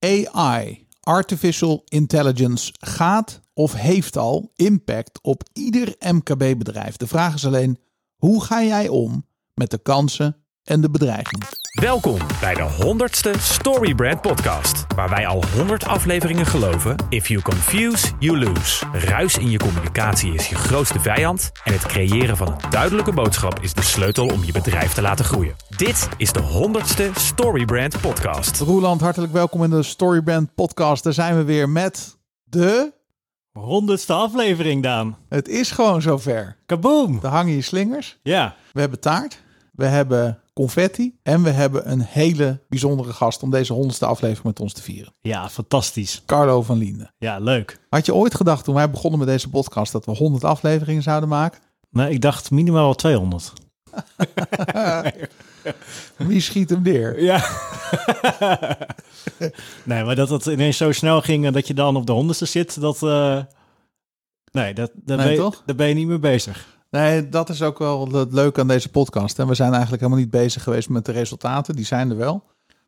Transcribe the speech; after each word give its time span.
AI, 0.00 0.86
artificial 1.00 1.84
intelligence, 1.88 2.72
gaat 2.80 3.40
of 3.52 3.72
heeft 3.72 4.16
al 4.16 4.52
impact 4.54 5.18
op 5.22 5.42
ieder 5.52 5.94
MKB-bedrijf. 5.98 6.96
De 6.96 7.06
vraag 7.06 7.34
is 7.34 7.46
alleen, 7.46 7.78
hoe 8.16 8.44
ga 8.44 8.62
jij 8.62 8.88
om 8.88 9.26
met 9.54 9.70
de 9.70 9.78
kansen 9.78 10.36
en 10.62 10.80
de 10.80 10.90
bedreigingen? 10.90 11.59
Welkom 11.70 12.18
bij 12.40 12.54
de 12.54 12.68
100ste 12.68 13.40
Storybrand 13.40 14.20
podcast, 14.20 14.86
waar 14.94 15.08
wij 15.08 15.26
al 15.26 15.44
100 15.56 15.84
afleveringen 15.86 16.46
geloven. 16.46 16.96
If 17.08 17.28
you 17.28 17.42
confuse, 17.42 18.12
you 18.18 18.38
lose. 18.38 18.86
Ruis 18.92 19.38
in 19.38 19.50
je 19.50 19.58
communicatie 19.58 20.34
is 20.34 20.48
je 20.48 20.54
grootste 20.54 21.00
vijand 21.00 21.50
en 21.64 21.72
het 21.72 21.86
creëren 21.86 22.36
van 22.36 22.48
een 22.48 22.70
duidelijke 22.70 23.12
boodschap 23.12 23.60
is 23.60 23.74
de 23.74 23.82
sleutel 23.82 24.26
om 24.26 24.44
je 24.44 24.52
bedrijf 24.52 24.92
te 24.92 25.02
laten 25.02 25.24
groeien. 25.24 25.54
Dit 25.76 26.08
is 26.16 26.32
de 26.32 26.40
100ste 26.40 27.12
Storybrand 27.12 28.00
podcast. 28.00 28.60
Roeland, 28.60 29.00
hartelijk 29.00 29.32
welkom 29.32 29.64
in 29.64 29.70
de 29.70 29.82
Storybrand 29.82 30.54
podcast. 30.54 31.04
Daar 31.04 31.12
zijn 31.12 31.36
we 31.36 31.44
weer 31.44 31.68
met 31.68 32.18
de... 32.44 32.92
Honderdste 33.52 34.12
aflevering, 34.12 34.82
Daan. 34.82 35.16
Het 35.28 35.48
is 35.48 35.70
gewoon 35.70 36.02
zover. 36.02 36.56
Kaboom! 36.66 37.20
Daar 37.20 37.32
hangen 37.32 37.54
je 37.54 37.62
slingers. 37.62 38.18
Ja, 38.22 38.56
We 38.72 38.80
hebben 38.80 39.00
taart, 39.00 39.42
we 39.72 39.86
hebben 39.86 40.39
confetti 40.52 41.18
en 41.22 41.42
we 41.42 41.50
hebben 41.50 41.90
een 41.90 42.00
hele 42.00 42.60
bijzondere 42.68 43.12
gast 43.12 43.42
om 43.42 43.50
deze 43.50 43.72
honderdste 43.72 44.06
aflevering 44.06 44.44
met 44.44 44.60
ons 44.60 44.72
te 44.72 44.82
vieren. 44.82 45.14
ja, 45.20 45.48
fantastisch. 45.48 46.22
Carlo 46.26 46.62
van 46.62 46.78
Liende. 46.78 47.10
Ja, 47.18 47.38
leuk. 47.38 47.78
Had 47.88 48.06
je 48.06 48.14
ooit 48.14 48.34
gedacht 48.34 48.64
toen 48.64 48.74
wij 48.74 48.90
begonnen 48.90 49.18
met 49.18 49.28
deze 49.28 49.48
podcast 49.48 49.92
dat 49.92 50.04
we 50.04 50.16
100 50.16 50.44
afleveringen 50.44 51.02
zouden 51.02 51.28
maken? 51.28 51.60
Nee, 51.90 52.10
ik 52.10 52.20
dacht 52.20 52.50
minimaal 52.50 52.84
wel 52.84 52.94
200. 52.94 53.52
Wie 56.16 56.40
schiet 56.40 56.70
hem 56.70 56.82
neer? 56.82 57.22
Ja. 57.22 57.44
nee, 59.84 60.04
maar 60.04 60.14
dat 60.14 60.28
het 60.28 60.46
ineens 60.46 60.76
zo 60.76 60.92
snel 60.92 61.20
ging 61.20 61.44
en 61.46 61.52
dat 61.52 61.66
je 61.66 61.74
dan 61.74 61.96
op 61.96 62.06
de 62.06 62.12
honderdste 62.12 62.46
zit, 62.46 62.80
dat... 62.80 63.02
eh, 63.02 63.42
nee, 64.52 64.74
dat, 64.74 64.90
daar, 64.94 65.16
Nee, 65.16 65.36
ben 65.36 65.44
je, 65.44 65.52
daar 65.66 65.76
ben 65.76 65.88
je 65.88 65.94
niet 65.94 66.06
mee 66.06 66.18
bezig. 66.18 66.69
Nee, 66.90 67.28
dat 67.28 67.48
is 67.48 67.62
ook 67.62 67.78
wel 67.78 68.12
het 68.12 68.32
leuke 68.32 68.60
aan 68.60 68.68
deze 68.68 68.88
podcast. 68.88 69.38
En 69.38 69.46
we 69.46 69.54
zijn 69.54 69.70
eigenlijk 69.72 70.02
helemaal 70.02 70.22
niet 70.22 70.30
bezig 70.30 70.62
geweest 70.62 70.88
met 70.88 71.04
de 71.04 71.12
resultaten. 71.12 71.76
Die 71.76 71.84
zijn 71.84 72.10
er 72.10 72.16
wel. 72.16 72.42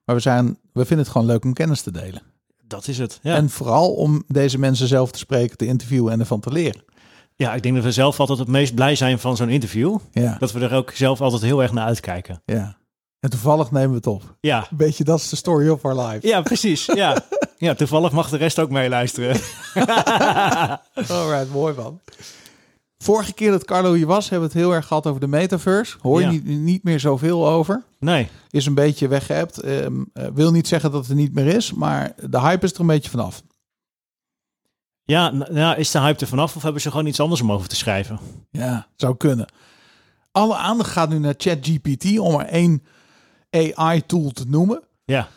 Maar 0.05 0.15
we, 0.17 0.23
zijn, 0.23 0.47
we 0.73 0.85
vinden 0.85 0.99
het 0.99 1.09
gewoon 1.09 1.27
leuk 1.27 1.45
om 1.45 1.53
kennis 1.53 1.81
te 1.83 1.91
delen. 1.91 2.23
Dat 2.67 2.89
is 2.89 2.99
het. 2.99 3.19
Ja. 3.23 3.35
En 3.35 3.51
vooral 3.51 3.93
om 3.93 4.23
deze 4.29 4.59
mensen 4.59 4.87
zelf 4.87 5.11
te 5.11 5.19
spreken, 5.19 5.57
te 5.57 5.67
interviewen 5.67 6.13
en 6.13 6.21
ervan 6.21 6.41
te 6.41 6.51
leren. 6.53 6.83
ja, 7.37 7.55
ik 7.55 7.63
denk 7.63 7.75
dat 7.75 7.85
we 7.85 7.93
zelf 7.93 8.21
altijd 8.21 8.39
het 8.39 8.49
meest 8.49 8.75
blij 8.75 8.95
zijn 8.95 9.19
van 9.19 9.37
zo'n 9.37 9.49
interview. 9.49 9.99
Ja, 10.13 10.37
Dat 10.39 10.53
we 10.53 10.61
er 10.61 10.73
ook 10.75 10.91
zelf 10.91 11.21
altijd 11.21 11.43
heel 11.43 11.63
erg 11.63 11.73
naar 11.73 11.87
uitkijken. 11.87 12.43
ja. 12.47 12.77
En 13.21 13.31
toevallig 13.31 13.71
nemen 13.71 13.91
we 13.91 13.97
het 13.97 14.07
op. 14.07 14.37
Ja, 14.41 14.67
Een 14.71 14.77
beetje, 14.77 15.05
dat 15.05 15.19
is 15.19 15.29
de 15.29 15.37
story 15.37 15.69
of 15.69 15.85
our 15.85 16.01
life. 16.07 16.27
ja 16.27 16.41
precies. 16.43 16.85
Ja. 16.87 17.17
ja, 17.59 17.75
toevallig 17.75 18.13
mag 18.13 18.29
de 18.29 18.37
rest 18.37 18.59
ook 18.59 18.71
meeluisteren. 18.71 19.41
Alright, 21.09 21.51
mooi 21.53 21.75
man. 21.75 22.01
Vorige 23.03 23.33
keer 23.33 23.51
dat 23.51 23.65
Carlo 23.65 23.93
hier 23.93 24.07
was, 24.07 24.29
hebben 24.29 24.49
we 24.49 24.55
het 24.55 24.65
heel 24.65 24.75
erg 24.75 24.87
gehad 24.87 25.07
over 25.07 25.21
de 25.21 25.27
metaverse. 25.27 25.97
Hoor 26.01 26.21
je 26.21 26.27
Ja. 26.27 26.33
niet, 26.33 26.45
niet 26.47 26.83
meer 26.83 27.01
zoveel 27.01 27.49
over. 27.49 27.83
Nee, 27.99 28.29
Is 28.51 28.67
een 28.67 28.75
beetje 28.75 29.09
weggeëpt. 29.09 29.59
Ehm, 29.59 30.03
eh, 30.13 30.27
wil 30.35 30.51
niet 30.53 30.69
zeggen 30.69 30.91
dat 30.91 31.01
het 31.01 31.11
er 31.11 31.17
niet 31.17 31.35
meer 31.35 31.47
is, 31.47 31.73
maar 31.73 32.13
de 32.29 32.41
hype 32.41 32.65
is 32.65 32.73
er 32.73 32.81
een 32.81 32.87
beetje 32.87 33.11
vanaf. 33.11 33.43
Ja, 35.05 35.31
nou, 35.31 35.77
is 35.79 35.91
de 35.91 36.01
hype 36.01 36.21
er 36.21 36.27
vanaf 36.27 36.57
of 36.57 36.63
hebben 36.63 36.81
ze 36.83 36.91
gewoon 36.91 37.07
iets 37.07 37.21
anders 37.21 37.41
om 37.41 37.53
over 37.53 37.69
te 37.69 37.77
schrijven? 37.77 38.19
Ja, 38.51 38.87
zou 38.97 39.17
kunnen. 39.17 39.47
Alle 40.33 40.57
aandacht 40.57 40.91
gaat 40.91 41.09
nu 41.09 41.19
naar 41.19 41.35
ChatGPT 41.37 42.19
om 42.19 42.35
er 42.41 42.47
één 42.47 42.83
AI-tool 43.51 44.31
te 44.31 44.45
noemen. 44.49 44.83
Ja, 45.05 45.29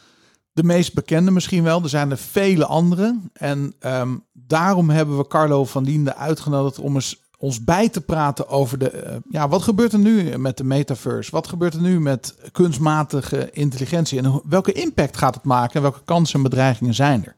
De 0.54 0.64
meest 0.64 0.94
bekende 0.94 1.32
misschien 1.32 1.64
wel. 1.64 1.84
Er 1.84 1.90
zijn 1.90 2.12
er 2.12 2.18
vele 2.18 2.66
andere. 2.66 3.20
En 3.34 3.74
ehm, 3.80 4.16
daarom 4.34 4.90
hebben 4.90 5.18
we 5.18 5.28
Carlo 5.28 5.66
van 5.66 5.84
Liende 5.84 6.16
uitgenodigd 6.16 6.80
om 6.80 6.96
eens 6.96 7.24
ons 7.46 7.64
bij 7.64 7.90
te 7.90 8.02
praten 8.02 8.48
over 8.48 8.78
de. 8.78 8.90
eh, 8.90 9.18
ja, 9.30 9.48
wat 9.48 9.62
gebeurt 9.62 9.94
er 9.94 10.00
nu 10.00 10.38
met 10.38 10.58
de 10.58 10.64
metaverse? 10.64 11.32
Wat 11.32 11.48
gebeurt 11.48 11.74
er 11.74 11.82
nu 11.82 12.00
met 12.00 12.38
kunstmatige 12.52 13.50
intelligentie? 13.52 14.22
En 14.22 14.42
welke 14.46 14.72
impact 14.72 15.18
gaat 15.18 15.36
het 15.36 15.44
maken? 15.44 15.76
En 15.76 15.82
welke 15.82 16.04
kansen 16.06 16.36
en 16.36 16.44
bedreigingen 16.44 16.94
zijn 16.94 17.26
er? 17.26 17.36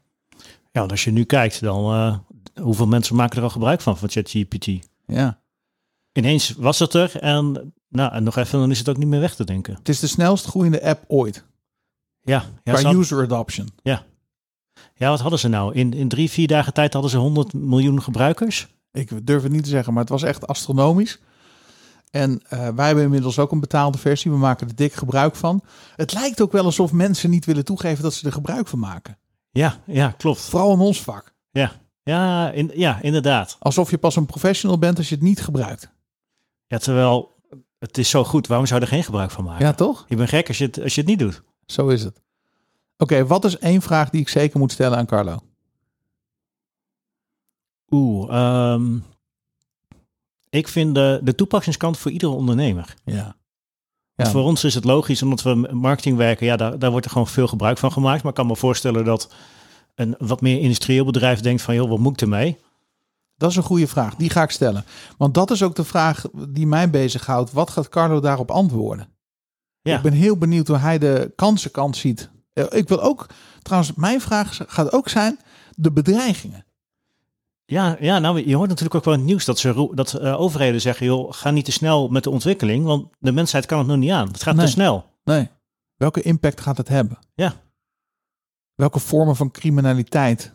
ja 0.72 0.82
als 0.82 1.04
je 1.04 1.10
nu 1.10 1.24
kijkt, 1.24 1.60
dan 1.60 1.92
eh, 1.94 2.18
hoeveel 2.64 2.86
mensen 2.86 3.16
maken 3.16 3.36
er 3.36 3.42
al 3.42 3.50
gebruik 3.50 3.80
van, 3.80 3.98
van 3.98 4.08
ChatGPT? 4.08 4.66
Ja. 5.06 5.40
Ineens 6.12 6.54
was 6.56 6.78
het 6.78 6.94
er 6.94 7.16
en, 7.16 7.74
nou, 7.88 8.12
en 8.12 8.22
nog 8.22 8.36
even, 8.36 8.58
dan 8.58 8.70
is 8.70 8.78
het 8.78 8.88
ook 8.88 8.96
niet 8.96 9.08
meer 9.08 9.20
weg 9.20 9.34
te 9.34 9.44
denken. 9.44 9.74
Het 9.74 9.88
is 9.88 10.00
de 10.00 10.06
snelst 10.06 10.46
groeiende 10.46 10.82
app 10.82 11.04
ooit. 11.06 11.44
Ja, 12.20 12.44
ja, 12.64 12.74
qua 12.74 12.92
user 12.92 13.22
adoption. 13.22 13.68
ja. 13.82 14.04
ja 14.94 15.08
wat 15.08 15.20
hadden 15.20 15.38
ze 15.38 15.48
nou? 15.48 15.74
In, 15.74 15.92
in 15.92 16.08
drie, 16.08 16.30
vier 16.30 16.46
dagen 16.46 16.72
tijd 16.72 16.92
hadden 16.92 17.10
ze 17.10 17.16
100 17.18 17.52
miljoen 17.52 18.02
gebruikers. 18.02 18.68
Ik 18.98 19.26
durf 19.26 19.42
het 19.42 19.52
niet 19.52 19.62
te 19.62 19.68
zeggen, 19.68 19.92
maar 19.92 20.02
het 20.02 20.12
was 20.12 20.22
echt 20.22 20.46
astronomisch. 20.46 21.20
En 22.10 22.40
eh, 22.48 22.68
wij 22.68 22.86
hebben 22.86 23.04
inmiddels 23.04 23.38
ook 23.38 23.52
een 23.52 23.60
betaalde 23.60 23.98
versie. 23.98 24.30
We 24.30 24.36
maken 24.36 24.68
er 24.68 24.74
dik 24.74 24.92
gebruik 24.92 25.36
van. 25.36 25.62
Het 25.96 26.12
lijkt 26.12 26.40
ook 26.40 26.52
wel 26.52 26.64
alsof 26.64 26.92
mensen 26.92 27.30
niet 27.30 27.44
willen 27.44 27.64
toegeven 27.64 28.02
dat 28.02 28.14
ze 28.14 28.26
er 28.26 28.32
gebruik 28.32 28.66
van 28.66 28.78
maken. 28.78 29.18
Ja, 29.50 29.76
ja, 29.86 30.10
klopt. 30.10 30.40
Vooral 30.40 30.72
in 30.72 30.78
ons 30.78 31.02
vak. 31.02 31.34
Ja, 31.50 31.72
ja, 32.02 32.50
in, 32.50 32.70
ja 32.74 33.02
inderdaad. 33.02 33.56
Alsof 33.58 33.90
je 33.90 33.98
pas 33.98 34.16
een 34.16 34.26
professional 34.26 34.78
bent 34.78 34.98
als 34.98 35.08
je 35.08 35.14
het 35.14 35.24
niet 35.24 35.40
gebruikt. 35.42 35.90
Ja, 36.66 36.78
terwijl 36.78 37.36
het 37.78 37.98
is 37.98 38.10
zo 38.10 38.24
goed, 38.24 38.46
waarom 38.46 38.66
zou 38.66 38.80
je 38.80 38.86
er 38.86 38.92
geen 38.92 39.04
gebruik 39.04 39.30
van 39.30 39.44
maken? 39.44 39.66
Ja, 39.66 39.72
toch? 39.72 40.04
Je 40.08 40.16
bent 40.16 40.28
gek 40.28 40.48
als 40.48 40.58
je 40.58 40.64
het, 40.64 40.82
als 40.82 40.94
je 40.94 41.00
het 41.00 41.10
niet 41.10 41.18
doet. 41.18 41.42
Zo 41.66 41.88
is 41.88 42.02
het. 42.02 42.20
Oké, 42.96 43.26
wat 43.26 43.44
is 43.44 43.58
één 43.58 43.82
vraag 43.82 44.10
die 44.10 44.20
ik 44.20 44.28
zeker 44.28 44.58
moet 44.58 44.72
stellen 44.72 44.98
aan 44.98 45.06
Carlo? 45.06 45.38
Oeh, 47.90 48.32
ehm, 48.32 48.98
ik 50.50 50.68
vind 50.68 50.94
de, 50.94 51.20
de 51.22 51.34
toepassingskant 51.34 51.98
voor 51.98 52.10
iedere 52.10 52.32
ondernemer. 52.32 52.94
Ja. 53.04 53.14
Want 54.14 54.30
Ja. 54.30 54.30
Voor 54.30 54.42
ons 54.42 54.64
is 54.64 54.74
het 54.74 54.84
logisch, 54.84 55.22
omdat 55.22 55.42
we 55.42 55.54
marketing 55.72 56.16
werken, 56.16 56.46
ja, 56.46 56.56
daar, 56.56 56.78
daar 56.78 56.90
wordt 56.90 57.06
er 57.06 57.12
gewoon 57.12 57.26
veel 57.26 57.46
gebruik 57.48 57.78
van 57.78 57.92
gemaakt. 57.92 58.22
Maar 58.22 58.30
ik 58.30 58.36
kan 58.38 58.46
me 58.46 58.56
voorstellen 58.56 59.04
dat 59.04 59.32
een 59.94 60.14
wat 60.18 60.40
meer 60.40 60.60
industrieel 60.60 61.04
bedrijf 61.04 61.40
denkt 61.40 61.62
van, 61.62 61.74
joh, 61.74 61.88
wat 61.88 61.98
moet 61.98 62.12
ik 62.12 62.20
ermee? 62.20 62.58
Dat 63.36 63.50
is 63.50 63.56
een 63.56 63.62
goede 63.62 63.86
vraag. 63.86 64.14
Die 64.14 64.30
ga 64.30 64.42
ik 64.42 64.50
stellen. 64.50 64.84
Want 65.16 65.34
dat 65.34 65.50
is 65.50 65.62
ook 65.62 65.74
de 65.74 65.84
vraag 65.84 66.24
die 66.48 66.66
mij 66.66 66.90
bezighoudt. 66.90 67.52
Wat 67.52 67.70
gaat 67.70 67.88
Carlo 67.88 68.20
daarop 68.20 68.50
antwoorden? 68.50 69.08
Ja. 69.80 69.96
Ik 69.96 70.02
ben 70.02 70.12
heel 70.12 70.36
benieuwd 70.38 70.68
hoe 70.68 70.76
hij 70.76 70.98
de 70.98 71.32
kansenkant 71.36 71.96
ziet. 71.96 72.30
Eh, 72.52 72.64
Ik 72.70 72.88
wil 72.88 73.02
ook, 73.02 73.26
trouwens, 73.62 73.94
mijn 73.94 74.20
vraag 74.20 74.60
gaat 74.66 74.92
ook 74.92 75.08
zijn 75.08 75.38
de 75.76 75.92
bedreigingen. 75.92 76.64
Ja, 77.70 77.96
ja, 78.00 78.18
nou, 78.18 78.46
je 78.46 78.54
hoort 78.56 78.68
natuurlijk 78.68 78.94
ook 78.96 79.04
wel 79.04 79.14
het 79.14 79.22
nieuws 79.22 79.44
dat, 79.44 79.58
ze, 79.58 79.90
dat 79.94 80.14
eh, 80.14 80.40
overheden 80.40 80.80
zeggen, 80.80 81.06
joh, 81.06 81.32
ga 81.32 81.50
niet 81.50 81.64
te 81.64 81.72
snel 81.72 82.08
met 82.08 82.22
de 82.24 82.30
ontwikkeling, 82.30 82.84
want 82.84 83.08
de 83.18 83.32
mensheid 83.32 83.66
kan 83.66 83.78
het 83.78 83.86
nog 83.86 83.96
niet 83.96 84.10
aan. 84.10 84.26
Het 84.28 84.42
gaat 84.42 84.54
Nee. 84.56 84.64
te 84.64 84.70
snel. 84.70 85.06
Nee. 85.24 85.48
Welke 85.96 86.22
impact 86.22 86.60
gaat 86.60 86.76
het 86.76 86.88
hebben? 86.88 87.18
Ja. 87.34 87.54
Welke 88.74 88.98
vormen 88.98 89.36
van 89.36 89.50
criminaliteit 89.50 90.52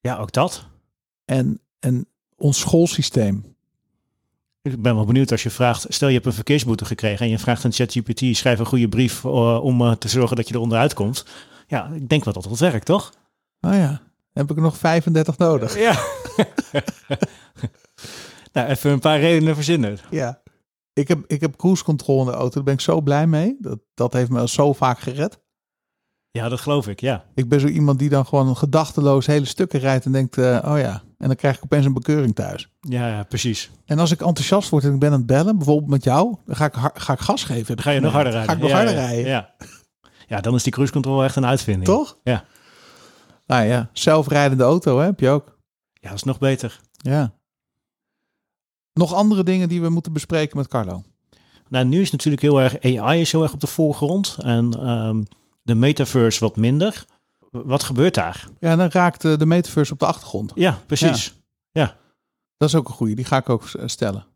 Ja, 0.00 0.16
ook 0.16 0.32
dat. 0.32 0.66
en, 1.24 1.60
en 1.78 2.06
ons 2.36 2.58
schoolsysteem? 2.58 3.56
Ik 4.62 4.82
ben 4.82 4.94
wel 4.94 5.04
benieuwd 5.04 5.30
als 5.30 5.42
je 5.42 5.50
vraagt, 5.50 5.86
stel 5.88 6.08
je 6.08 6.14
hebt 6.14 6.26
een 6.26 6.32
verkeersboete 6.32 6.84
gekregen 6.84 7.24
en 7.24 7.30
je 7.30 7.38
vraagt 7.38 7.64
aan 7.64 7.72
ChatGPT, 7.72 8.36
schrijf 8.36 8.58
een 8.58 8.66
goede 8.66 8.88
brief 8.88 9.24
eh, 9.24 9.64
om 9.64 9.80
eh, 9.80 9.92
te 9.92 10.08
zorgen 10.08 10.36
dat 10.36 10.48
je 10.48 10.54
er 10.54 10.60
onderuit 10.60 10.94
komt. 10.94 11.24
Ja, 11.66 11.86
ik 11.88 12.08
denk 12.08 12.24
wel 12.24 12.34
dat 12.34 12.42
dat 12.44 12.58
werkt, 12.58 12.86
toch? 12.86 13.12
Oh 13.60 13.72
ja, 13.74 14.02
heb 14.34 14.50
ik 14.50 14.56
er 14.56 14.62
nog 14.62 14.76
35 14.76 15.38
nodig? 15.38 15.78
Ja. 15.78 15.92
nou, 18.52 18.68
even 18.68 18.90
een 18.90 18.98
paar 18.98 19.20
redenen 19.20 19.54
verzinnen. 19.54 19.98
Ja. 20.10 20.42
Ik 20.92 21.08
heb, 21.08 21.24
ik 21.26 21.40
heb 21.40 21.56
cruise 21.56 21.84
control 21.84 22.20
in 22.20 22.26
de 22.26 22.32
auto. 22.32 22.54
Daar 22.54 22.62
ben 22.62 22.74
ik 22.74 22.80
zo 22.80 23.00
blij 23.00 23.26
mee. 23.26 23.56
Dat, 23.60 23.78
dat 23.94 24.12
heeft 24.12 24.30
me 24.30 24.40
al 24.40 24.48
zo 24.48 24.72
vaak 24.72 24.98
gered. 24.98 25.42
Ja, 26.30 26.48
dat 26.48 26.60
geloof 26.60 26.88
ik, 26.88 27.00
ja. 27.00 27.24
Ik 27.34 27.48
ben 27.48 27.60
zo 27.60 27.66
iemand 27.66 27.98
die 27.98 28.08
dan 28.08 28.26
gewoon 28.26 28.56
gedachteloos 28.56 29.26
hele 29.26 29.44
stukken 29.44 29.80
rijdt 29.80 30.04
en 30.04 30.12
denkt, 30.12 30.38
eh, 30.38 30.58
oh 30.64 30.78
ja. 30.78 31.02
En 31.18 31.26
dan 31.26 31.36
krijg 31.36 31.56
ik 31.56 31.64
opeens 31.64 31.84
een 31.84 31.92
bekeuring 31.92 32.34
thuis. 32.34 32.68
Ja, 32.80 33.08
ja, 33.08 33.22
precies. 33.22 33.70
En 33.84 33.98
als 33.98 34.10
ik 34.10 34.20
enthousiast 34.20 34.68
word 34.68 34.84
en 34.84 34.92
ik 34.92 34.98
ben 34.98 35.12
aan 35.12 35.18
het 35.18 35.26
bellen, 35.26 35.56
bijvoorbeeld 35.56 35.90
met 35.90 36.04
jou, 36.04 36.36
dan 36.46 36.56
ga 36.56 36.64
ik, 36.64 36.74
ga 36.94 37.12
ik 37.12 37.18
gas 37.18 37.44
geven. 37.44 37.74
Dan 37.74 37.84
ga 37.84 37.90
je 37.90 38.00
nog 38.00 38.12
harder 38.12 38.32
rijden. 38.32 38.50
Ga 38.50 38.56
ik 38.56 38.62
nog 38.62 38.70
Ja, 38.70 38.76
harder 38.76 38.94
ja, 38.94 39.00
rijden. 39.00 39.26
Ja. 39.26 39.54
ja, 40.26 40.40
dan 40.40 40.54
is 40.54 40.62
die 40.62 40.72
cruise 40.72 40.92
control 40.92 41.24
echt 41.24 41.36
een 41.36 41.46
uitvinding. 41.46 41.84
Toch? 41.84 42.18
Ja. 42.22 42.44
Nou 43.46 43.64
ja, 43.64 43.90
zelfrijdende 43.92 44.64
auto 44.64 44.98
hè, 44.98 45.04
heb 45.04 45.20
je 45.20 45.28
ook. 45.28 45.58
Ja, 45.92 46.08
dat 46.08 46.16
is 46.16 46.22
nog 46.22 46.38
beter. 46.38 46.80
Ja. 46.92 47.34
Nog 48.92 49.14
andere 49.14 49.42
dingen 49.42 49.68
die 49.68 49.80
we 49.80 49.88
moeten 49.88 50.12
bespreken 50.12 50.56
met 50.56 50.68
Carlo. 50.68 51.02
Nou, 51.68 51.84
nu 51.84 52.00
is 52.00 52.10
natuurlijk 52.10 52.42
heel 52.42 52.60
erg 52.60 52.80
AI 52.82 53.20
is 53.20 53.32
heel 53.32 53.42
erg 53.42 53.52
op 53.52 53.60
de 53.60 53.66
voorgrond 53.66 54.36
en 54.40 54.74
ehm, 54.80 55.22
de 55.62 55.74
metaverse 55.74 56.40
wat 56.40 56.56
minder. 56.56 57.04
Wat 57.50 57.82
gebeurt 57.82 58.14
daar? 58.14 58.48
Ja, 58.60 58.76
dan 58.76 58.88
raakt 58.90 59.22
de 59.22 59.46
metaverse 59.46 59.92
op 59.92 59.98
de 59.98 60.06
achtergrond. 60.06 60.52
Ja, 60.54 60.78
precies. 60.86 61.34
Dat 62.56 62.68
is 62.68 62.74
ook 62.74 62.88
een 62.88 62.94
goede. 62.94 63.14
Die 63.14 63.24
ga 63.24 63.36
ik 63.36 63.48
ook 63.48 63.64
eh, 63.64 63.86
stellen. 63.86 64.26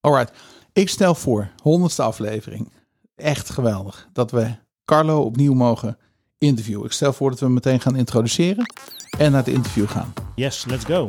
Alright. 0.00 0.32
Ik 0.72 0.88
stel 0.88 1.14
voor, 1.14 1.50
honderdste 1.62 2.02
aflevering. 2.02 2.72
Echt 3.14 3.50
geweldig. 3.50 4.08
Dat 4.12 4.30
we 4.30 4.54
Carlo 4.84 5.22
opnieuw 5.22 5.54
mogen 5.54 5.98
interview. 6.42 6.84
Ik 6.84 6.92
stel 6.92 7.12
voor 7.12 7.30
dat 7.30 7.38
we 7.38 7.44
hem 7.44 7.54
meteen 7.54 7.80
gaan 7.80 7.96
introduceren 7.96 8.72
en 9.18 9.30
naar 9.30 9.44
het 9.44 9.54
interview 9.54 9.88
gaan. 9.88 10.12
Yes, 10.34 10.64
let's 10.64 10.84
go. 10.84 11.08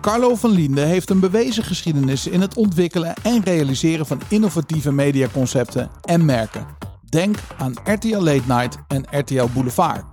Carlo 0.00 0.34
van 0.34 0.50
Linde 0.50 0.80
heeft 0.80 1.10
een 1.10 1.20
bewezen 1.20 1.64
geschiedenis 1.64 2.26
in 2.26 2.40
het 2.40 2.56
ontwikkelen 2.56 3.14
en 3.22 3.42
realiseren 3.44 4.06
van 4.06 4.20
innovatieve 4.28 4.92
mediaconcepten 4.92 5.90
en 6.02 6.24
merken. 6.24 6.66
Denk 7.08 7.36
aan 7.58 7.74
RTL 7.84 8.22
Late 8.22 8.42
Night 8.46 8.78
en 8.88 9.04
RTL 9.10 9.48
Boulevard. 9.54 10.04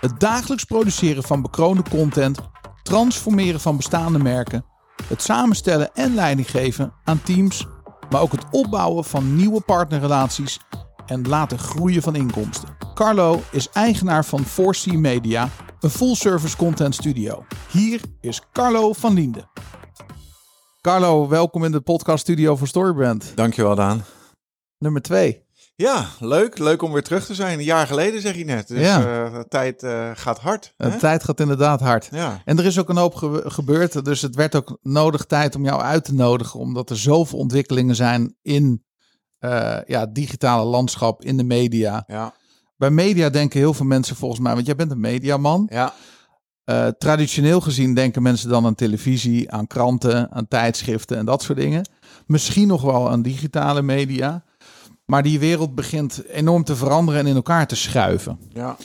Het 0.00 0.20
dagelijks 0.20 0.64
produceren 0.64 1.22
van 1.22 1.42
bekroonde 1.42 1.82
content, 1.90 2.38
transformeren 2.82 3.60
van 3.60 3.76
bestaande 3.76 4.18
merken, 4.18 4.64
het 5.06 5.22
samenstellen 5.22 5.94
en 5.94 6.14
leiding 6.14 6.50
geven 6.50 6.92
aan 7.04 7.22
teams, 7.22 7.66
maar 8.10 8.20
ook 8.20 8.32
het 8.32 8.44
opbouwen 8.50 9.04
van 9.04 9.36
nieuwe 9.36 9.60
partnerrelaties 9.60 10.58
en 11.12 11.28
laten 11.28 11.58
groeien 11.58 12.02
van 12.02 12.14
inkomsten. 12.14 12.68
Carlo 12.94 13.40
is 13.50 13.68
eigenaar 13.70 14.24
van 14.24 14.44
4C 14.46 14.92
Media, 14.92 15.48
een 15.80 15.90
full-service 15.90 16.56
content 16.56 16.94
studio. 16.94 17.44
Hier 17.70 18.00
is 18.20 18.40
Carlo 18.52 18.92
van 18.92 19.14
Linde. 19.14 19.44
Carlo, 20.80 21.28
welkom 21.28 21.64
in 21.64 21.72
de 21.72 21.80
podcaststudio 21.80 22.56
van 22.56 22.66
Storybrand. 22.66 23.32
Dankjewel, 23.34 23.74
Daan. 23.74 24.04
Nummer 24.78 25.02
2. 25.02 25.44
Ja, 25.76 26.06
leuk. 26.20 26.58
Leuk 26.58 26.82
om 26.82 26.92
weer 26.92 27.02
terug 27.02 27.26
te 27.26 27.34
zijn. 27.34 27.58
Een 27.58 27.64
jaar 27.64 27.86
geleden, 27.86 28.20
zeg 28.20 28.34
je 28.36 28.44
net. 28.44 28.68
Dus 28.68 28.80
Ja. 28.86 29.24
eh, 29.24 29.34
de 29.34 29.46
tijd 29.48 29.82
eh, 29.82 30.10
gaat 30.14 30.38
hard. 30.38 30.74
De 30.76 30.88
hè? 30.88 30.98
tijd 30.98 31.24
gaat 31.24 31.40
inderdaad 31.40 31.80
hard. 31.80 32.08
Ja. 32.10 32.42
En 32.44 32.58
er 32.58 32.64
is 32.64 32.78
ook 32.78 32.88
een 32.88 32.96
hoop 32.96 33.14
ge- 33.14 33.42
gebeurd, 33.46 34.04
dus 34.04 34.22
het 34.22 34.34
werd 34.34 34.54
ook 34.54 34.78
nodig 34.82 35.24
tijd 35.24 35.54
om 35.56 35.64
jou 35.64 35.80
uit 35.80 36.04
te 36.04 36.14
nodigen, 36.14 36.60
omdat 36.60 36.90
er 36.90 36.96
zoveel 36.98 37.38
ontwikkelingen 37.38 37.94
zijn 37.96 38.36
in 38.42 38.84
eh, 39.42 39.78
ja, 39.86 40.06
digitale 40.06 40.64
landschap, 40.64 41.24
in 41.24 41.36
de 41.36 41.44
media. 41.44 42.04
Ja. 42.06 42.34
Bij 42.76 42.90
media 42.90 43.30
denken 43.30 43.58
heel 43.60 43.74
veel 43.74 43.86
mensen 43.86 44.16
volgens 44.16 44.40
mij, 44.40 44.54
want 44.54 44.66
jij 44.66 44.76
bent 44.76 44.90
een 44.90 45.00
mediaman. 45.00 45.66
Ja. 45.70 45.92
Eh, 46.64 46.86
traditioneel 46.86 47.60
gezien 47.60 47.94
denken 47.94 48.22
mensen 48.22 48.48
dan 48.48 48.66
aan 48.66 48.74
televisie, 48.74 49.50
aan 49.52 49.66
kranten, 49.66 50.30
aan 50.30 50.48
tijdschriften 50.48 51.16
en 51.16 51.24
dat 51.24 51.42
soort 51.42 51.58
dingen. 51.58 51.88
Misschien 52.26 52.68
nog 52.68 52.82
wel 52.82 53.10
aan 53.10 53.22
digitale 53.22 53.82
media. 53.82 54.44
Maar 55.04 55.22
die 55.22 55.38
wereld 55.38 55.74
begint 55.74 56.26
enorm 56.28 56.64
te 56.64 56.76
veranderen 56.76 57.20
en 57.20 57.26
in 57.26 57.34
elkaar 57.34 57.66
te 57.66 57.76
schuiven. 57.76 58.38
Ja. 58.48 58.76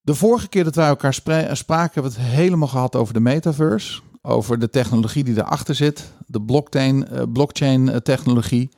De 0.00 0.14
vorige 0.14 0.48
keer 0.48 0.64
dat 0.64 0.74
wij 0.74 0.88
elkaar 0.88 1.14
spra- 1.14 1.54
spraken, 1.54 1.94
hebben 1.94 2.12
we 2.12 2.20
het 2.20 2.30
helemaal 2.36 2.68
gehad 2.68 2.96
over 2.96 3.14
de 3.14 3.20
metaverse. 3.20 4.00
Over 4.22 4.58
de 4.58 4.70
technologie 4.70 5.24
die 5.24 5.36
erachter 5.36 5.74
zit. 5.74 6.12
De 6.26 6.42
blockchain, 6.42 7.08
eh, 7.08 7.22
blockchain 7.32 7.88
eh, 7.88 7.96
technologie. 7.96 8.68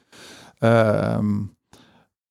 Ehm, 0.60 1.42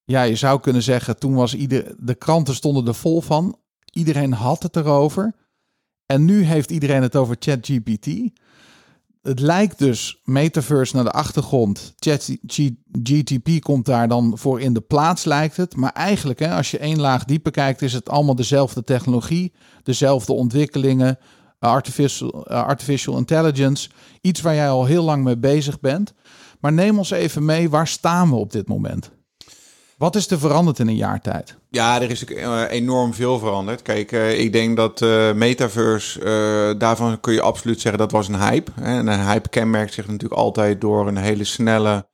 ja, 0.04 0.22
je 0.22 0.36
zou 0.36 0.60
kunnen 0.60 0.82
zeggen, 0.82 1.18
toen 1.18 1.34
was 1.34 1.54
ieder, 1.54 1.94
de 1.98 2.14
kranten 2.14 2.54
stonden 2.54 2.86
er 2.86 2.94
vol 2.94 3.20
van. 3.20 3.58
Iedereen 3.92 4.32
had 4.32 4.62
het 4.62 4.76
erover. 4.76 5.34
En 6.06 6.24
nu 6.24 6.42
heeft 6.42 6.70
iedereen 6.70 7.02
het 7.02 7.16
over 7.16 7.36
ChatGPT. 7.38 8.06
Het 9.22 9.40
lijkt 9.40 9.78
dus 9.78 10.20
metaverse 10.24 10.94
naar 10.94 11.04
de 11.04 11.10
achtergrond. 11.10 11.94
ChatGTP 11.98 13.60
komt 13.60 13.86
daar 13.86 14.08
dan 14.08 14.38
voor 14.38 14.60
in 14.60 14.72
de 14.72 14.80
plaats, 14.80 15.24
lijkt 15.24 15.56
het. 15.56 15.76
Maar 15.76 15.92
eigenlijk, 15.92 16.38
hè, 16.38 16.54
als 16.54 16.70
je 16.70 16.78
één 16.78 17.00
laag 17.00 17.24
dieper 17.24 17.52
kijkt, 17.52 17.82
is 17.82 17.92
het 17.92 18.08
allemaal 18.08 18.34
dezelfde 18.34 18.84
technologie, 18.84 19.52
dezelfde 19.82 20.32
ontwikkelingen, 20.32 21.18
artificial, 21.58 22.46
artificial 22.46 23.16
intelligence. 23.16 23.90
Iets 24.20 24.40
waar 24.40 24.54
jij 24.54 24.70
al 24.70 24.84
heel 24.84 25.04
lang 25.04 25.24
mee 25.24 25.38
bezig 25.38 25.80
bent. 25.80 26.12
Maar 26.60 26.72
neem 26.72 26.98
ons 26.98 27.10
even 27.10 27.44
mee, 27.44 27.70
waar 27.70 27.86
staan 27.88 28.28
we 28.30 28.36
op 28.36 28.52
dit 28.52 28.68
moment? 28.68 29.10
Wat 29.96 30.16
is 30.16 30.30
er 30.30 30.38
veranderd 30.38 30.78
in 30.78 30.88
een 30.88 30.96
jaar 30.96 31.20
tijd? 31.20 31.56
Ja, 31.70 32.00
er 32.02 32.10
is 32.10 32.24
eh, 32.24 32.62
enorm 32.68 33.14
veel 33.14 33.38
veranderd. 33.38 33.82
Kijk, 33.82 34.12
eh, 34.12 34.38
ik 34.40 34.52
denk 34.52 34.76
dat 34.76 35.02
eh, 35.02 35.32
metaverse, 35.32 36.74
daarvan 36.78 37.20
kun 37.20 37.32
je 37.32 37.40
absoluut 37.40 37.80
zeggen 37.80 38.00
dat 38.00 38.12
was 38.12 38.28
een 38.28 38.40
hype. 38.40 38.70
Hè? 38.80 38.98
En 38.98 39.06
een 39.06 39.26
hype 39.26 39.48
kenmerkt 39.48 39.92
zich 39.92 40.06
natuurlijk 40.06 40.40
altijd 40.40 40.80
door 40.80 41.08
een 41.08 41.16
hele 41.16 41.44
snelle 41.44 42.08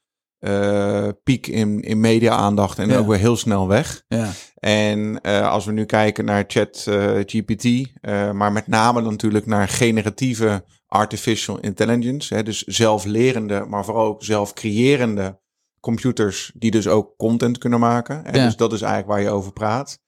piek 1.24 1.46
in, 1.46 1.80
in 1.82 2.00
media-aandacht 2.00 2.78
en 2.78 2.88
Ja. 2.88 2.98
ook 2.98 3.06
weer 3.06 3.18
heel 3.18 3.36
snel 3.36 3.68
weg. 3.68 4.02
Ja, 4.08 4.30
En 4.56 5.20
als 5.22 5.64
we 5.64 5.72
nu 5.72 5.84
kijken 5.84 6.24
naar 6.24 6.44
ChatGPT, 6.46 7.64
eh 8.00 8.30
maar 8.30 8.52
met 8.52 8.66
name 8.66 9.00
natuurlijk 9.00 9.46
naar 9.46 9.68
generatieve 9.68 10.64
artificial 10.96 11.58
intelligence, 11.60 12.34
hè, 12.34 12.42
dus 12.42 12.62
zelflerende, 12.62 13.64
maar 13.68 13.84
vooral 13.84 14.06
ook 14.06 14.24
zelfcreërende 14.24 15.38
computers 15.80 16.52
die 16.54 16.70
dus 16.70 16.88
ook 16.88 17.16
content 17.16 17.58
kunnen 17.58 17.80
maken. 17.80 18.20
Hè, 18.24 18.38
Ja. 18.38 18.44
Dus 18.44 18.56
dat 18.56 18.72
is 18.72 18.80
eigenlijk 18.80 19.12
waar 19.12 19.22
je 19.22 19.30
over 19.30 19.52
praat. 19.52 19.98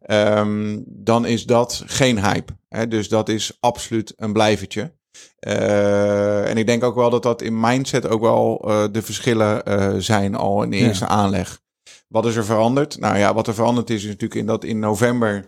Ehm, 0.00 0.78
dan 0.86 1.26
is 1.26 1.46
dat 1.46 1.82
geen 1.86 2.24
hype. 2.24 2.52
Hè, 2.68 2.88
dus 2.88 3.08
dat 3.08 3.28
is 3.28 3.56
absoluut 3.60 4.12
een 4.16 4.32
blijvertje. 4.32 4.96
Eh, 5.38 6.48
en 6.50 6.56
ik 6.56 6.66
denk 6.66 6.84
ook 6.84 6.94
wel 6.94 7.10
dat 7.10 7.22
dat 7.22 7.42
in 7.42 7.60
mindset 7.60 8.08
ook 8.08 8.20
wel 8.20 8.64
eh, 8.68 8.84
de 8.92 9.02
verschillen 9.02 9.64
eh, 9.64 9.94
zijn 9.98 10.34
al 10.34 10.62
in 10.62 10.70
de 10.70 10.76
Ja. 10.76 10.86
eerste 10.86 11.06
aanleg. 11.06 11.60
Wat 12.08 12.26
is 12.26 12.36
er 12.36 12.44
veranderd? 12.44 12.98
Nou 12.98 13.18
ja, 13.18 13.34
wat 13.34 13.46
er 13.46 13.54
veranderd 13.54 13.90
is, 13.90 14.02
is 14.02 14.08
natuurlijk 14.10 14.40
in 14.40 14.46
dat 14.46 14.64
in 14.64 14.78
november 14.78 15.44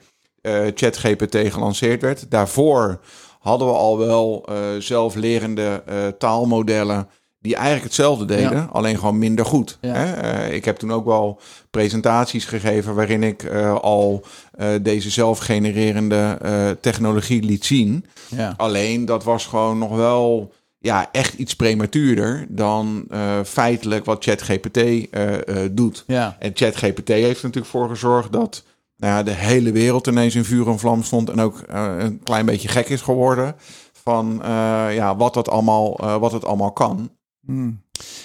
ChatGPT 0.75 1.37
gelanceerd 1.53 2.03
werd. 2.03 2.31
Daarvoor 2.31 3.01
hadden 3.41 3.67
we 3.69 3.75
al 3.75 3.99
wel 3.99 4.45
eh, 4.49 4.57
zelflerende 4.79 5.83
eh, 5.87 6.07
taalmodellen 6.19 7.09
die 7.41 7.55
eigenlijk 7.55 7.85
hetzelfde 7.85 8.25
deden, 8.25 8.53
Ja. 8.53 8.69
alleen 8.73 8.99
gewoon 8.99 9.19
minder 9.19 9.45
goed. 9.45 9.79
Ja. 9.81 9.93
Hè? 9.95 10.13
Eh, 10.13 10.55
ik 10.55 10.65
heb 10.65 10.77
toen 10.77 10.93
ook 10.93 11.05
wel 11.05 11.41
presentaties 11.71 12.45
gegeven 12.45 12.95
waarin 12.95 13.23
ik 13.23 13.51
al 13.81 14.25
deze 14.83 15.11
zelfgenererende 15.11 16.39
technologie 16.81 17.43
liet 17.43 17.65
zien. 17.65 18.05
ja, 18.29 18.55
Alleen 18.57 19.05
dat 19.05 19.25
was 19.25 19.47
gewoon 19.47 19.79
nog 19.79 19.97
wel 19.97 20.53
ja, 20.79 21.09
echt 21.13 21.35
iets 21.35 21.57
prematuurder 21.57 22.47
dan 22.49 23.07
feitelijk 23.45 24.05
wat 24.05 24.25
ChatGPT 24.25 24.81
doet. 25.71 26.05
En 26.39 26.51
ChatGPT 26.55 27.09
heeft 27.09 27.39
er 27.39 27.45
natuurlijk 27.45 27.73
voor 27.73 27.89
gezorgd 27.89 28.33
dat 28.33 28.63
nou 29.01 29.13
ja, 29.15 29.23
de 29.23 29.31
hele 29.35 29.73
wereld 29.73 30.07
ineens 30.07 30.35
in 30.35 30.45
vuur 30.45 30.69
en 30.69 30.79
vlam 30.79 31.03
stond 31.03 31.31
en 31.31 31.41
ook 31.41 31.61
eh, 31.61 31.95
een 31.99 32.23
klein 32.23 32.47
beetje 32.47 32.69
gek 32.69 32.89
is 32.89 33.01
geworden 33.01 33.57
van 33.93 34.43
eh, 34.43 34.49
ja, 34.95 35.17
wat, 35.17 35.35
dat 35.35 35.49
allemaal, 35.49 35.99
eh, 35.99 36.17
wat 36.17 36.33
het 36.33 36.45
allemaal 36.45 36.73
kan. 36.73 37.11
Hmm. 37.47 37.83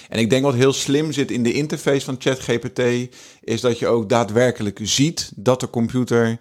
En 0.08 0.18
ik 0.18 0.30
denk 0.30 0.44
wat 0.44 0.54
heel 0.54 0.72
slim 0.72 1.12
zit 1.12 1.30
in 1.30 1.42
de 1.42 1.52
interface 1.52 2.04
van 2.04 2.16
ChatGPT, 2.18 2.80
is 3.40 3.60
dat 3.60 3.78
je 3.78 3.86
ook 3.86 4.08
daadwerkelijk 4.08 4.80
ziet 4.82 5.32
dat 5.34 5.60
de 5.60 5.70
computer 5.70 6.38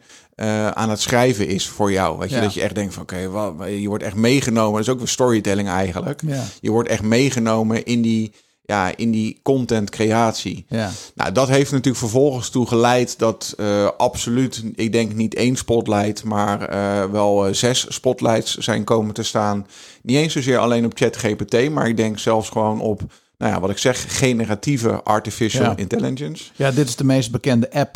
aan 0.74 0.90
het 0.90 1.02
schrijven 1.02 1.48
is 1.48 1.68
voor 1.68 1.92
jou. 1.92 2.18
Weet 2.18 2.30
je, 2.30 2.36
Ja. 2.36 2.42
dat 2.42 2.54
je 2.54 2.62
echt 2.62 2.76
denkt 2.76 2.94
van 2.94 3.04
oké, 3.04 3.30
wat 3.30 3.56
je 3.68 3.88
wordt 3.88 4.04
echt 4.04 4.16
meegenomen. 4.16 4.72
Dat 4.72 4.82
is 4.82 4.90
ook 4.90 4.98
weer 4.98 5.08
storytelling 5.08 5.68
eigenlijk. 5.68 6.22
Ja, 6.26 6.44
Je 6.62 6.72
wordt 6.72 6.90
echt 6.90 7.04
meegenomen 7.04 7.86
in 7.86 8.02
die, 8.02 8.34
ja, 8.66 8.98
in 8.98 9.12
die 9.12 9.40
content 9.44 9.90
creatie. 9.90 10.66
ja, 10.70 10.92
Nou, 11.16 11.32
dat 11.32 11.48
heeft 11.48 11.72
natuurlijk 11.72 11.98
vervolgens 11.98 12.50
toe 12.50 12.68
geleid 12.68 13.20
dat 13.20 13.54
eh, 13.58 13.90
absoluut, 13.98 14.64
ik 14.76 14.92
denk 14.92 15.14
niet 15.14 15.36
één 15.36 15.56
spotlight, 15.56 16.24
maar 16.24 16.62
eh, 16.62 17.12
wel 17.12 17.48
eh, 17.48 17.54
zes 17.54 17.86
spotlights 17.90 18.58
zijn 18.58 18.84
komen 18.84 19.14
te 19.14 19.24
staan. 19.24 19.68
Niet 20.02 20.18
eens 20.18 20.34
zozeer 20.34 20.58
alleen 20.58 20.86
op 20.86 20.92
ChatGPT, 20.98 21.70
maar 21.70 21.88
ik 21.88 21.98
denk 21.98 22.20
zelfs 22.20 22.50
gewoon 22.50 22.80
op, 22.82 23.02
nou 23.38 23.54
ja, 23.54 23.60
wat 23.60 23.70
ik 23.70 23.78
zeg, 23.78 24.18
generatieve 24.18 25.04
artificial 25.04 25.64
Ja. 25.64 25.76
intelligence. 25.76 26.44
ja, 26.56 26.72
dit 26.72 26.88
is 26.88 26.96
de 26.96 27.04
meest 27.04 27.32
bekende 27.32 27.72
app. 27.72 27.96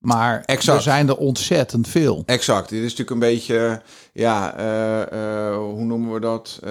Maar 0.00 0.42
Exact. 0.44 0.76
er 0.76 0.82
zijn 0.82 1.08
er 1.08 1.16
ontzettend 1.16 1.88
veel. 1.88 2.22
Exact. 2.26 2.68
Dit 2.68 2.78
is 2.78 2.82
natuurlijk 2.82 3.10
een 3.10 3.18
beetje, 3.18 3.82
ja, 4.12 4.56
eh, 4.56 5.00
eh, 5.02 5.56
hoe 5.56 5.84
noemen 5.84 6.12
we 6.12 6.20
dat? 6.20 6.60
Eh, 6.64 6.70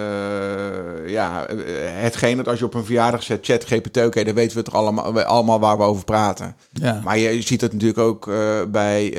ja, 1.06 1.46
hetgeen 1.84 2.36
dat 2.36 2.48
als 2.48 2.58
je 2.58 2.64
op 2.64 2.74
een 2.74 2.84
verjaardag 2.84 3.22
zet, 3.22 3.46
ChatGPT, 3.46 3.96
oké, 4.04 4.24
dan 4.24 4.34
weten 4.34 4.56
we 4.56 4.62
toch 4.62 4.74
allemaal, 4.74 5.22
allemaal 5.22 5.60
waar 5.60 5.76
we 5.76 5.82
over 5.82 6.04
praten. 6.04 6.56
Ja, 6.72 7.00
Maar 7.04 7.18
je 7.18 7.42
ziet 7.42 7.60
het 7.60 7.72
natuurlijk 7.72 7.98
ook 7.98 8.30
bij 8.68 9.14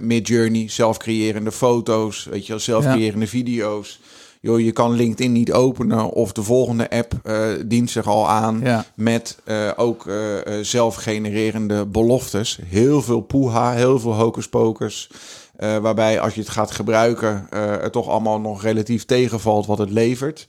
Midjourney, 0.00 0.68
zelfcreërende 0.68 1.52
foto's, 1.52 2.24
weet 2.30 2.46
je 2.46 2.52
wel, 2.52 2.60
zelfcreërende 2.60 3.26
video's. 3.26 4.00
Joh, 4.42 4.60
je 4.60 4.72
kan 4.72 4.92
LinkedIn 4.92 5.32
niet 5.32 5.52
openen 5.52 6.10
of 6.10 6.32
de 6.32 6.42
volgende 6.42 6.90
app 6.90 7.12
eh, 7.22 7.42
dient 7.66 7.90
zich 7.90 8.06
al 8.06 8.28
aan 8.28 8.60
ja, 8.62 8.84
met 8.94 9.38
eh, 9.44 9.70
ook 9.76 10.06
eh, 10.06 10.36
zelfgenererende 10.62 11.86
beloftes. 11.86 12.58
Heel 12.64 13.02
veel 13.02 13.20
poeha, 13.20 13.72
heel 13.72 14.00
veel 14.00 14.14
hocus 14.14 14.48
pocus. 14.48 15.10
eh, 15.56 15.76
waarbij 15.76 16.20
als 16.20 16.34
je 16.34 16.40
het 16.40 16.50
gaat 16.50 16.70
gebruiken, 16.70 17.46
het 17.56 17.92
toch 17.92 18.08
allemaal 18.08 18.40
nog 18.40 18.62
relatief 18.62 19.04
tegenvalt 19.04 19.66
wat 19.66 19.78
het 19.78 19.90
levert. 19.90 20.48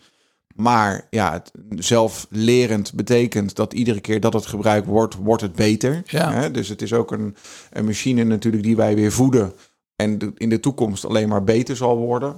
Maar 0.56 1.08
ja, 1.10 1.34
het 1.34 1.52
zelflerend 1.86 2.94
betekent 2.94 3.56
dat 3.56 3.74
iedere 3.74 4.00
keer 4.00 4.20
dat 4.20 4.34
het 4.34 4.46
gebruikt 4.46 4.88
wordt, 4.88 5.16
wordt 5.16 5.42
het 5.42 5.56
beter. 5.56 6.02
Ja. 6.06 6.32
Hè? 6.32 6.52
Dus 6.52 6.68
het 6.68 6.82
is 6.82 6.94
ook 6.94 7.12
een, 7.12 7.36
een 7.72 7.86
machine 7.86 8.24
natuurlijk 8.24 8.64
die 8.64 8.76
wij 8.76 8.96
weer 8.96 9.12
voeden. 9.12 9.54
En 9.96 10.34
in 10.38 10.50
de 10.50 10.60
toekomst 10.60 11.06
alleen 11.06 11.30
maar 11.30 11.44
beter 11.44 11.76
zal 11.76 11.98
worden. 11.98 12.36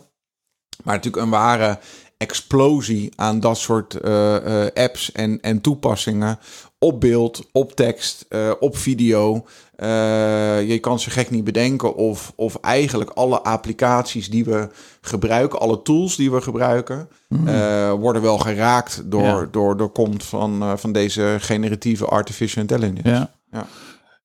Maar 0.83 0.95
natuurlijk 0.95 1.23
een 1.23 1.29
ware 1.29 1.79
explosie 2.17 3.11
aan 3.15 3.39
dat 3.39 3.57
soort 3.57 3.93
eh, 3.93 4.65
eh, 4.65 4.71
apps 4.73 5.11
en, 5.11 5.41
en 5.41 5.61
toepassingen 5.61 6.39
op 6.79 6.99
beeld, 7.01 7.49
op 7.51 7.75
tekst, 7.75 8.25
eh, 8.29 8.51
op 8.59 8.77
video. 8.77 9.45
Je 10.65 10.77
kan 10.81 10.99
ze 10.99 11.09
gek 11.09 11.29
niet 11.29 11.43
bedenken 11.43 11.95
of, 11.95 12.33
of 12.35 12.55
eigenlijk 12.55 13.09
alle 13.09 13.41
applicaties 13.41 14.29
die 14.29 14.45
we 14.45 14.69
gebruiken, 15.01 15.59
alle 15.59 15.81
tools 15.81 16.15
die 16.15 16.31
we 16.31 16.41
gebruiken, 16.41 17.09
eh, 17.45 17.91
worden 17.91 18.21
wel 18.21 18.37
geraakt 18.37 19.01
door, 19.05 19.21
Ja. 19.23 19.47
door, 19.51 19.77
door 19.77 19.89
komt 19.89 20.23
van, 20.23 20.79
van 20.79 20.91
deze 20.91 21.37
generatieve 21.39 22.05
artificial 22.05 22.61
intelligence. 22.61 23.09
Ja. 23.09 23.31
Ja. 23.51 23.67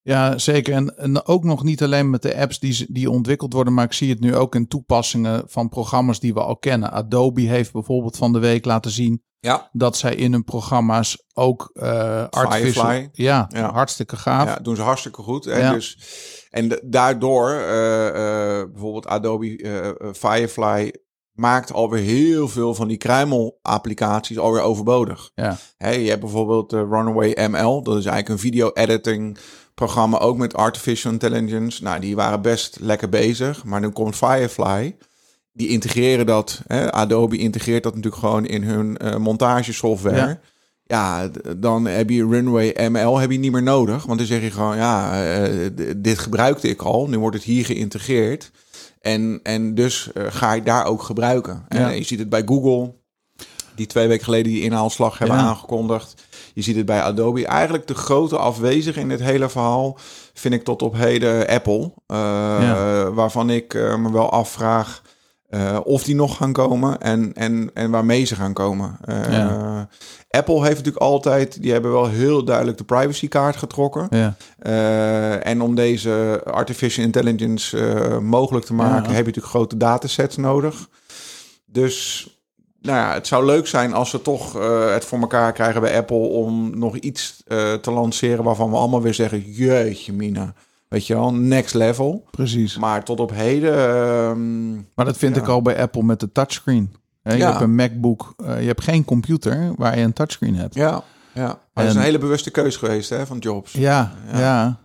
Ja, 0.08 0.38
zeker. 0.38 0.74
En, 0.74 0.96
en 0.96 1.26
ook 1.26 1.44
nog 1.44 1.62
niet 1.64 1.82
alleen 1.82 2.10
met 2.10 2.22
de 2.22 2.36
apps 2.36 2.58
die, 2.58 2.86
die 2.88 3.10
ontwikkeld 3.10 3.52
worden, 3.52 3.74
maar 3.74 3.84
ik 3.84 3.92
zie 3.92 4.10
het 4.10 4.20
nu 4.20 4.36
ook 4.36 4.54
in 4.54 4.68
toepassingen 4.68 5.42
van 5.46 5.68
programma's 5.68 6.20
die 6.20 6.34
we 6.34 6.40
al 6.40 6.56
kennen. 6.56 6.90
Adobe 6.92 7.40
heeft 7.40 7.72
bijvoorbeeld 7.72 8.16
van 8.16 8.32
de 8.32 8.38
week 8.38 8.64
laten 8.64 8.90
zien 8.90 9.22
Ja, 9.40 9.68
dat 9.72 9.96
zij 9.96 10.14
in 10.14 10.32
hun 10.32 10.44
programma's 10.44 11.24
ook 11.34 11.70
eh 11.74 12.24
artificial... 12.30 12.84
Firefly. 12.84 13.08
Ja, 13.12 13.46
Ja. 13.48 13.72
hartstikke 13.72 14.16
gaaf. 14.16 14.46
ja, 14.48 14.56
doen 14.56 14.76
ze 14.76 14.82
hartstikke 14.82 15.22
goed. 15.22 15.44
Hè? 15.44 15.58
Ja. 15.58 15.72
Dus, 15.72 15.98
en 16.50 16.80
daardoor, 16.84 17.50
eh, 17.50 18.62
bijvoorbeeld 18.72 19.06
Adobe 19.06 19.56
Firefly 20.12 20.92
maakt 21.32 21.72
alweer 21.72 22.02
heel 22.02 22.48
veel 22.48 22.74
van 22.74 22.88
die 22.88 22.96
kruimel-applicaties 22.96 24.38
alweer 24.38 24.62
overbodig. 24.62 25.30
Ja. 25.34 25.56
Hè, 25.76 25.90
je 25.90 26.08
hebt 26.08 26.20
bijvoorbeeld 26.20 26.72
Runaway 26.72 27.48
ML, 27.50 27.82
dat 27.82 27.96
is 27.96 28.04
eigenlijk 28.04 28.28
een 28.28 28.38
video-editing 28.38 29.38
programma, 29.78 30.18
ook 30.18 30.36
met 30.36 30.54
artificial 30.54 31.12
intelligence. 31.12 31.82
Nou, 31.82 32.00
die 32.00 32.16
waren 32.16 32.42
best 32.42 32.76
lekker 32.80 33.08
bezig, 33.08 33.64
maar 33.64 33.80
nu 33.80 33.88
komt 33.88 34.16
Firefly. 34.16 34.96
Die 35.52 35.68
integreren 35.68 36.26
dat, 36.26 36.62
hè, 36.66 36.92
Adobe 36.92 37.36
integreert 37.36 37.82
dat 37.82 37.94
natuurlijk 37.94 38.22
gewoon 38.22 38.46
in 38.46 38.62
hun 38.62 38.96
eh, 38.96 39.16
montagesoftware. 39.16 40.16
Ja. 40.26 40.40
Ja. 40.84 41.30
dan 41.56 41.84
heb 41.86 42.10
je 42.10 42.26
Runway 42.26 42.88
ML 42.90 43.18
heb 43.18 43.30
je 43.30 43.38
niet 43.38 43.52
meer 43.52 43.62
nodig, 43.62 44.04
want 44.04 44.18
dan 44.18 44.26
zeg 44.26 44.42
je 44.42 44.50
gewoon, 44.50 44.76
ja, 44.76 45.22
eh, 45.22 45.66
d- 45.66 45.94
dit 45.96 46.18
gebruikte 46.18 46.68
ik 46.68 46.82
al, 46.82 47.08
nu 47.08 47.18
wordt 47.18 47.36
het 47.36 47.44
hier 47.44 47.64
geïntegreerd. 47.64 48.50
En, 49.00 49.40
en 49.42 49.74
dus 49.74 50.12
eh, 50.12 50.24
ga 50.28 50.54
ik 50.54 50.64
daar 50.66 50.84
ook 50.84 51.02
gebruiken. 51.02 51.64
En 51.68 51.96
je 51.96 52.02
ziet 52.04 52.18
het 52.18 52.28
bij 52.28 52.42
Google, 52.46 52.94
die 53.74 53.86
twee 53.86 54.08
weken 54.08 54.24
geleden 54.24 54.52
die 54.52 54.62
inhaalslag 54.62 55.18
hebben 55.18 55.36
Ja. 55.36 55.42
aangekondigd. 55.42 56.26
Je 56.58 56.64
ziet 56.64 56.76
het 56.76 56.86
bij 56.86 57.02
Adobe. 57.02 57.46
Eigenlijk 57.46 57.86
de 57.86 57.94
grote 57.94 58.36
afwezige 58.38 59.00
in 59.00 59.08
dit 59.08 59.20
hele 59.20 59.48
verhaal 59.48 59.98
vind 60.34 60.54
ik 60.54 60.64
tot 60.64 60.82
op 60.82 60.94
heden 60.96 61.46
Apple. 61.48 61.92
eh, 62.06 62.16
Ja. 62.60 63.10
Waarvan 63.10 63.50
ik 63.50 63.74
eh, 63.74 63.96
me 63.96 64.12
wel 64.12 64.30
afvraag 64.30 65.02
eh, 65.48 65.78
of 65.84 66.02
die 66.02 66.14
nog 66.14 66.36
gaan 66.36 66.52
komen 66.52 67.00
en, 67.00 67.32
en, 67.34 67.70
en 67.74 67.90
waarmee 67.90 68.24
ze 68.24 68.34
gaan 68.34 68.52
komen. 68.52 68.98
Ja. 69.06 69.88
Apple 70.30 70.54
heeft 70.62 70.76
natuurlijk 70.76 71.04
altijd, 71.04 71.62
die 71.62 71.72
hebben 71.72 71.92
wel 71.92 72.08
heel 72.08 72.44
duidelijk 72.44 72.78
de 72.78 72.84
privacykaart 72.84 73.56
getrokken. 73.56 74.06
Ja. 74.10 74.34
En 75.42 75.62
om 75.62 75.74
deze 75.74 76.40
artificial 76.44 77.04
intelligence 77.04 77.76
mogelijk 78.22 78.64
te 78.66 78.74
maken, 78.74 79.02
Ja. 79.10 79.16
heb 79.16 79.18
je 79.18 79.24
natuurlijk 79.24 79.46
grote 79.46 79.76
datasets 79.76 80.36
nodig. 80.36 80.88
Dus 81.66 82.26
nou 82.80 82.98
ja, 82.98 83.12
het 83.12 83.26
zou 83.26 83.44
leuk 83.44 83.66
zijn 83.66 83.92
als 83.92 84.12
we 84.12 84.22
toch 84.22 84.56
eh, 84.60 84.92
het 84.92 85.04
voor 85.04 85.20
elkaar 85.20 85.52
krijgen 85.52 85.80
bij 85.80 85.96
Apple 85.96 86.16
om 86.16 86.78
nog 86.78 86.96
iets 86.96 87.42
eh, 87.46 87.72
te 87.72 87.90
lanceren 87.90 88.44
waarvan 88.44 88.70
we 88.70 88.76
allemaal 88.76 89.02
weer 89.02 89.14
zeggen: 89.14 89.40
Jeetje, 89.52 90.12
Mina. 90.12 90.52
Weet 90.88 91.06
je 91.06 91.14
wel, 91.14 91.34
next 91.34 91.74
level. 91.74 92.24
Precies. 92.30 92.76
Maar 92.78 93.04
tot 93.04 93.20
op 93.20 93.30
heden. 93.34 93.74
ehm, 93.88 94.72
Maar 94.74 95.04
dat 95.04 95.16
vind 95.16 95.34
Ja. 95.36 95.42
ik 95.42 95.48
al 95.48 95.62
bij 95.62 95.80
Apple 95.80 96.02
met 96.02 96.20
de 96.20 96.32
touchscreen. 96.32 96.94
Hè, 97.22 97.32
je 97.32 97.38
Ja. 97.38 97.48
hebt 97.50 97.60
een 97.60 97.74
MacBook, 97.74 98.34
eh, 98.44 98.60
je 98.60 98.66
hebt 98.66 98.82
geen 98.82 99.04
computer 99.04 99.72
waar 99.76 99.98
je 99.98 100.04
een 100.04 100.12
touchscreen 100.12 100.54
hebt. 100.56 100.74
ja, 100.74 101.02
ja. 101.32 101.44
Maar 101.46 101.58
dat 101.74 101.84
is 101.84 101.90
En- 101.90 101.96
een 101.96 102.04
hele 102.04 102.18
bewuste 102.18 102.50
keus 102.50 102.76
geweest 102.76 103.10
hè, 103.10 103.26
van 103.26 103.38
Jobs. 103.38 103.72
Ja, 103.72 104.12
Ja. 104.32 104.38
ja. 104.38 104.78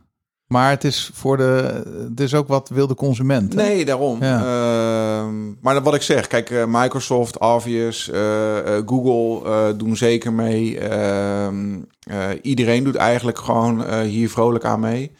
Maar 0.53 0.69
het 0.69 0.83
is 0.83 1.09
voor 1.13 1.37
de, 1.37 1.83
het 2.09 2.19
is 2.19 2.33
ook 2.35 2.47
wat 2.47 2.69
wil 2.69 2.87
de 2.87 2.95
consument. 2.95 3.53
hè? 3.53 3.61
Nee, 3.61 3.85
daarom. 3.85 4.23
Ja. 4.23 4.37
Ehm, 4.37 5.51
maar 5.61 5.81
wat 5.81 5.93
ik 5.95 6.01
zeg, 6.01 6.27
kijk, 6.27 6.49
eh, 6.49 6.63
Microsoft, 6.67 7.39
Obvious, 7.39 8.09
eh, 8.09 8.77
eh, 8.77 8.83
Google 8.85 9.75
doen 9.77 9.95
zeker 9.95 10.33
mee. 10.33 10.79
Ehm, 10.79 11.75
eh, 12.03 12.17
iedereen 12.41 12.83
doet 12.83 12.95
eigenlijk 12.95 13.37
gewoon 13.37 14.01
hier 14.01 14.29
vrolijk 14.29 14.65
aan 14.65 14.79
mee. 14.79 15.11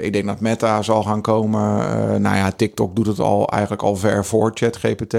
Ik 0.00 0.12
denk 0.12 0.26
dat 0.26 0.40
Meta 0.40 0.82
zal 0.82 1.02
gaan 1.02 1.20
komen. 1.22 1.76
Nou 2.22 2.36
ja, 2.36 2.50
TikTok 2.52 2.96
doet 2.96 3.06
het 3.06 3.18
al 3.18 3.48
eigenlijk 3.48 3.82
al 3.82 3.96
ver 3.96 4.24
voor 4.24 4.50
ChatGPT. 4.54 5.16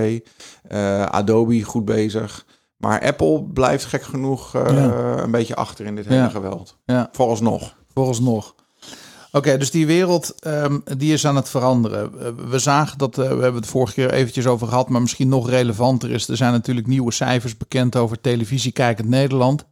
Adobe 1.09 1.63
goed 1.63 1.85
bezig. 1.85 2.45
Maar 2.77 3.01
Apple 3.01 3.43
blijft 3.43 3.85
gek 3.85 4.03
genoeg 4.03 4.53
Ja. 4.53 4.93
een 5.23 5.31
beetje 5.31 5.55
achter 5.55 5.85
in 5.85 5.95
dit 5.95 6.05
hele 6.05 6.21
Ja. 6.21 6.29
geweld. 6.29 6.77
Vooralsnog. 7.11 7.75
Vooralsnog. 7.93 8.55
Oké, 9.31 9.57
dus 9.57 9.71
die 9.71 9.85
wereld 9.85 10.35
ehm, 10.39 10.79
die 10.97 11.13
is 11.13 11.25
aan 11.25 11.35
het 11.35 11.49
veranderen. 11.49 12.11
Eh, 12.19 12.27
we 12.49 12.59
zagen 12.59 12.97
dat, 12.97 13.17
eh, 13.17 13.27
we 13.27 13.41
hebben 13.41 13.61
het 13.61 13.69
vorige 13.69 13.93
keer 13.93 14.11
eventjes 14.13 14.47
over 14.47 14.67
gehad, 14.67 14.89
maar 14.89 15.01
misschien 15.01 15.29
nog 15.29 15.49
relevanter 15.49 16.11
is. 16.11 16.27
Er 16.27 16.37
zijn 16.37 16.51
natuurlijk 16.51 16.87
nieuwe 16.87 17.11
cijfers 17.11 17.57
bekend 17.57 17.95
over 17.95 18.21
televisiekijkend 18.21 19.07
Nederland. 19.09 19.65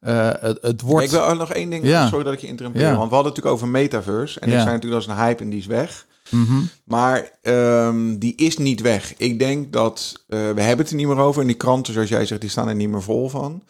Eh, 0.00 0.30
het, 0.40 0.58
het 0.62 0.80
wordt. 0.80 1.04
Ik 1.04 1.10
wil 1.10 1.24
ook 1.26 1.38
nog 1.38 1.52
één 1.52 1.70
ding, 1.70 1.84
Ja. 1.84 2.08
sorry 2.08 2.24
dat 2.24 2.32
ik 2.32 2.40
je 2.40 2.46
interrumpeer. 2.46 2.82
Ja. 2.82 2.96
Want 2.96 3.08
we 3.08 3.14
hadden 3.14 3.32
het 3.32 3.42
natuurlijk 3.42 3.54
over 3.54 3.68
metaverse. 3.68 4.40
En 4.40 4.48
Ja. 4.50 4.54
ik 4.56 4.60
zei 4.62 4.74
natuurlijk 4.74 5.02
dat 5.06 5.10
is 5.12 5.18
een 5.18 5.24
hype 5.26 5.42
en 5.42 5.50
die 5.50 5.58
is 5.58 5.66
weg. 5.66 6.06
Mhm. 6.30 6.60
Maar 6.84 7.30
ehm, 7.42 8.18
die 8.18 8.34
is 8.36 8.56
niet 8.58 8.80
weg. 8.80 9.14
Ik 9.16 9.38
denk 9.38 9.72
dat, 9.72 10.24
we 10.26 10.36
hebben 10.36 10.78
het 10.78 10.90
er 10.90 10.94
niet 10.96 11.06
meer 11.06 11.18
over. 11.18 11.40
En 11.40 11.46
die 11.46 11.56
kranten, 11.56 11.92
zoals 11.92 12.08
jij 12.08 12.26
zegt, 12.26 12.40
die 12.40 12.50
staan 12.50 12.68
er 12.68 12.74
niet 12.74 12.88
meer 12.88 13.02
vol 13.02 13.28
van. 13.28 13.62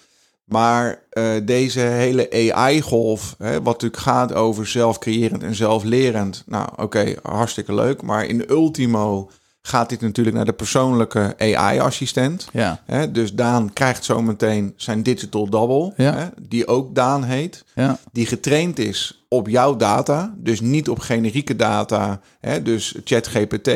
Maar 0.44 1.02
eh, 1.10 1.24
deze 1.42 1.80
hele 1.80 2.52
AI-golf, 2.52 3.36
wat 3.38 3.64
natuurlijk 3.64 4.02
gaat 4.02 4.34
over 4.34 4.66
zelfcreërend 4.66 5.42
en 5.42 5.54
zelflerend. 5.54 6.42
Nou, 6.46 6.68
oké, 6.76 7.14
hartstikke 7.22 7.74
leuk. 7.74 8.02
Maar 8.02 8.24
in 8.26 8.50
ultimo 8.50 9.30
gaat 9.62 9.88
dit 9.88 10.00
natuurlijk 10.00 10.36
naar 10.36 10.44
de 10.44 10.52
persoonlijke 10.52 11.34
AI-assistent. 11.38 12.48
Ja, 12.52 12.80
Hè, 12.84 13.10
dus 13.10 13.32
Daan 13.34 13.72
krijgt 13.72 14.04
zometeen 14.04 14.72
zijn 14.76 15.02
digital 15.02 15.48
double, 15.48 15.92
Ja. 15.96 16.14
hè, 16.14 16.26
die 16.48 16.66
ook 16.66 16.94
Daan 16.94 17.24
heet 17.24 17.64
ja, 17.74 17.98
die 18.12 18.26
getraind 18.26 18.78
is 18.78 19.24
op 19.28 19.48
jouw 19.48 19.76
data, 19.76 20.34
dus 20.36 20.60
niet 20.60 20.88
op 20.88 20.98
generieke 20.98 21.56
data. 21.56 22.20
Hè, 22.40 22.62
dus 22.62 22.94
ChatGPT 23.04 23.70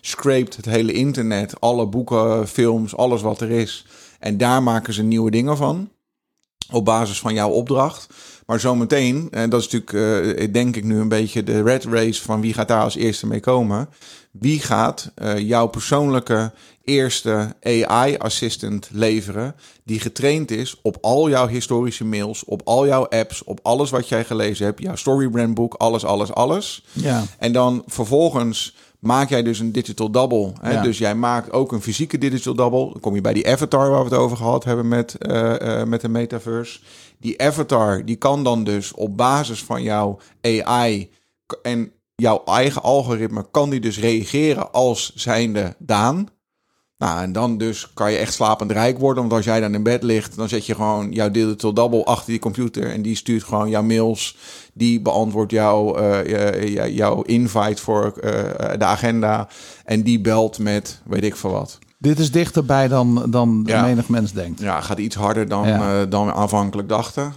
scraped 0.00 0.56
het 0.56 0.64
hele 0.64 0.92
internet, 0.92 1.60
alle 1.60 1.86
boeken, 1.86 2.48
films, 2.48 2.96
alles 2.96 3.22
wat 3.22 3.40
er 3.40 3.50
is. 3.50 3.86
En 4.20 4.36
daar 4.38 4.62
maken 4.62 4.92
ze 4.92 5.02
nieuwe 5.02 5.30
dingen 5.30 5.56
van, 5.56 5.88
op 6.74 6.84
basis 6.84 7.18
van 7.18 7.34
jouw 7.34 7.50
opdracht. 7.50 8.06
Maar 8.46 8.60
zometeen, 8.60 9.28
en 9.30 9.50
dat 9.50 9.60
is 9.60 9.68
natuurlijk, 9.70 10.38
eh, 10.38 10.52
denk 10.52 10.76
ik 10.76 10.84
nu 10.84 10.98
een 10.98 11.08
beetje 11.08 11.42
de 11.42 11.62
red 11.62 11.84
race 11.84 12.22
van 12.22 12.40
wie 12.40 12.54
gaat 12.54 12.68
daar 12.68 12.82
als 12.82 12.96
eerste 12.96 13.26
mee 13.26 13.40
komen. 13.40 13.88
Wie 14.30 14.60
gaat 14.60 15.10
eh, 15.14 15.38
jouw 15.38 15.66
persoonlijke 15.66 16.52
eerste 16.84 17.54
AI-assistant 17.62 18.88
leveren 18.92 19.54
die 19.84 20.00
getraind 20.00 20.50
is 20.50 20.78
op 20.82 20.98
al 21.00 21.28
jouw 21.28 21.46
historische 21.46 22.04
mails, 22.04 22.44
op 22.44 22.60
al 22.64 22.86
jouw 22.86 23.06
apps, 23.08 23.44
op 23.44 23.60
alles 23.62 23.90
wat 23.90 24.08
jij 24.08 24.24
gelezen 24.24 24.66
hebt, 24.66 24.80
jouw 24.80 24.96
storybrandboek, 24.96 25.74
alles, 25.74 26.04
alles, 26.04 26.32
alles. 26.32 26.84
ja, 26.92 27.24
En 27.38 27.52
dan 27.52 27.82
vervolgens 27.86 28.74
maak 29.04 29.28
jij 29.28 29.42
dus 29.42 29.58
een 29.58 29.72
digital 29.72 30.10
double. 30.10 30.52
Hè? 30.60 30.72
Ja. 30.72 30.82
Dus 30.82 30.98
jij 30.98 31.14
maakt 31.14 31.52
ook 31.52 31.72
een 31.72 31.82
fysieke 31.82 32.18
digital 32.18 32.54
double. 32.54 32.90
Dan 32.92 33.00
kom 33.00 33.14
je 33.14 33.20
bij 33.20 33.32
die 33.32 33.48
avatar 33.48 33.90
waar 33.90 34.04
we 34.04 34.10
het 34.10 34.18
over 34.18 34.36
gehad 34.36 34.64
hebben 34.64 34.88
met, 34.88 35.14
eh, 35.14 35.80
eh, 35.80 35.86
met 35.86 36.00
de 36.00 36.08
metaverse. 36.08 36.80
Die 37.18 37.42
avatar 37.42 38.04
die 38.04 38.16
kan 38.16 38.44
dan 38.44 38.64
dus 38.64 38.92
op 38.92 39.16
basis 39.16 39.64
van 39.64 39.82
jouw 39.82 40.18
AI 40.40 41.10
en 41.62 41.92
jouw 42.14 42.42
eigen 42.44 42.82
algoritme 42.82 43.46
kan 43.50 43.70
die 43.70 43.80
dus 43.80 43.98
reageren 43.98 44.72
als 44.72 45.12
zijnde 45.14 45.74
Daan. 45.78 46.28
Nou, 46.98 47.22
en 47.22 47.32
dan 47.32 47.58
dus 47.58 47.90
kan 47.94 48.12
je 48.12 48.18
echt 48.18 48.32
slapend 48.34 48.70
rijk 48.70 48.98
worden. 48.98 49.22
Want 49.22 49.34
als 49.34 49.44
jij 49.44 49.60
dan 49.60 49.74
in 49.74 49.82
bed 49.82 50.02
ligt, 50.02 50.36
dan 50.36 50.48
zet 50.48 50.66
je 50.66 50.74
gewoon 50.74 51.12
jouw 51.12 51.30
digital 51.30 51.72
double 51.74 52.04
achter 52.04 52.30
die 52.30 52.38
computer. 52.40 52.90
En 52.90 53.02
die 53.02 53.16
stuurt 53.16 53.42
gewoon 53.44 53.68
jouw 53.68 53.82
mails. 53.82 54.36
Die 54.74 55.00
beantwoordt 55.00 55.52
jouw, 55.52 55.94
eh, 55.96 56.68
jou- 56.74 56.90
jouw 56.90 57.22
invite 57.22 57.82
voor 57.82 58.12
eh, 58.20 58.78
de 58.78 58.84
agenda. 58.84 59.48
En 59.84 60.02
die 60.02 60.20
belt 60.20 60.58
met 60.58 61.00
weet 61.04 61.24
ik 61.24 61.36
veel 61.36 61.50
wat. 61.50 61.78
Dit 61.98 62.18
is 62.18 62.30
dichterbij 62.30 62.88
dan, 62.88 63.26
dan 63.30 63.62
Ja. 63.66 63.82
menig 63.82 64.08
mens 64.08 64.32
denkt. 64.32 64.60
Ja, 64.60 64.80
gaat 64.80 64.98
iets 64.98 65.16
harder 65.16 65.48
dan, 65.48 65.66
Ja. 65.68 66.00
eh, 66.02 66.10
dan 66.10 66.26
we 66.26 66.32
aanvankelijk 66.32 66.88
dachten. 66.88 67.32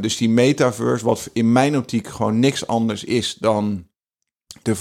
Dus 0.00 0.16
die 0.16 0.28
metaverse, 0.30 1.04
wat 1.04 1.30
in 1.32 1.52
mijn 1.52 1.76
optiek 1.76 2.06
gewoon 2.08 2.38
niks 2.38 2.66
anders 2.66 3.04
is 3.04 3.36
dan 3.40 3.84
de 4.62 4.74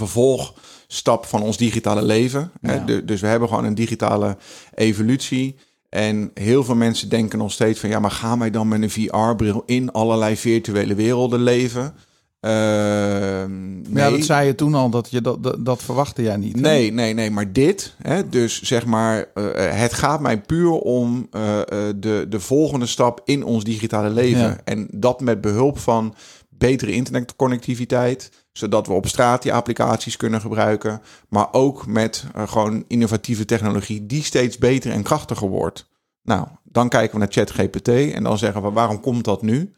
vervolgstap 0.88 1.26
van 1.26 1.42
ons 1.42 1.58
digitale 1.58 2.02
leven. 2.02 2.52
Ja. 2.62 2.86
Dus 3.04 3.22
we 3.22 3.28
hebben 3.28 3.48
gewoon 3.48 3.66
een 3.66 3.76
digitale 3.76 4.38
evolutie. 4.74 5.56
En 5.90 6.32
heel 6.34 6.64
veel 6.64 6.76
mensen 6.76 7.10
denken 7.10 7.38
nog 7.38 7.52
steeds 7.52 7.80
van... 7.80 7.90
ja, 7.90 8.00
maar 8.00 8.12
gaan 8.12 8.40
wij 8.40 8.50
dan 8.50 8.68
met 8.68 8.82
een 8.82 8.90
VR-bril 8.90 9.64
in 9.66 9.92
allerlei 9.92 10.38
virtuele 10.38 10.96
werelden 10.96 11.42
leven? 11.42 11.94
Ehm, 12.40 13.96
ja, 13.96 14.10
dat 14.10 14.24
zei 14.24 14.48
je 14.48 14.56
toen 14.56 14.74
al, 14.74 14.90
dat, 14.90 15.12
je 15.12 15.22
dat, 15.22 15.44
dat, 15.44 15.66
dat 15.66 15.84
verwachtte 15.84 16.22
jij 16.22 16.38
niet. 16.38 16.56
hè? 16.56 16.62
Nee, 16.62 16.92
nee, 16.94 17.14
nee, 17.14 17.32
maar 17.32 17.52
dit, 17.52 17.96
hè, 18.02 18.30
dus 18.30 18.62
zeg 18.62 18.86
maar, 18.86 19.26
eh, 19.34 19.80
het 19.80 19.94
gaat 19.94 20.22
mij 20.22 20.42
puur 20.42 20.72
om 20.72 21.28
eh, 21.32 21.60
eh, 21.60 21.66
de, 21.96 22.26
de 22.30 22.40
volgende 22.40 22.86
stap 22.86 23.22
in 23.26 23.44
ons 23.44 23.64
digitale 23.64 24.10
leven. 24.10 24.40
Ja. 24.40 24.58
En 24.64 24.88
dat 24.92 25.22
met 25.22 25.42
behulp 25.42 25.80
van 25.80 26.16
betere 26.50 26.92
internetconnectiviteit, 26.92 28.32
zodat 28.58 28.88
we 28.88 28.94
op 28.94 29.08
straat 29.08 29.42
die 29.42 29.54
applicaties 29.54 30.18
kunnen 30.18 30.42
gebruiken, 30.42 31.02
maar 31.30 31.54
ook 31.54 31.88
met 31.88 32.26
eh, 32.36 32.48
gewoon 32.48 32.84
innovatieve 32.88 33.46
technologie 33.46 34.06
die 34.06 34.24
steeds 34.24 34.58
beter 34.58 34.92
en 34.92 35.04
krachtiger 35.04 35.50
wordt. 35.50 35.90
Nou, 36.24 36.48
dan 36.64 36.90
kijken 36.90 37.14
we 37.14 37.20
naar 37.20 37.32
ChatGPT 37.32 37.88
en 37.88 38.24
dan 38.24 38.38
zeggen 38.38 38.62
we, 38.62 38.72
waarom 38.72 39.00
komt 39.00 39.24
dat 39.24 39.42
nu? 39.42 39.76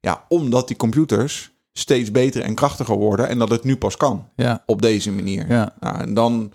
Ja, 0.00 0.24
omdat 0.28 0.68
die 0.68 0.76
computers 0.76 1.52
steeds 1.72 2.10
beter 2.10 2.42
en 2.42 2.54
krachtiger 2.54 2.96
worden 2.96 3.28
en 3.28 3.38
dat 3.38 3.50
het 3.50 3.64
nu 3.64 3.76
pas 3.76 3.96
kan 3.96 4.28
Ja, 4.36 4.62
op 4.66 4.82
deze 4.82 5.12
manier. 5.12 5.48
ja, 5.48 5.74
Nou, 5.80 5.98
en 5.98 6.14
dan 6.14 6.52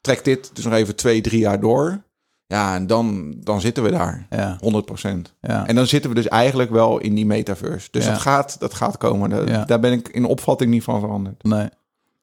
trekt 0.00 0.24
dit 0.24 0.50
dus 0.52 0.64
nog 0.64 0.74
even 0.74 0.96
twee, 0.96 1.20
drie 1.20 1.40
jaar 1.40 1.60
door. 1.60 2.02
Ja, 2.48 2.74
en 2.74 2.86
dan, 2.86 3.34
dan 3.38 3.60
zitten 3.60 3.82
we 3.82 3.90
daar. 3.90 4.26
ja, 4.30 4.58
100%. 4.60 5.34
ja. 5.40 5.66
En 5.66 5.74
dan 5.74 5.86
zitten 5.86 6.10
we 6.10 6.16
dus 6.16 6.28
eigenlijk 6.28 6.70
wel 6.70 6.98
in 6.98 7.14
die 7.14 7.26
metaverse. 7.26 7.88
Dus 7.90 8.04
Ja. 8.04 8.10
dat, 8.10 8.20
gaat, 8.20 8.56
dat 8.60 8.74
gaat 8.74 8.96
komen. 8.96 9.46
Daar, 9.66 9.80
ben 9.80 9.92
ik 9.92 10.08
in 10.08 10.24
opvatting 10.24 10.70
niet 10.70 10.82
van 10.82 11.00
veranderd. 11.00 11.42
Nee. 11.42 11.68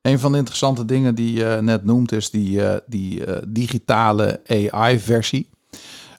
Een 0.02 0.20
van 0.20 0.32
de 0.32 0.38
interessante 0.38 0.86
dingen 0.86 1.16
die 1.16 1.34
je 1.34 1.58
net 1.62 1.84
noemt 1.84 2.12
is 2.12 2.30
die, 2.30 2.66
eh, 2.68 2.78
die 2.88 3.26
eh, 3.26 3.42
digitale 3.48 4.42
AI-versie. 4.48 5.50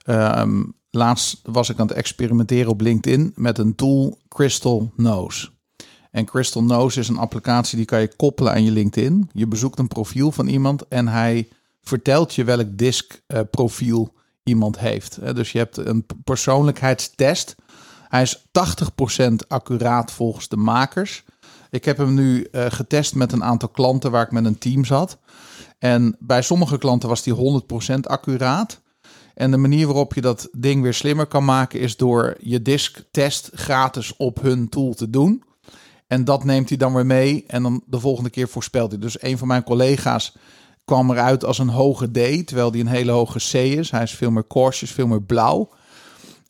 Ehm, 0.03 0.63
laatst 0.91 1.39
was 1.43 1.69
ik 1.69 1.79
aan 1.79 1.87
het 1.87 1.95
experimenteren 1.97 2.71
op 2.71 2.81
LinkedIn 2.81 3.31
met 3.35 3.57
een 3.57 3.75
tool 3.75 4.17
Crystal 4.29 4.91
Nose. 4.95 5.49
En 6.11 6.25
Crystal 6.25 6.63
Nose 6.63 6.99
is 6.99 7.07
een 7.07 7.17
applicatie 7.17 7.77
die 7.77 7.85
kan 7.85 7.99
je 8.01 8.15
koppelen 8.15 8.51
aan 8.53 8.63
je 8.63 8.71
LinkedIn. 8.71 9.29
Je 9.33 9.47
bezoekt 9.47 9.79
een 9.79 9.87
profiel 9.87 10.31
van 10.31 10.47
iemand 10.47 10.87
en 10.87 11.07
hij 11.07 11.47
vertelt 11.87 12.35
je 12.35 12.43
welk 12.43 12.77
disk-profiel 12.77 14.13
iemand 14.43 14.79
heeft. 14.79 15.17
Eh, 15.17 15.33
Dus 15.33 15.51
je 15.51 15.57
hebt 15.57 15.77
een 15.77 16.05
persoonlijkheidstest. 16.23 17.55
Hij 18.07 18.21
is 18.21 18.47
80% 18.51 19.47
accuraat 19.47 20.11
volgens 20.11 20.47
de 20.47 20.57
makers. 20.57 21.23
Ik 21.69 21.85
heb 21.85 21.97
hem 21.97 22.13
nu 22.13 22.43
eh, 22.43 22.65
getest 22.69 23.15
met 23.15 23.31
een 23.31 23.43
aantal 23.43 23.69
klanten 23.69 24.11
waar 24.11 24.23
ik 24.23 24.31
met 24.31 24.45
een 24.45 24.57
team 24.57 24.85
zat. 24.85 25.17
En 25.79 26.15
bij 26.19 26.41
sommige 26.41 26.77
klanten 26.77 27.09
was 27.09 27.23
die 27.23 27.33
100% 27.33 27.99
accuraat. 28.01 28.81
En 29.33 29.51
de 29.51 29.57
manier 29.57 29.85
waarop 29.85 30.13
je 30.13 30.21
dat 30.21 30.49
ding 30.51 30.81
weer 30.81 30.93
slimmer 30.93 31.25
kan 31.25 31.45
maken 31.45 31.79
is 31.79 31.97
door 31.97 32.35
je 32.39 32.61
disktest 32.61 33.49
gratis 33.53 34.15
op 34.17 34.41
hun 34.41 34.69
tool 34.69 34.93
te 34.93 35.09
doen. 35.09 35.43
En 36.07 36.23
dat 36.23 36.43
neemt 36.43 36.69
hij 36.69 36.77
dan 36.77 36.93
weer 36.93 37.05
mee 37.05 37.43
en 37.47 37.63
dan 37.63 37.83
de 37.85 37.99
volgende 37.99 38.29
keer 38.29 38.47
voorspelt 38.47 38.91
hij. 38.91 38.99
Dus 38.99 39.21
een 39.21 39.37
van 39.37 39.47
mijn 39.47 39.63
collega's 39.63 40.35
kwam 40.87 41.11
eruit 41.11 41.45
als 41.45 41.57
een 41.57 41.69
hoge 41.69 42.11
D, 42.11 42.47
terwijl 42.47 42.71
hij 42.71 42.79
een 42.79 42.87
hele 42.87 43.11
hoge 43.11 43.39
C 43.39 43.53
is. 43.53 43.91
Hij 43.91 44.03
is 44.03 44.11
veel 44.11 44.31
meer 44.31 44.47
cautious, 44.47 44.91
veel 44.91 45.07
meer 45.07 45.21
blauw. 45.21 45.69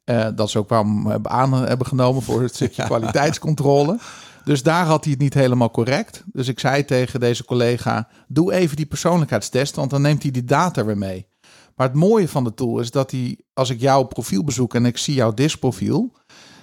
Eh, 0.04 0.28
dat 0.36 0.48
is 0.48 0.56
ook 0.56 0.70
waarom 0.70 1.04
we 1.04 1.12
hem 1.12 1.28
aan 1.28 1.54
hebben 1.54 1.88
genomen 1.88 2.22
voor 2.22 2.42
het 2.42 2.56
stukje 2.56 2.84
kwaliteitscontrole. 2.92 4.00
Dus 4.44 4.64
daar 4.64 4.86
had 4.86 5.04
hij 5.04 5.14
het 5.14 5.22
niet 5.22 5.34
helemaal 5.34 5.72
correct. 5.72 6.24
Dus 6.26 6.48
ik 6.48 6.60
zei 6.60 6.86
tegen 6.86 7.20
deze 7.20 7.46
collega: 7.46 8.08
doe 8.28 8.54
even 8.54 8.76
die 8.76 8.86
persoonlijkheidstest, 8.86 9.76
want 9.76 9.90
dan 9.90 10.02
neemt 10.02 10.22
hij 10.24 10.32
die 10.32 10.44
data 10.44 10.86
weer 10.86 10.98
mee. 10.98 11.28
Maar 11.76 11.88
het 11.88 11.96
mooie 11.96 12.28
van 12.28 12.44
de 12.44 12.54
tool 12.54 12.80
is 12.80 12.92
dat 12.92 13.12
hij, 13.12 13.40
als 13.54 13.70
ik 13.70 13.80
jouw 13.80 14.04
profiel 14.04 14.44
bezoek 14.44 14.74
en 14.76 14.86
ik 14.86 14.98
zie 14.98 15.14
jouw 15.14 15.34
diskprofiel, 15.34 16.18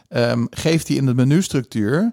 ehm, 0.08 0.46
geeft 0.50 0.88
hij 0.88 0.96
in 0.96 1.06
de 1.06 1.14
menustructuur: 1.14 2.12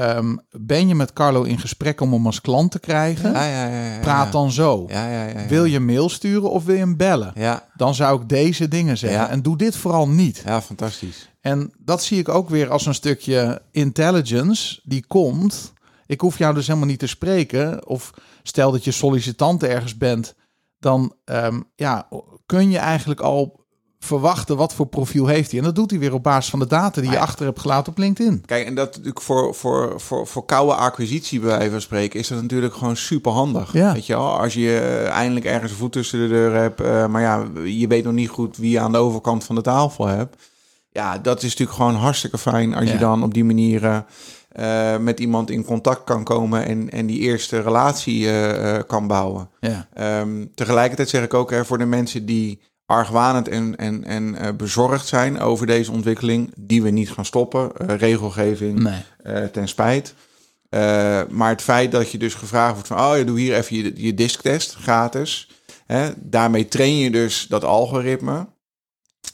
ehm, 0.00 0.36
ben 0.50 0.88
je 0.88 0.94
met 0.94 1.12
Carlo 1.12 1.42
in 1.42 1.58
gesprek 1.58 2.00
om 2.00 2.12
hem 2.12 2.26
als 2.26 2.40
klant 2.40 2.70
te 2.70 2.78
krijgen? 2.78 3.32
Ja, 3.32 3.44
ja, 3.44 3.66
ja. 3.92 4.00
Praat 4.00 4.32
dan 4.32 4.50
zo. 4.50 4.84
Ja, 4.88 5.08
ja, 5.10 5.24
ja. 5.24 5.40
ja. 5.40 5.46
Wil 5.46 5.64
je 5.64 5.80
mail 5.80 6.08
sturen 6.08 6.50
of 6.50 6.64
wil 6.64 6.74
je 6.74 6.80
hem 6.80 6.96
bellen? 6.96 7.32
Ja, 7.34 7.68
Dan 7.76 7.94
zou 7.94 8.20
ik 8.22 8.28
deze 8.28 8.68
dingen 8.68 8.98
zeggen. 8.98 9.28
En 9.28 9.42
doe 9.42 9.56
dit 9.56 9.76
vooral 9.76 10.08
niet. 10.08 10.42
ja, 10.44 10.62
fantastisch. 10.62 11.30
En 11.40 11.72
dat 11.78 12.02
zie 12.02 12.18
ik 12.18 12.28
ook 12.28 12.48
weer 12.48 12.70
als 12.70 12.86
een 12.86 12.94
stukje 12.94 13.62
intelligence 13.70 14.80
die 14.84 15.06
komt. 15.06 15.72
Ik 16.06 16.20
hoef 16.20 16.38
jou 16.38 16.54
dus 16.54 16.66
helemaal 16.66 16.88
niet 16.88 16.98
te 16.98 17.06
spreken. 17.06 17.86
Of 17.86 18.10
stel 18.42 18.72
dat 18.72 18.84
je 18.84 18.90
sollicitant 18.90 19.62
ergens 19.62 19.96
bent, 19.96 20.34
dan 20.78 21.14
ehm, 21.24 21.60
ja, 21.74 22.08
kun 22.46 22.70
je 22.70 22.78
eigenlijk 22.78 23.20
al 23.20 23.65
verwachten 24.06 24.56
wat 24.56 24.74
voor 24.74 24.86
profiel 24.86 25.26
heeft 25.26 25.50
hij. 25.50 25.58
En 25.58 25.64
dat 25.64 25.74
doet 25.74 25.90
hij 25.90 25.98
weer 26.00 26.12
op 26.14 26.22
basis 26.22 26.50
van 26.50 26.58
de 26.58 26.66
data 26.66 27.00
die 27.00 27.10
je 27.10 27.18
achter 27.18 27.46
hebt 27.46 27.60
gelaten 27.60 27.92
op 27.92 27.98
LinkedIn. 27.98 28.42
Kijk, 28.46 28.66
en 28.66 28.74
dat 28.74 28.90
natuurlijk 28.90 29.20
voor, 29.20 29.54
voor, 29.54 30.00
voor, 30.00 30.26
voor 30.26 30.44
koude 30.44 30.74
acquisitie, 30.74 31.40
bij 31.40 31.48
wijze 31.48 31.70
van 31.70 31.80
spreken, 31.80 32.20
is 32.20 32.28
dat 32.28 32.42
natuurlijk 32.42 32.74
gewoon 32.74 32.96
super 32.96 33.32
handig. 33.32 33.72
Ja. 33.72 33.92
Weet 33.92 34.06
je 34.06 34.14
wel, 34.16 34.38
als 34.40 34.54
je 34.54 34.78
eh, 34.78 35.08
eindelijk 35.08 35.46
ergens 35.46 35.70
een 35.70 35.76
voet 35.76 35.92
tussen 35.92 36.18
de 36.18 36.28
deur 36.28 36.54
hebt, 36.54 36.80
eh, 36.80 37.06
maar 37.06 37.22
ja, 37.22 37.44
je 37.64 37.86
weet 37.86 38.04
nog 38.04 38.12
niet 38.12 38.28
goed 38.28 38.56
wie 38.56 38.70
je 38.70 38.80
aan 38.80 38.92
de 38.92 38.98
overkant 38.98 39.44
van 39.44 39.54
de 39.54 39.62
tafel 39.62 40.06
hebt. 40.06 40.36
Ja, 40.90 41.18
dat 41.18 41.36
is 41.42 41.50
natuurlijk 41.50 41.76
gewoon 41.78 41.94
hartstikke 41.94 42.38
fijn 42.38 42.74
als 42.74 42.84
Ja. 42.86 42.92
je 42.92 42.98
dan 42.98 43.22
op 43.22 43.34
die 43.34 43.44
manier 43.44 44.04
eh, 44.48 44.96
met 44.96 45.20
iemand 45.20 45.50
in 45.50 45.64
contact 45.64 46.04
kan 46.04 46.24
komen 46.24 46.66
en, 46.66 46.90
en 46.90 47.06
die 47.06 47.18
eerste 47.20 47.60
relatie 47.60 48.28
kan 48.86 49.06
bouwen. 49.06 49.48
Ja, 49.60 49.88
Ehm, 49.94 50.44
tegelijkertijd 50.54 51.08
zeg 51.08 51.22
ik 51.24 51.34
ook 51.34 51.50
hè, 51.50 51.64
voor 51.64 51.78
de 51.78 51.84
mensen 51.84 52.26
die 52.26 52.60
argwanend 52.86 53.48
en, 53.48 53.76
en, 53.76 54.04
en 54.04 54.34
eh, 54.34 54.52
bezorgd 54.56 55.06
zijn 55.06 55.40
over 55.40 55.66
deze 55.66 55.92
ontwikkeling, 55.92 56.52
die 56.56 56.82
we 56.82 56.90
niet 56.90 57.10
gaan 57.10 57.24
stoppen. 57.24 57.76
Eh, 57.76 57.96
regelgeving 57.96 58.78
nee. 58.78 59.02
eh, 59.22 59.44
ten 59.44 59.68
spijt. 59.68 60.14
Maar 61.30 61.48
het 61.48 61.62
feit 61.62 61.92
dat 61.92 62.10
je 62.10 62.18
dus 62.18 62.34
gevraagd 62.34 62.72
wordt 62.72 62.88
van, 62.88 62.98
oh, 63.00 63.16
je 63.16 63.24
doe 63.24 63.38
hier 63.38 63.56
even 63.56 63.76
je, 63.76 63.92
je 63.96 64.14
disktest 64.14 64.74
gratis. 64.74 65.48
Hè, 65.86 66.10
daarmee 66.16 66.68
train 66.68 66.96
je 66.96 67.10
dus 67.10 67.46
dat 67.48 67.64
algoritme. 67.64 68.46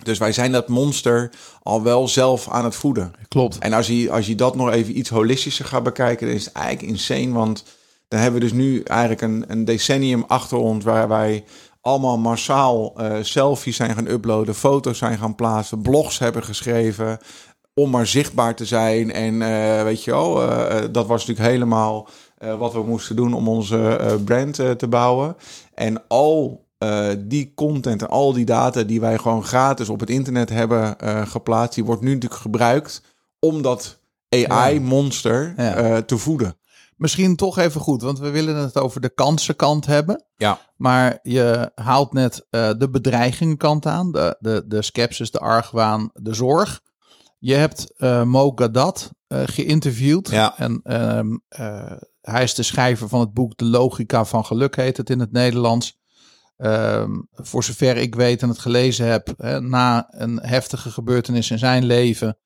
Dus 0.03 0.19
wij 0.19 0.33
zijn 0.33 0.53
dat 0.53 0.69
monster 0.69 1.31
al 1.62 1.83
wel 1.83 2.09
zelf 2.09 2.49
aan 2.49 2.65
het 2.65 2.75
voeden. 2.75 3.12
Klopt. 3.29 3.59
En 3.59 3.73
als 3.73 3.87
je, 3.87 4.11
als 4.11 4.27
je 4.27 4.35
dat 4.35 4.57
nog 4.57 4.71
even 4.71 4.99
iets 4.99 5.09
holistischer 5.09 5.65
gaat 5.65 5.83
bekijken, 5.83 6.27
dan 6.27 6.37
is 6.37 6.45
het 6.45 6.55
eigenlijk 6.55 6.88
insane. 6.88 7.33
Want 7.33 7.65
dan 8.09 8.21
hebben 8.21 8.41
we 8.41 8.47
dus 8.47 8.57
nu 8.57 8.83
eigenlijk 8.83 9.21
een, 9.21 9.45
een 9.49 9.65
decennium 9.65 10.25
achter 10.27 10.59
ons 10.59 10.85
waar 10.85 11.09
wij 11.09 11.45
allemaal 11.83 12.18
massaal 12.18 12.92
eh, 12.97 13.12
selfies 13.21 13.77
zijn 13.77 13.95
gaan 13.95 14.07
uploaden, 14.09 14.55
foto's 14.55 14.99
zijn 14.99 15.18
gaan 15.18 15.35
plaatsen, 15.35 15.83
blogs 15.83 16.18
hebben 16.18 16.45
geschreven 16.45 17.18
om 17.75 17.90
maar 17.90 18.07
zichtbaar 18.07 18.55
te 18.55 18.64
zijn. 18.64 19.12
En 19.12 19.42
eh, 19.42 19.83
weet 19.83 20.05
je 20.05 20.11
wel, 20.11 20.42
eh, 20.42 20.83
dat 20.92 21.07
was 21.07 21.27
natuurlijk 21.27 21.49
helemaal 21.49 22.09
wat 22.59 22.73
we 22.73 22.83
moesten 22.83 23.16
doen 23.16 23.35
om 23.35 23.49
onze 23.49 23.99
brand 24.25 24.55
te 24.55 24.87
bouwen. 24.88 25.37
En 25.75 26.03
al 26.09 26.66
die 27.18 27.53
content 27.55 28.03
en 28.03 28.09
al 28.09 28.33
die 28.33 28.45
data 28.45 28.83
die 28.83 29.01
wij 29.01 29.18
gewoon 29.18 29.45
gratis 29.45 29.88
op 29.88 30.01
het 30.01 30.11
internet 30.11 30.51
hebben 30.51 30.97
geplaatst, 31.29 31.75
die 31.75 31.85
wordt 31.85 32.03
nu 32.03 32.12
natuurlijk 32.14 32.40
gebruikt 32.40 33.03
om 33.38 33.62
dat 33.62 33.99
AI-monster 34.29 35.55
Ja. 35.57 36.03
te 36.03 36.18
voeden. 36.18 36.57
Misschien 37.03 37.37
toch 37.37 37.59
even 37.59 37.81
goed, 37.81 38.03
want 38.03 38.19
we 38.19 38.31
willen 38.31 38.57
het 38.57 38.79
over 38.79 39.01
de 39.01 39.15
kansenkant 39.15 39.87
hebben. 39.87 40.25
Ja. 40.37 40.59
Maar 40.77 41.19
je 41.23 41.71
haalt 41.75 42.12
net 42.12 42.47
eh, 42.51 42.71
de 42.79 42.91
bedreigingenkant 42.91 43.87
aan, 43.87 44.12
de, 44.12 44.37
de, 44.41 44.65
de 44.67 45.29
de 45.31 45.38
argwaan, 45.38 46.11
de 46.12 46.35
zorg. 46.35 46.81
Je 47.38 47.55
hebt 47.55 47.95
eh 47.97 48.23
Mo 48.23 48.53
Gadat 48.55 49.11
eh, 49.27 49.43
geïnterviewd. 49.45 50.31
Ja. 50.31 50.59
En 50.59 50.81
ehm, 50.83 51.37
eh, 51.49 51.93
hij 52.21 52.43
is 52.43 52.55
de 52.55 52.62
schrijver 52.62 53.09
van 53.09 53.21
het 53.21 53.33
boek 53.33 53.57
De 53.57 53.65
Logica 53.65 54.25
van 54.25 54.45
Geluk, 54.45 54.77
heet 54.77 54.97
het 54.97 55.11
in 55.11 55.21
het 55.21 55.33
Nederlands. 55.33 56.01
Ehm, 56.57 57.11
voor 57.33 57.65
zover 57.65 57.97
ik 57.97 58.15
weet 58.15 58.43
en 58.43 58.49
het 58.49 58.59
gelezen 58.59 59.07
heb, 59.07 59.35
hè, 59.37 59.61
na 59.61 60.07
een 60.11 60.41
heftige 60.43 60.91
gebeurtenis 60.91 61.51
in 61.51 61.59
zijn 61.59 61.85
leven. 61.85 62.38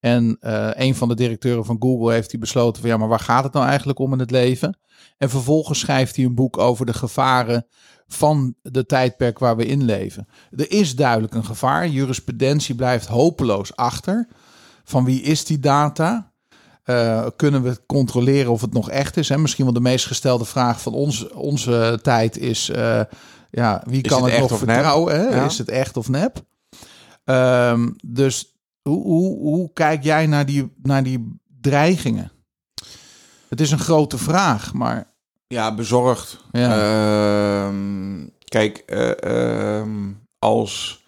En 0.00 0.36
eh, 0.40 0.70
een 0.74 0.94
van 0.94 1.08
de 1.08 1.14
directeuren 1.14 1.64
van 1.64 1.76
Google 1.78 2.12
heeft 2.12 2.30
hij 2.30 2.40
besloten 2.40 2.80
van 2.80 2.90
ja, 2.90 2.96
maar 2.96 3.08
waar 3.08 3.20
gaat 3.20 3.44
het 3.44 3.52
nou 3.52 3.66
eigenlijk 3.66 3.98
om 3.98 4.12
in 4.12 4.18
het 4.18 4.30
leven? 4.30 4.78
En 5.18 5.30
vervolgens 5.30 5.78
schrijft 5.78 6.16
hij 6.16 6.24
een 6.24 6.34
boek 6.34 6.58
over 6.58 6.86
de 6.86 6.94
gevaren 6.94 7.66
van 8.06 8.54
de 8.62 8.86
tijdperk 8.86 9.38
waar 9.38 9.56
we 9.56 9.66
in 9.66 9.84
leven. 9.84 10.28
Er 10.50 10.70
is 10.70 10.96
duidelijk 10.96 11.34
een 11.34 11.44
gevaar. 11.44 11.88
Jurisprudentie 11.88 12.74
blijft 12.74 13.06
hopeloos 13.06 13.76
achter. 13.76 14.28
Van 14.84 15.04
wie 15.04 15.20
is 15.20 15.44
die 15.44 15.58
data? 15.58 16.32
Eh, 16.82 17.26
kunnen 17.36 17.62
we 17.62 17.80
controleren 17.86 18.52
of 18.52 18.60
het 18.60 18.72
nog 18.72 18.90
echt 18.90 19.16
is? 19.16 19.28
Hè? 19.28 19.38
Misschien 19.38 19.64
wel 19.64 19.74
de 19.74 19.80
meest 19.80 20.06
gestelde 20.06 20.44
vraag 20.44 20.80
van 20.80 20.92
ons, 20.92 21.28
onze 21.32 21.98
tijd 22.02 22.38
is: 22.38 22.68
eh, 22.68 23.00
ja, 23.50 23.82
wie 23.86 24.02
Is 24.02 24.10
kan 24.10 24.24
het 24.24 24.38
nog 24.38 24.58
vertrouwen? 24.58 25.14
Hè? 25.14 25.36
Ja. 25.36 25.44
Is 25.44 25.58
het 25.58 25.68
echt 25.68 25.96
of 25.96 26.08
nep? 26.08 26.44
Ehm, 27.24 27.90
dus 28.04 28.55
hoe, 28.88 29.02
hoe, 29.02 29.38
hoe 29.38 29.70
kijk 29.72 30.02
jij 30.02 30.26
naar 30.26 30.46
die, 30.46 30.72
naar 30.82 31.02
die 31.02 31.38
dreigingen? 31.60 32.30
Het 33.48 33.60
is 33.60 33.70
een 33.70 33.78
grote 33.78 34.18
vraag, 34.18 34.72
maar 34.72 35.14
Ja, 35.46 35.74
bezorgd. 35.74 36.44
Ja. 36.50 37.66
Ehm, 37.66 38.26
kijk, 38.44 38.76
eh, 38.76 39.22
ehm, 39.78 40.12
als 40.38 41.04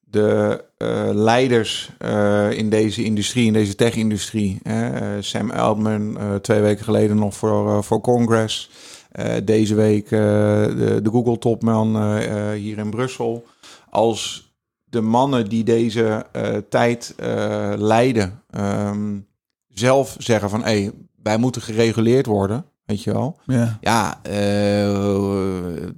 de 0.00 0.64
eh, 0.76 1.08
leiders 1.12 1.90
eh, 1.98 2.50
in 2.50 2.70
deze 2.70 3.04
industrie, 3.04 3.46
in 3.46 3.52
deze 3.52 3.74
tech-industrie. 3.74 4.60
Sam 5.20 5.50
Altman, 5.50 6.18
twee 6.40 6.60
weken 6.60 6.84
geleden 6.84 7.16
nog 7.16 7.34
voor, 7.34 7.84
voor 7.84 8.00
Congress. 8.00 8.70
deze 9.44 9.74
week 9.74 10.08
de, 10.08 11.00
de 11.02 11.10
Google-topman 11.10 12.16
hier 12.52 12.78
in 12.78 12.90
Brussel. 12.90 13.44
Als 13.90 14.51
de 14.92 15.00
mannen 15.00 15.48
die 15.48 15.64
deze 15.64 16.26
tijd 16.68 17.14
leiden 17.76 18.42
ehm, 18.50 19.18
zelf 19.68 20.16
zeggen 20.18 20.50
van... 20.50 20.62
Hey, 20.62 20.92
wij 21.22 21.36
moeten 21.36 21.62
gereguleerd 21.62 22.26
worden, 22.26 22.64
weet 22.84 23.02
je 23.02 23.12
wel. 23.12 23.38
Ja, 23.46 23.78
ja 23.80 24.20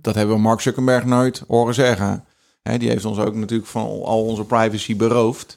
dat 0.01 0.15
hebben 0.15 0.35
we 0.35 0.41
Mark 0.43 0.61
Zuckerberg 0.61 1.05
nooit 1.05 1.45
horen 1.47 1.75
zeggen 1.75 2.25
die 2.73 2.89
heeft 2.89 3.05
ons 3.05 3.19
ook 3.19 3.35
natuurlijk 3.35 3.71
van 3.71 4.03
al 4.03 4.25
onze 4.25 4.45
privacy 4.45 4.97
beroofd. 4.97 5.57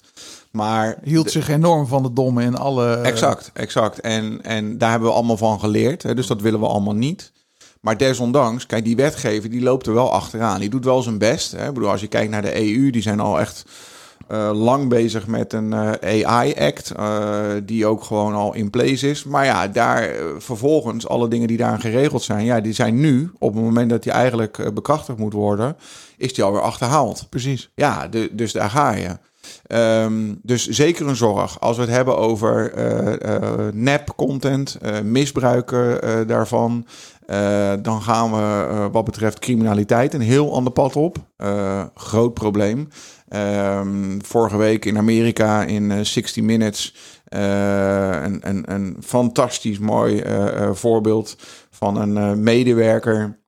Maar 0.51 0.97
hield 1.03 1.31
zich 1.31 1.49
enorm 1.49 1.87
van 1.87 2.03
de 2.03 2.13
domme 2.13 2.43
in 2.43 2.55
alle. 2.55 2.95
Exact, 2.95 3.51
exact. 3.53 3.99
En, 3.99 4.43
en 4.43 4.77
daar 4.77 4.89
hebben 4.89 5.09
we 5.09 5.15
allemaal 5.15 5.37
van 5.37 5.59
geleerd. 5.59 6.03
Hè, 6.03 6.15
dus 6.15 6.27
dat 6.27 6.41
willen 6.41 6.59
we 6.59 6.67
allemaal 6.67 6.95
niet. 6.95 7.31
Maar 7.81 7.97
desondanks, 7.97 8.65
kijk, 8.65 8.83
die 8.83 8.95
wetgever 8.95 9.49
die 9.49 9.61
loopt 9.61 9.87
er 9.87 9.93
wel 9.93 10.11
achteraan. 10.11 10.59
Die 10.59 10.69
doet 10.69 10.85
wel 10.85 11.01
zijn 11.01 11.17
best. 11.17 11.51
Hè. 11.51 11.67
Ik 11.67 11.73
bedoel, 11.73 11.89
als 11.89 12.01
je 12.01 12.07
kijkt 12.07 12.31
naar 12.31 12.41
de 12.41 12.55
EU, 12.55 12.89
die 12.89 13.01
zijn 13.01 13.19
al 13.19 13.39
echt 13.39 13.65
uh, 14.31 14.51
lang 14.53 14.89
bezig 14.89 15.27
met 15.27 15.53
een 15.53 15.71
uh, 15.71 16.21
eh, 16.21 16.27
AI-act, 16.27 16.93
uh, 16.99 17.55
eh, 17.55 17.63
die 17.65 17.85
ook 17.85 18.03
gewoon 18.03 18.33
al 18.33 18.53
in 18.53 18.69
place 18.69 19.09
is. 19.09 19.23
Maar 19.23 19.45
ja, 19.45 19.67
daar 19.67 20.09
vervolgens 20.37 21.07
alle 21.07 21.27
dingen 21.27 21.47
die 21.47 21.57
daarin 21.57 21.79
geregeld 21.79 22.23
zijn, 22.23 22.45
ja, 22.45 22.61
die 22.61 22.73
zijn 22.73 22.99
nu, 22.99 23.31
op 23.39 23.53
het 23.53 23.63
moment 23.63 23.89
dat 23.89 24.03
die 24.03 24.11
eigenlijk 24.11 24.73
bekrachtigd 24.73 25.17
moet 25.17 25.33
worden, 25.33 25.75
is 26.17 26.33
die 26.33 26.43
alweer 26.43 26.61
achterhaald. 26.61 27.27
Precies. 27.29 27.69
Ja, 27.75 28.07
de, 28.07 28.29
dus 28.31 28.51
daar 28.51 28.69
ga 28.69 28.91
je. 28.91 29.17
Um, 29.67 30.39
dus 30.43 30.67
zeker 30.67 31.07
een 31.07 31.15
zorg. 31.15 31.59
Als 31.59 31.75
we 31.75 31.81
het 31.81 31.91
hebben 31.91 32.17
over 32.17 32.71
nep-content, 33.73 34.77
misbruiken 35.03 36.27
daarvan, 36.27 36.87
dan 37.81 38.01
gaan 38.01 38.31
we 38.31 38.89
wat 38.91 39.05
betreft 39.05 39.39
criminaliteit 39.39 40.13
een 40.13 40.21
heel 40.21 40.53
ander 40.53 40.73
pad 40.73 40.95
op. 40.95 41.17
groot 41.95 42.33
probleem. 42.33 42.87
Um, 43.29 44.19
vorige 44.25 44.57
week 44.57 44.85
in 44.85 44.97
Amerika 44.97 45.63
in 45.63 45.91
uh, 45.91 45.99
60 46.01 46.43
Minutes 46.43 46.95
een, 47.29 48.47
een, 48.47 48.73
een 48.73 48.97
fantastisch 49.03 49.79
mooi 49.79 50.23
voorbeeld 50.73 51.35
van 51.69 51.97
een 51.97 52.43
medewerker 52.43 53.39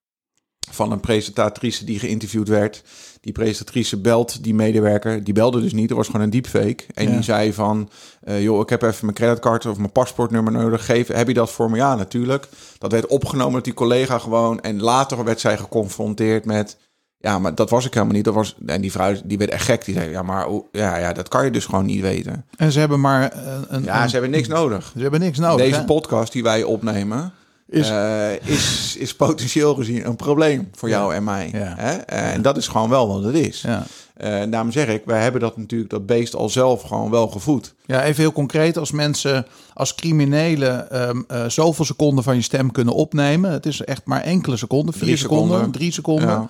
van 0.72 0.92
een 0.92 1.00
presentatrice 1.00 1.86
die 1.86 2.00
geïnterviewd 2.00 2.48
werd. 2.48 2.84
Die 3.22 3.34
presentatrice 3.34 3.98
belt 3.98 4.44
die 4.44 4.54
medewerker. 4.54 5.24
Die 5.24 5.34
belde 5.34 5.62
dus 5.62 5.74
niet, 5.74 5.88
dat 5.88 5.98
was 5.98 6.06
gewoon 6.06 6.22
een 6.22 6.30
deepfake. 6.30 6.84
En 6.94 7.08
ja. 7.08 7.12
die 7.12 7.24
zei 7.24 7.54
van, 7.54 7.90
uh, 8.24 8.44
joh, 8.44 8.60
ik 8.60 8.70
heb 8.70 8.82
even 8.82 9.06
mijn 9.06 9.18
creditcard 9.18 9.66
of 9.66 9.78
mijn 9.78 9.92
paspoortnummer 9.92 10.54
nodig. 10.54 10.86
Geef, 10.86 11.08
heb 11.08 11.28
je 11.28 11.34
dat 11.34 11.52
voor 11.52 11.70
me? 11.70 11.78
Ja, 11.78 11.96
natuurlijk. 11.96 12.48
Dat 12.78 12.92
werd 12.92 13.08
opgenomen 13.08 13.54
met 13.54 13.64
die 13.64 13.74
collega 13.74 14.20
gewoon. 14.20 14.60
En 14.60 14.82
later 14.82 15.24
werd 15.24 15.40
zij 15.40 15.58
geconfronteerd 15.58 16.46
met... 16.46 16.78
Ja, 17.18 17.40
maar 17.40 17.56
dat 17.56 17.70
was 17.70 17.86
ik 17.86 17.94
helemaal 17.94 18.16
niet. 18.16 18.26
Dat 18.26 18.34
was, 18.34 18.56
en 18.66 18.82
die 18.82 18.92
vrouw 18.92 19.14
die 19.24 19.38
werd 19.38 19.50
echt 19.50 19.66
gek. 19.66 19.86
Die 19.86 19.96
zei, 19.96 20.10
ja, 20.10 20.22
maar 20.22 20.48
ja, 20.72 20.98
ja, 20.98 21.14
dat 21.14 21.28
kan 21.28 21.46
je 21.46 21.52
dus 21.52 21.66
gewoon 21.66 21.86
niet 21.86 22.02
weten. 22.02 22.46
En 22.58 22.72
ze 22.72 22.80
hebben 22.80 23.00
maar... 23.00 23.34
Een, 23.68 23.84
ja, 23.84 24.06
ze 24.08 24.12
hebben 24.12 24.32
niks 24.32 24.48
nodig. 24.48 24.92
Ze 24.96 25.02
hebben 25.02 25.20
niks 25.20 25.38
nodig. 25.38 25.66
Deze 25.66 25.84
podcast 25.84 26.32
die 26.32 26.44
wij 26.44 26.64
opnemen... 26.64 27.34
Is, 27.70 27.90
uh, 27.90 28.32
is, 28.48 28.96
is 29.00 29.16
potentieel 29.16 29.76
gezien 29.76 30.06
een 30.06 30.16
probleem 30.16 30.70
voor 30.74 30.90
jou 30.90 31.16
en 31.16 31.24
mij. 31.24 31.52
Hè? 31.56 31.94
En 31.98 32.42
dat 32.42 32.58
is 32.58 32.68
gewoon 32.68 32.90
wel 32.90 33.08
wat 33.08 33.24
het 33.24 33.36
is. 33.36 33.62
Ja. 33.62 33.86
Uh, 34.24 34.52
daarom 34.52 34.72
zeg 34.72 34.88
ik, 34.88 35.02
wij 35.06 35.22
hebben 35.22 35.42
dat 35.42 35.58
natuurlijk, 35.58 35.90
dat 35.90 36.06
beest 36.06 36.36
al 36.36 36.50
zelf 36.50 36.82
gewoon 36.82 37.10
wel 37.10 37.28
gevoed. 37.28 37.74
Ja, 37.86 38.04
even 38.04 38.22
heel 38.22 38.32
concreet, 38.32 38.78
als 38.78 38.92
mensen 38.92 39.46
als 39.74 39.96
criminelen 39.96 41.02
um, 41.10 41.26
uh, 41.32 41.46
zoveel 41.46 41.86
seconden 41.86 42.24
van 42.24 42.36
je 42.36 42.42
stem 42.42 42.72
kunnen 42.72 42.94
opnemen, 42.94 43.52
het 43.52 43.66
is 43.66 43.82
echt 43.82 44.02
maar 44.06 44.22
enkele 44.22 44.58
seconden, 44.58 44.94
vier 44.94 45.18
seconden, 45.18 45.48
seconden, 45.48 45.72
drie 45.72 45.92
seconden. 45.92 46.28
Ja 46.28 46.50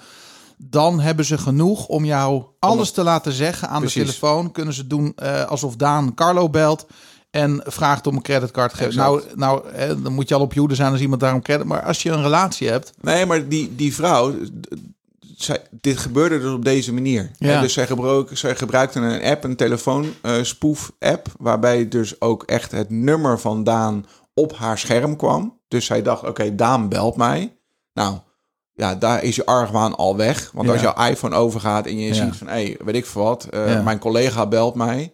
dan 0.61 0.99
hebben 0.99 1.25
ze 1.25 1.37
genoeg 1.37 1.87
om 1.87 2.05
jou 2.05 2.43
alles 2.59 2.91
te 2.91 3.03
laten 3.03 3.31
zeggen 3.31 3.69
aan 3.69 3.79
Precies. 3.79 3.95
de 3.95 4.05
telefoon. 4.05 4.51
Kunnen 4.51 4.73
ze 4.73 4.87
doen 4.87 5.13
uh, 5.23 5.43
alsof 5.43 5.75
Daan 5.75 6.13
Carlo 6.13 6.49
belt 6.49 6.87
en 7.31 7.61
vraagt 7.65 8.07
om 8.07 8.15
een 8.15 8.21
creditcard. 8.21 8.73
Geven. 8.73 8.95
Nou, 8.95 9.21
nou 9.35 9.63
hè, 9.71 10.01
dan 10.01 10.13
moet 10.13 10.29
je 10.29 10.35
al 10.35 10.41
op 10.41 10.53
je 10.53 10.59
hoede 10.59 10.75
zijn 10.75 10.91
als 10.91 11.01
iemand 11.01 11.21
daarom 11.21 11.41
credit. 11.41 11.65
Maar 11.65 11.83
als 11.83 12.03
je 12.03 12.09
een 12.09 12.21
relatie 12.21 12.69
hebt. 12.69 12.91
Nee, 13.01 13.25
maar 13.25 13.47
die, 13.47 13.75
die 13.75 13.95
vrouw. 13.95 14.33
Zij, 15.35 15.61
dit 15.71 15.97
gebeurde 15.97 16.39
dus 16.39 16.53
op 16.53 16.65
deze 16.65 16.93
manier. 16.93 17.31
Ja. 17.37 17.61
Dus 17.61 17.73
zij, 17.73 17.87
gebruik, 17.87 18.37
zij 18.37 18.55
gebruikte 18.55 18.99
een 18.99 19.23
app, 19.23 19.43
een 19.43 19.55
telefoon 19.55 20.13
uh, 20.21 20.43
spoef 20.43 20.91
app, 20.99 21.27
waarbij 21.37 21.87
dus 21.87 22.21
ook 22.21 22.43
echt 22.43 22.71
het 22.71 22.89
nummer 22.89 23.39
van 23.39 23.63
Daan 23.63 24.05
op 24.33 24.55
haar 24.55 24.77
scherm 24.77 25.15
kwam. 25.15 25.59
Dus 25.67 25.85
zij 25.85 26.01
dacht, 26.01 26.27
oké, 26.27 26.55
Daan 26.55 26.89
belt 26.89 27.15
mij. 27.15 27.57
Nou, 27.93 28.17
ja, 28.73 28.95
daar 28.95 29.23
is 29.23 29.35
je 29.35 29.45
argwaan 29.45 29.95
al 29.95 30.17
weg. 30.17 30.51
Want 30.53 30.69
als 30.69 30.81
jouw 30.81 31.05
iPhone 31.05 31.35
overgaat 31.35 31.85
en 31.85 31.99
je 31.99 32.13
ziet 32.13 32.35
van, 32.35 32.47
hé, 32.47 32.53
hey, 32.53 32.77
weet 32.83 32.95
ik 32.95 33.05
veel 33.05 33.23
wat, 33.23 33.47
uh, 33.53 33.83
mijn 33.83 33.99
collega 33.99 34.47
belt 34.47 34.75
mij. 34.75 35.13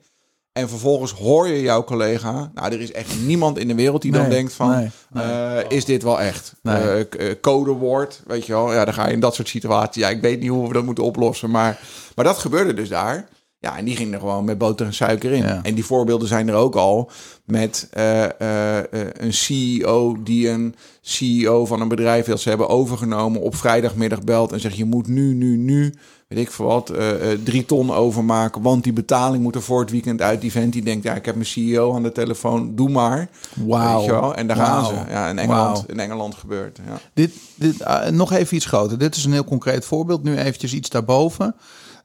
En 0.55 0.69
vervolgens 0.69 1.11
hoor 1.11 1.47
je 1.47 1.61
jouw 1.61 1.83
collega. 1.83 2.51
Nou, 2.53 2.73
er 2.73 2.81
is 2.81 2.91
echt 2.91 3.19
niemand 3.25 3.57
in 3.57 3.67
de 3.67 3.75
wereld 3.75 4.01
die 4.01 4.11
dan 4.11 4.29
denkt 4.29 4.53
van, 4.53 4.69
nee, 4.69 4.89
nee. 5.09 5.25
Uh, 5.25 5.57
is 5.67 5.85
dit 5.85 6.03
wel 6.03 6.21
echt? 6.21 6.53
Uh, 6.63 7.01
codewoord, 7.41 8.21
weet 8.27 8.45
je 8.45 8.53
wel. 8.53 8.73
Ja, 8.73 8.85
dan 8.85 8.93
ga 8.93 9.07
je 9.07 9.13
in 9.13 9.19
dat 9.19 9.35
soort 9.35 9.47
situaties. 9.47 10.03
Ja, 10.03 10.09
ik 10.09 10.21
weet 10.21 10.39
niet 10.39 10.49
hoe 10.49 10.67
we 10.67 10.73
dat 10.73 10.85
moeten 10.85 11.03
oplossen, 11.03 11.49
maar, 11.49 11.79
maar 12.15 12.25
dat 12.25 12.37
gebeurde 12.37 12.73
dus 12.73 12.89
daar. 12.89 13.27
Ja, 13.59 13.77
en 13.77 13.85
die 13.85 13.95
ging 13.95 14.13
er 14.13 14.19
gewoon 14.19 14.45
met 14.45 14.57
boter 14.57 14.85
en 14.85 14.93
suiker 14.93 15.31
in. 15.31 15.43
Ja. 15.43 15.59
En 15.63 15.75
die 15.75 15.85
voorbeelden 15.85 16.27
zijn 16.27 16.47
er 16.47 16.55
ook 16.55 16.75
al 16.75 17.11
met 17.45 17.89
uh, 17.97 18.23
uh, 18.41 18.77
een 19.13 19.33
CEO 19.33 20.23
die 20.23 20.49
een 20.49 20.75
CEO 21.01 21.65
van 21.65 21.81
een 21.81 21.87
bedrijf 21.87 22.25
wil 22.25 22.37
ze 22.37 22.49
hebben 22.49 22.69
overgenomen 22.69 23.41
op 23.41 23.55
vrijdagmiddag 23.55 24.23
belt 24.23 24.51
en 24.51 24.59
zegt 24.59 24.77
je 24.77 24.85
moet 24.85 25.07
nu, 25.07 25.33
nu, 25.33 25.57
nu, 25.57 25.93
weet 26.27 26.39
ik 26.39 26.51
veel 26.51 26.65
wat, 26.65 26.91
uh, 26.91 27.31
drie 27.43 27.65
ton 27.65 27.91
overmaken, 27.91 28.61
want 28.61 28.83
die 28.83 28.93
betaling 28.93 29.43
moet 29.43 29.55
er 29.55 29.61
voor 29.61 29.79
het 29.79 29.91
weekend 29.91 30.21
uit. 30.21 30.41
Die 30.41 30.51
vent 30.51 30.73
die 30.73 30.83
denkt, 30.83 31.03
ja, 31.03 31.13
ik 31.13 31.25
heb 31.25 31.35
mijn 31.35 31.47
CEO 31.47 31.95
aan 31.95 32.03
de 32.03 32.11
telefoon, 32.11 32.75
doe 32.75 32.89
maar. 32.89 33.29
Wauw. 33.53 34.33
En 34.33 34.47
daar 34.47 34.57
gaan 34.57 34.85
ze. 34.85 34.93
Ja, 35.09 35.29
in 35.29 35.39
Engeland, 35.39 35.77
wow. 35.77 35.89
in 35.89 35.99
Engeland 35.99 36.35
gebeurt. 36.35 36.79
Ja. 36.87 36.99
Dit, 37.13 37.33
dit 37.55 37.85
nog 38.11 38.31
even 38.31 38.55
iets 38.55 38.65
groter. 38.65 38.97
Dit 38.97 39.15
is 39.15 39.25
een 39.25 39.31
heel 39.31 39.43
concreet 39.43 39.85
voorbeeld. 39.85 40.23
Nu 40.23 40.37
eventjes 40.37 40.73
iets 40.73 40.89
daarboven. 40.89 41.55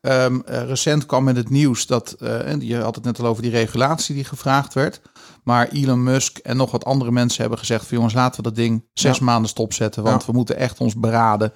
Um, 0.02 0.42
uh, 0.48 0.62
recent 0.62 1.06
kwam 1.06 1.24
met 1.24 1.36
het 1.36 1.50
nieuws 1.50 1.86
dat, 1.86 2.16
uh, 2.18 2.60
je 2.60 2.76
had 2.76 2.94
het 2.94 3.04
net 3.04 3.20
al 3.20 3.26
over 3.26 3.42
die 3.42 3.50
regulatie 3.50 4.14
die 4.14 4.24
gevraagd 4.24 4.74
werd. 4.74 5.00
Maar 5.44 5.68
Elon 5.68 6.02
Musk 6.02 6.38
en 6.38 6.56
nog 6.56 6.70
wat 6.70 6.84
andere 6.84 7.10
mensen 7.10 7.40
hebben 7.40 7.58
gezegd 7.58 7.86
van 7.86 7.96
jongens, 7.96 8.14
laten 8.14 8.36
we 8.36 8.42
dat 8.42 8.56
ding 8.56 8.84
zes 8.92 9.18
ja. 9.18 9.24
maanden 9.24 9.50
stopzetten. 9.50 10.02
Want 10.02 10.20
ja. 10.20 10.26
we 10.26 10.32
moeten 10.32 10.56
echt 10.56 10.78
ons 10.78 10.94
beraden. 10.94 11.52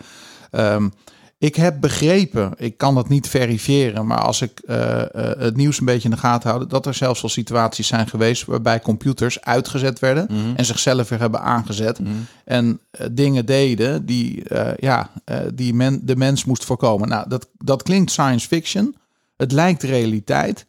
Um, 0.51 0.93
ik 1.39 1.57
heb 1.57 1.81
begrepen, 1.81 2.53
ik 2.57 2.79
kan 2.79 2.95
dat 2.95 3.09
niet 3.09 3.29
verifiëren, 3.29 4.07
maar 4.07 4.21
als 4.21 4.43
ik 4.43 4.63
uh, 4.67 4.77
uh, 4.77 5.05
het 5.15 5.57
nieuws 5.57 5.79
een 5.79 5.85
beetje 5.85 6.09
in 6.09 6.15
de 6.15 6.21
gaten 6.21 6.51
houd, 6.51 6.71
dat 6.71 6.87
er 6.87 6.95
zelfs 6.95 7.23
al 7.23 7.29
situaties 7.29 7.87
zijn 7.87 8.09
geweest 8.09 8.45
waarbij 8.45 8.81
computers 8.81 9.41
uitgezet 9.41 9.99
werden 9.99 10.27
Mhm. 10.29 10.39
mm 10.39 10.45
-hmm. 10.45 10.57
en 10.57 10.65
zichzelf 10.65 11.09
weer 11.09 11.19
hebben 11.19 11.41
aangezet 11.41 11.99
mm 11.99 12.07
-hmm. 12.07 12.27
en 12.45 12.81
uh, 13.01 13.07
dingen 13.13 13.47
deden 13.47 14.07
die, 14.07 14.43
ja, 14.77 15.11
die 15.55 15.75
men, 15.75 16.01
de 16.07 16.17
mens 16.17 16.45
moest 16.45 16.65
voorkomen. 16.65 17.09
Nou, 17.09 17.29
dat, 17.29 17.49
dat 17.59 17.83
klinkt 17.83 18.11
science 18.11 18.47
fiction. 18.47 18.97
Het 19.37 19.53
lijkt 19.53 19.83
realiteit. 19.83 20.67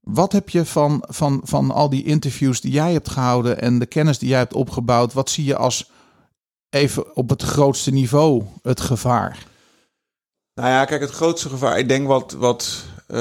Wat 0.00 0.32
heb 0.32 0.48
je 0.48 0.64
van, 0.64 1.04
van, 1.08 1.40
van 1.44 1.70
al 1.70 1.88
die 1.88 2.04
interviews 2.04 2.60
die 2.60 2.72
jij 2.72 2.92
hebt 2.92 3.08
gehouden 3.08 3.60
en 3.60 3.78
de 3.78 3.86
kennis 3.86 4.18
die 4.18 4.28
jij 4.28 4.38
hebt 4.38 4.54
opgebouwd? 4.54 5.12
Wat 5.12 5.30
zie 5.30 5.44
je 5.44 5.56
als 5.56 5.90
even 6.70 7.16
op 7.16 7.28
het 7.28 7.42
grootste 7.42 7.90
niveau 7.90 8.44
het 8.62 8.80
gevaar? 8.80 9.46
Nou 10.60 10.68
ja, 10.68 10.84
kijk, 10.84 11.00
het 11.00 11.10
grootste 11.10 11.48
gevaar. 11.48 11.78
Ik 11.78 11.88
denk 11.88 12.06
wat. 12.06 12.32
wat 12.32 12.84
uh, 13.08 13.16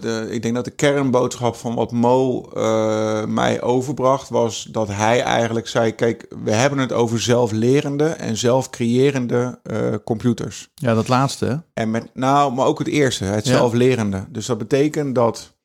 de, 0.00 0.26
ik 0.30 0.42
denk 0.42 0.54
dat 0.54 0.64
de 0.64 0.70
kernboodschap 0.70 1.56
van 1.56 1.74
wat 1.74 1.92
Mo 1.92 2.50
uh, 2.56 3.24
mij 3.24 3.62
overbracht 3.62 4.28
was 4.28 4.62
dat 4.62 4.88
hij 4.88 5.22
eigenlijk 5.22 5.68
zei: 5.68 5.94
Kijk, 5.94 6.26
we 6.44 6.50
hebben 6.50 6.78
het 6.78 6.92
over 6.92 7.20
zelflerende 7.20 8.08
en 8.08 8.36
zelfcreërende 8.36 9.60
uh, 9.70 9.94
computers. 10.04 10.68
Ja, 10.74 10.94
dat 10.94 11.08
laatste. 11.08 11.62
En 11.74 11.90
met, 11.90 12.10
nou, 12.14 12.52
maar 12.52 12.66
ook 12.66 12.78
het 12.78 12.88
eerste, 12.88 13.24
het 13.24 13.46
ja. 13.46 13.52
zelflerende. 13.52 14.24
Dus 14.28 14.46
dat 14.46 14.58
betekent 14.58 15.14
dat. 15.14 15.58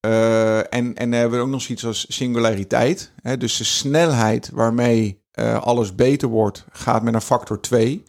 En, 0.00 0.94
en 0.94 1.12
hebben 1.12 1.38
we 1.38 1.44
ook 1.44 1.50
nog 1.50 1.62
zoiets 1.62 1.86
als 1.86 2.06
singulariteit. 2.08 3.12
Hè? 3.22 3.36
Dus 3.36 3.56
de 3.56 3.64
snelheid 3.64 4.50
waarmee 4.52 5.22
alles 5.60 5.94
beter 5.94 6.28
wordt, 6.28 6.64
gaat 6.72 7.02
met 7.02 7.14
een 7.14 7.20
factor 7.20 7.60
2. 7.60 8.04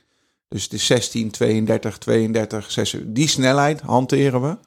Dus 0.56 0.64
het 0.64 0.74
is 0.74 0.86
16, 0.86 1.32
32, 1.32 1.98
32, 1.98 2.72
6. 2.72 2.98
Die 3.06 3.28
snelheid 3.28 3.82
hanteren 3.82 4.42
we 4.42 4.58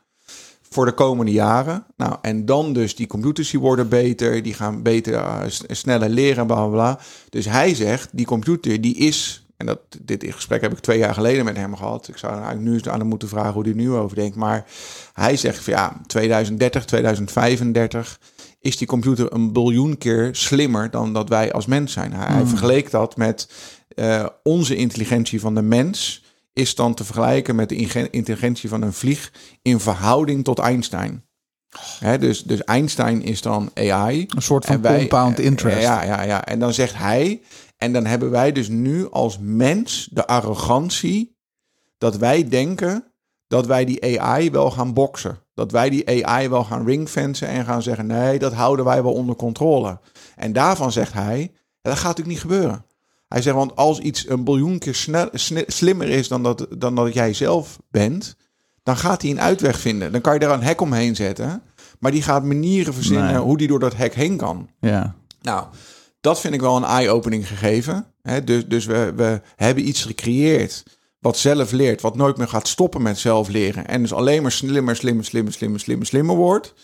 voor 0.71 0.85
de 0.85 0.93
komende 0.93 1.33
jaren. 1.33 1.87
Nou, 1.97 2.17
en 2.23 2.45
dan 2.45 2.73
dus 2.73 2.97
die 2.97 3.07
computers 3.07 3.51
die 3.51 3.61
worden 3.61 3.89
beter, 3.89 4.43
die 4.43 4.55
gaan 4.55 4.83
beter, 4.83 5.13
uh, 5.13 5.43
sneller 5.69 6.09
leren, 6.09 6.47
bla 6.47 6.57
bla 6.57 6.67
bla. 6.67 7.01
Dus 7.31 7.45
hij 7.45 7.75
zegt, 7.75 8.09
die 8.13 8.27
computer 8.27 8.81
die 8.81 8.97
is 8.97 9.47
en 9.57 9.67
dat, 9.67 9.81
dit 10.03 10.25
gesprek 10.29 10.61
heb 10.61 10.73
ik 10.73 10.79
twee 10.79 10.99
jaar 10.99 11.15
geleden 11.15 11.45
met 11.45 11.57
hem 11.57 11.77
gehad. 11.77 12.09
Ik 12.09 12.17
zou 12.17 12.33
eigenlijk 12.33 12.65
nu 12.65 12.73
eens 12.73 12.89
aan 12.89 12.99
hem 12.99 13.09
moeten 13.09 13.29
vragen 13.29 13.53
hoe 13.53 13.65
hij 13.65 13.73
nu 13.73 13.93
over 13.93 14.17
denkt. 14.17 14.37
Maar 14.37 14.67
hij 15.13 15.37
zegt 15.37 15.65
van 15.65 15.73
ja, 15.73 16.01
2030, 16.07 16.85
2035 16.85 18.21
is 18.61 18.77
die 18.77 18.87
computer 18.87 19.33
een 19.33 19.53
biljoen 19.53 19.99
keer 19.99 20.29
slimmer 20.33 20.91
dan 20.91 21.13
dat 21.13 21.29
wij 21.29 21.53
als 21.53 21.67
mens 21.67 21.93
zijn. 21.93 22.13
Hij, 22.13 22.27
hij 22.27 22.47
vergeleek 22.47 22.91
dat 22.91 23.17
met 23.17 23.51
eh, 23.89 24.27
onze 24.43 24.77
intelligentie 24.77 25.41
van 25.41 25.55
de 25.55 25.63
mens 25.63 26.25
is 26.53 26.75
dan 26.75 26.95
te 26.95 27.05
vergelijken 27.05 27.57
met 27.57 27.69
de 27.69 28.09
intelligentie 28.11 28.69
van 28.69 28.83
een 28.83 28.93
vlieg 28.93 29.33
in 29.63 29.81
verhouding 29.81 30.45
tot 30.45 30.59
Einstein. 30.59 31.27
Hè, 31.99 32.19
dus, 32.19 32.43
dus 32.43 32.65
Einstein 32.65 33.23
is 33.23 33.43
dan 33.43 33.71
AI. 33.75 34.27
Een 34.29 34.43
soort 34.43 34.65
van 34.65 34.83
wij- 34.83 34.99
compound 34.99 35.39
interest. 35.39 35.81
Ja, 35.83 36.03
ja, 36.05 36.23
ja. 36.23 36.45
En 36.45 36.59
dan 36.59 36.73
zegt 36.75 36.97
hij, 36.97 37.41
en 37.77 37.93
dan 37.93 38.07
hebben 38.07 38.31
wij 38.31 38.53
dus 38.53 38.69
nu 38.69 39.11
als 39.11 39.39
mens 39.41 40.09
de 40.13 40.27
arrogantie 40.27 41.37
dat 41.99 42.17
wij 42.17 42.49
denken 42.49 43.13
dat 43.47 43.67
wij 43.67 43.85
die 43.85 44.21
AI 44.21 44.51
wel 44.51 44.71
gaan 44.71 44.95
boksen. 44.95 45.39
Dat 45.59 45.73
wij 45.73 45.91
die 45.91 46.27
AI 46.27 46.49
wel 46.49 46.65
gaan 46.65 46.87
ringfencen 46.87 47.49
en 47.49 47.65
gaan 47.65 47.83
zeggen, 47.83 48.07
nee, 48.07 48.39
dat 48.39 48.53
houden 48.53 48.85
wij 48.85 49.03
wel 49.03 49.13
onder 49.13 49.37
controle. 49.37 49.99
En 50.37 50.53
daarvan 50.53 50.93
zegt 50.93 51.13
hij, 51.13 51.53
dat 51.83 51.93
gaat 51.95 52.03
natuurlijk 52.17 52.29
niet 52.29 52.41
gebeuren. 52.53 52.85
Hij 53.29 53.43
zegt, 53.43 53.57
want 53.57 53.77
als 53.77 53.99
iets 53.99 54.29
een 54.29 54.45
biljoen 54.45 54.79
keer 54.79 54.95
snel, 54.95 55.29
sne- 55.33 55.65
slimmer 55.67 56.09
is 56.09 56.29
dan 56.29 56.43
dat, 56.43 56.67
dan 56.79 56.95
dat 56.95 57.15
jij 57.15 57.33
zelf 57.33 57.79
bent, 57.91 58.37
dan 58.83 58.97
gaat 58.97 59.23
hij 59.23 59.31
een 59.31 59.41
uitweg 59.41 59.79
vinden. 59.81 60.13
Dan 60.13 60.21
kan 60.21 60.33
je 60.33 60.39
daar 60.39 60.51
een 60.55 60.63
hek 60.63 60.81
omheen 60.81 61.17
zetten, 61.17 61.63
maar 61.99 62.11
die 62.11 62.23
gaat 62.23 62.45
manieren 62.45 62.95
verzinnen 62.95 63.33
Nee. 63.33 63.43
hoe 63.43 63.57
die 63.59 63.69
door 63.69 63.81
dat 63.81 63.97
hek 63.97 64.15
heen 64.15 64.37
kan. 64.37 64.69
Ja. 64.81 65.15
Nou, 65.43 65.67
dat 66.21 66.41
vind 66.41 66.55
ik 66.55 66.61
wel 66.61 66.77
een 66.77 66.85
eye-opening 66.85 67.49
gegeven. 67.49 68.07
Hè? 68.23 68.45
Dus, 68.45 68.67
dus 68.67 68.85
we, 68.87 69.13
we 69.17 69.41
hebben 69.57 69.89
iets 69.89 70.05
gecreëerd 70.05 70.83
wat 71.19 71.37
zelf 71.37 71.71
leert, 71.71 72.01
wat 72.01 72.17
nooit 72.17 72.37
meer 72.37 72.49
gaat 72.49 72.69
stoppen 72.69 73.03
met 73.03 73.19
zelf 73.19 73.49
leren. 73.49 73.87
En 73.87 74.03
dus 74.03 74.13
alleen 74.13 74.43
maar 74.43 74.53
slimmer, 74.53 74.97
slimmer, 74.97 75.25
slimmer, 75.25 75.53
slimmer, 75.53 75.81
slimmer, 75.81 76.07
slimmer 76.07 76.37
wordt. 76.37 76.75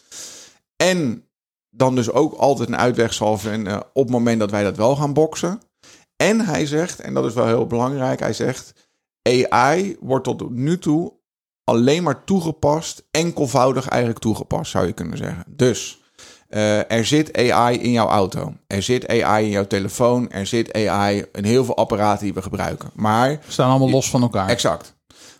En 0.76 1.28
dan 1.70 1.94
dus 1.94 2.10
ook 2.10 2.34
altijd 2.34 2.68
een 2.68 2.76
uitweg 2.76 3.14
zal 3.14 3.38
vinden 3.38 3.82
op 3.92 4.02
het 4.02 4.10
moment 4.10 4.40
dat 4.40 4.50
wij 4.50 4.62
dat 4.62 4.76
wel 4.76 4.96
gaan 4.96 5.12
boksen. 5.12 5.60
En 6.16 6.40
hij 6.40 6.66
zegt, 6.66 7.00
en 7.00 7.14
dat 7.14 7.24
is 7.24 7.34
wel 7.34 7.46
heel 7.46 7.66
belangrijk, 7.66 8.20
hij 8.20 8.32
zegt... 8.32 8.72
AI 9.28 9.96
wordt 10.00 10.24
tot 10.24 10.50
nu 10.50 10.78
toe 10.78 11.12
alleen 11.64 12.02
maar 12.02 12.24
toegepast, 12.24 13.06
enkelvoudig 13.10 13.88
eigenlijk 13.88 14.20
toegepast, 14.20 14.70
zou 14.70 14.86
je 14.86 14.92
kunnen 14.92 15.18
zeggen. 15.18 15.44
Dus 15.48 16.03
eh, 16.54 16.90
er 16.90 17.04
zit 17.04 17.38
AI 17.38 17.78
in 17.78 17.90
jouw 17.90 18.08
auto, 18.08 18.52
er 18.66 18.82
zit 18.82 19.08
AI 19.08 19.44
in 19.44 19.50
jouw 19.50 19.66
telefoon, 19.66 20.30
er 20.30 20.46
zit 20.46 20.72
AI 20.72 21.24
in 21.32 21.44
heel 21.44 21.64
veel 21.64 21.76
apparaten 21.76 22.24
die 22.24 22.34
we 22.34 22.42
gebruiken. 22.42 22.90
Maar 22.92 23.38
staan 23.48 23.70
allemaal 23.70 23.90
los 23.90 24.10
van 24.10 24.22
elkaar. 24.22 24.48
Exact. 24.48 24.94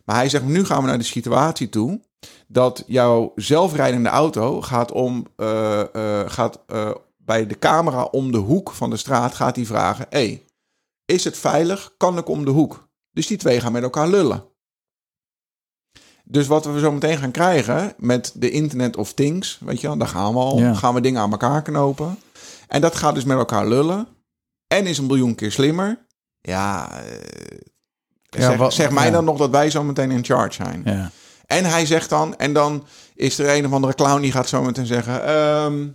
Maar 0.05 0.17
hij 0.17 0.29
zegt, 0.29 0.45
nu 0.45 0.65
gaan 0.65 0.83
we 0.83 0.89
naar 0.89 0.99
de 0.99 1.05
situatie 1.05 1.69
toe 1.69 2.01
dat 2.47 2.85
jouw 2.87 3.33
zelfrijdende 3.35 4.09
auto 4.09 4.63
gaat 4.63 4.93
om, 4.93 5.27
eh, 5.37 5.81
eh, 5.81 6.31
gaat 6.31 6.59
bij 7.17 7.47
de 7.47 7.59
camera 7.59 8.03
om 8.03 8.33
de 8.33 8.39
hoek 8.39 8.71
van 8.71 8.91
de 8.91 8.97
straat 8.97 9.35
gaat 9.35 9.57
hij 9.57 9.65
vragen, 9.65 10.07
hey, 10.11 10.43
is 11.05 11.25
het 11.25 11.39
veilig? 11.39 11.95
Kan 11.97 12.19
ik 12.19 12.29
om 12.29 12.45
de 12.45 12.51
hoek? 12.51 12.89
Dus 13.11 13.27
die 13.27 13.37
twee 13.37 13.61
gaan 13.61 13.73
met 13.73 13.83
elkaar 13.83 14.09
lullen. 14.09 14.45
Dus 16.27 16.47
wat 16.47 16.65
we 16.65 16.79
zo 16.79 16.93
meteen 16.93 17.19
gaan 17.19 17.31
krijgen 17.31 17.93
met 17.99 18.33
de 18.35 18.51
Internet 18.51 18.97
of 18.97 19.13
Things, 19.13 19.59
weet 19.65 19.81
je 19.81 19.87
wel, 19.87 19.97
daar 19.97 20.09
gaan 20.09 20.33
we 20.33 20.39
al, 20.39 20.59
Ja. 20.59 20.75
gaan 20.75 20.95
we 20.95 21.01
dingen 21.01 21.21
aan 21.21 21.31
elkaar 21.31 21.63
knopen. 21.63 22.19
En 22.69 22.81
dat 22.81 22.95
gaat 22.95 23.15
dus 23.15 23.25
met 23.25 23.37
elkaar 23.39 23.67
lullen. 23.69 24.07
En 24.67 24.87
is 24.87 24.99
een 24.99 25.07
biljoen 25.07 25.35
keer 25.35 25.53
slimmer. 25.53 26.07
Ja, 26.41 26.91
eh, 27.01 27.59
Ja, 28.31 28.49
zeg, 28.49 28.57
wat- 28.57 28.75
zeg 28.75 28.91
mij 28.91 29.05
ja. 29.07 29.11
dan 29.11 29.25
nog 29.25 29.39
dat 29.39 29.51
wij 29.51 29.71
zo 29.71 29.83
meteen 29.85 30.11
in 30.11 30.25
charge 30.25 30.53
zijn. 30.53 30.83
Ja. 30.85 31.11
En 31.47 31.65
hij 31.65 31.87
zegt 31.87 32.09
dan, 32.11 32.37
en 32.37 32.53
dan 32.53 32.87
is 33.15 33.39
er 33.39 33.57
een 33.57 33.67
of 33.67 33.73
andere 33.73 33.95
clown 33.95 34.21
die 34.21 34.33
gaat 34.33 34.49
zo 34.49 34.63
meteen 34.63 34.87
zeggen... 34.87 35.25
ehm, 35.27 35.89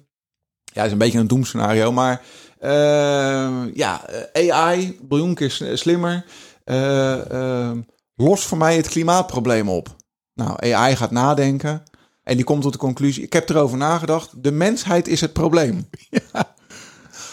ja, 0.63 0.83
is 0.83 0.91
een 0.91 0.97
beetje 0.97 1.19
een 1.19 1.27
doemscenario, 1.27 1.91
maar 1.91 2.21
ehm, 2.59 3.69
ja, 3.73 4.05
eh, 4.33 4.49
AI, 4.55 4.99
biljoen 5.01 5.33
keer 5.33 5.51
slimmer, 5.73 6.25
eh, 6.63 7.31
ehm, 7.31 7.81
lost 8.15 8.43
voor 8.45 8.57
mij 8.57 8.75
het 8.75 8.87
klimaatprobleem 8.89 9.69
op. 9.69 9.95
Nou, 10.39 10.73
AI 10.73 10.95
gaat 10.95 11.11
nadenken 11.11 11.83
en 12.23 12.35
die 12.35 12.45
komt 12.45 12.61
tot 12.61 12.71
de 12.73 12.77
conclusie, 12.79 13.23
ik 13.23 13.33
heb 13.33 13.49
erover 13.49 13.77
nagedacht, 13.77 14.43
de 14.43 14.51
mensheid 14.51 15.07
is 15.07 15.21
het 15.21 15.33
probleem. 15.33 15.89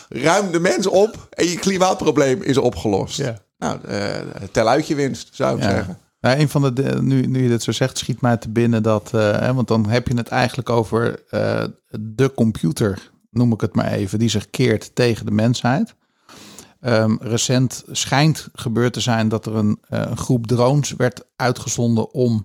Ruim 0.09 0.51
de 0.53 0.61
mens 0.61 0.87
op 0.87 1.27
en 1.31 1.47
je 1.47 1.59
klimaatprobleem 1.59 2.43
is 2.43 2.57
opgelost. 2.57 3.17
Ja. 3.17 3.39
Nou, 3.59 3.81
eh, 3.85 4.15
tel 4.53 4.69
uit 4.69 4.87
je 4.87 4.95
winst, 4.95 5.29
zou 5.33 5.57
ik 5.57 5.63
Ja. 5.63 5.71
zeggen. 5.71 5.99
Nou, 6.21 6.39
een 6.39 6.49
van 6.49 6.63
de, 6.63 6.73
de- 6.73 7.03
nu, 7.03 7.27
nu 7.27 7.43
je 7.43 7.49
dit 7.49 7.63
zo 7.63 7.73
zegt, 7.73 7.99
schiet 7.99 8.21
mij 8.21 8.37
te 8.37 8.49
binnen 8.49 8.83
dat, 8.83 9.11
eh, 9.15 9.39
hè, 9.39 9.55
want 9.55 9.69
dan 9.69 9.89
heb 9.89 10.09
je 10.09 10.17
het 10.17 10.29
eigenlijk 10.29 10.71
over 10.71 11.23
eh, 11.31 11.65
de 12.01 12.35
computer, 12.35 13.11
noem 13.31 13.53
ik 13.53 13.61
het 13.61 13.75
maar 13.75 13.93
even, 13.93 14.19
die 14.19 14.29
zich 14.29 14.51
keert 14.51 14.95
tegen 14.95 15.27
de 15.27 15.33
mensheid. 15.33 15.95
Ehm, 16.81 17.17
recent 17.21 17.85
schijnt 17.91 18.49
gebeurd 18.53 18.93
te 18.93 19.01
zijn 19.01 19.29
dat 19.29 19.47
er 19.47 19.55
een, 19.55 19.79
een 19.89 20.17
groep 20.17 20.47
drones 20.47 20.93
werd 20.97 21.23
uitgezonden 21.37 22.13
om 22.13 22.45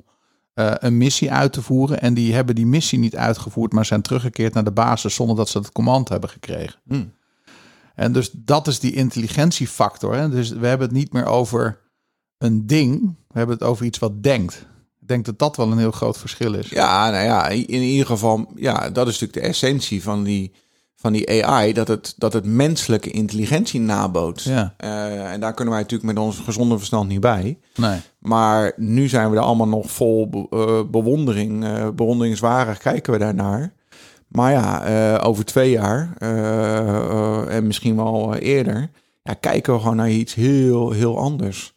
eh, 0.54 0.74
een 0.76 0.98
missie 0.98 1.32
uit 1.32 1.54
te 1.54 1.62
voeren. 1.62 2.02
En 2.02 2.14
die 2.14 2.34
hebben 2.34 2.56
die 2.56 2.66
missie 2.66 3.00
niet 3.00 3.16
uitgevoerd, 3.16 3.74
maar 3.74 3.86
zijn 3.86 4.02
teruggekeerd 4.02 4.54
naar 4.54 4.64
de 4.64 4.72
basis 4.72 5.16
zonder 5.16 5.36
dat 5.36 5.50
ze 5.50 5.58
het 5.58 5.72
command 5.72 6.10
hebben 6.10 6.30
gekregen. 6.30 6.80
Hmm. 6.88 7.14
En 7.96 8.14
dus 8.14 8.32
dat 8.34 8.68
is 8.68 8.80
die 8.80 8.94
intelligentiefactor. 8.94 10.16
Hè? 10.16 10.30
Dus 10.30 10.50
we 10.50 10.68
hebben 10.68 10.88
het 10.88 10.98
niet 10.98 11.14
meer 11.14 11.26
over 11.26 11.80
een 12.38 12.68
ding, 12.68 13.02
we 13.28 13.38
hebben 13.38 13.56
het 13.56 13.66
over 13.66 13.86
iets 13.86 14.00
wat 14.00 14.24
denkt. 14.24 14.66
Ik 15.02 15.08
denk 15.08 15.26
dat 15.26 15.40
dat 15.40 15.58
wel 15.58 15.72
een 15.72 15.78
heel 15.78 15.92
groot 15.92 16.18
verschil 16.18 16.54
is. 16.54 16.70
Ja, 16.70 17.10
nou 17.10 17.24
ja, 17.24 17.48
in 17.48 17.68
in 17.68 17.82
ieder 17.82 18.06
geval, 18.06 18.52
ja, 18.56 18.90
dat 18.90 19.08
is 19.08 19.20
natuurlijk 19.20 19.34
de 19.34 19.50
essentie 19.50 20.04
van 20.04 20.24
die, 20.24 20.52
van 21.02 21.14
die 21.14 21.46
AI, 21.46 21.74
dat 21.74 21.88
het, 21.88 22.14
dat 22.18 22.34
het 22.34 22.46
menselijke 22.46 23.12
intelligentie 23.12 23.80
nabootst. 23.80 24.48
Ja. 24.48 24.74
Eh, 24.78 25.32
en 25.32 25.40
daar 25.40 25.54
kunnen 25.54 25.74
wij 25.74 25.84
natuurlijk 25.84 26.14
met 26.14 26.24
ons 26.24 26.40
gezonde 26.40 26.78
verstand 26.78 27.10
niet 27.10 27.20
bij. 27.20 27.58
Nee. 27.76 28.00
Maar 28.20 28.74
nu 28.76 29.08
zijn 29.08 29.30
we 29.30 29.36
er 29.36 29.42
allemaal 29.42 29.68
nog 29.68 29.92
vol 29.92 30.30
be- 30.30 30.48
eh, 30.50 30.90
bewondering, 30.92 31.64
eh 31.66 31.88
bewonderingswaardig 31.96 32.78
kijken 32.78 33.14
we 33.14 33.20
daarnaar. 33.20 33.74
Maar 34.28 34.52
ja, 34.52 35.18
over 35.18 35.46
twee 35.46 35.72
jaar 35.72 36.14
en 37.48 37.68
misschien 37.68 37.96
wel 37.96 38.36
eerder, 38.36 38.90
ja, 39.24 39.34
kijken 39.34 39.74
we 39.74 39.80
gewoon 39.80 39.96
naar 39.96 40.10
iets 40.10 40.34
heel, 40.34 40.92
heel 40.92 41.18
anders. 41.18 41.74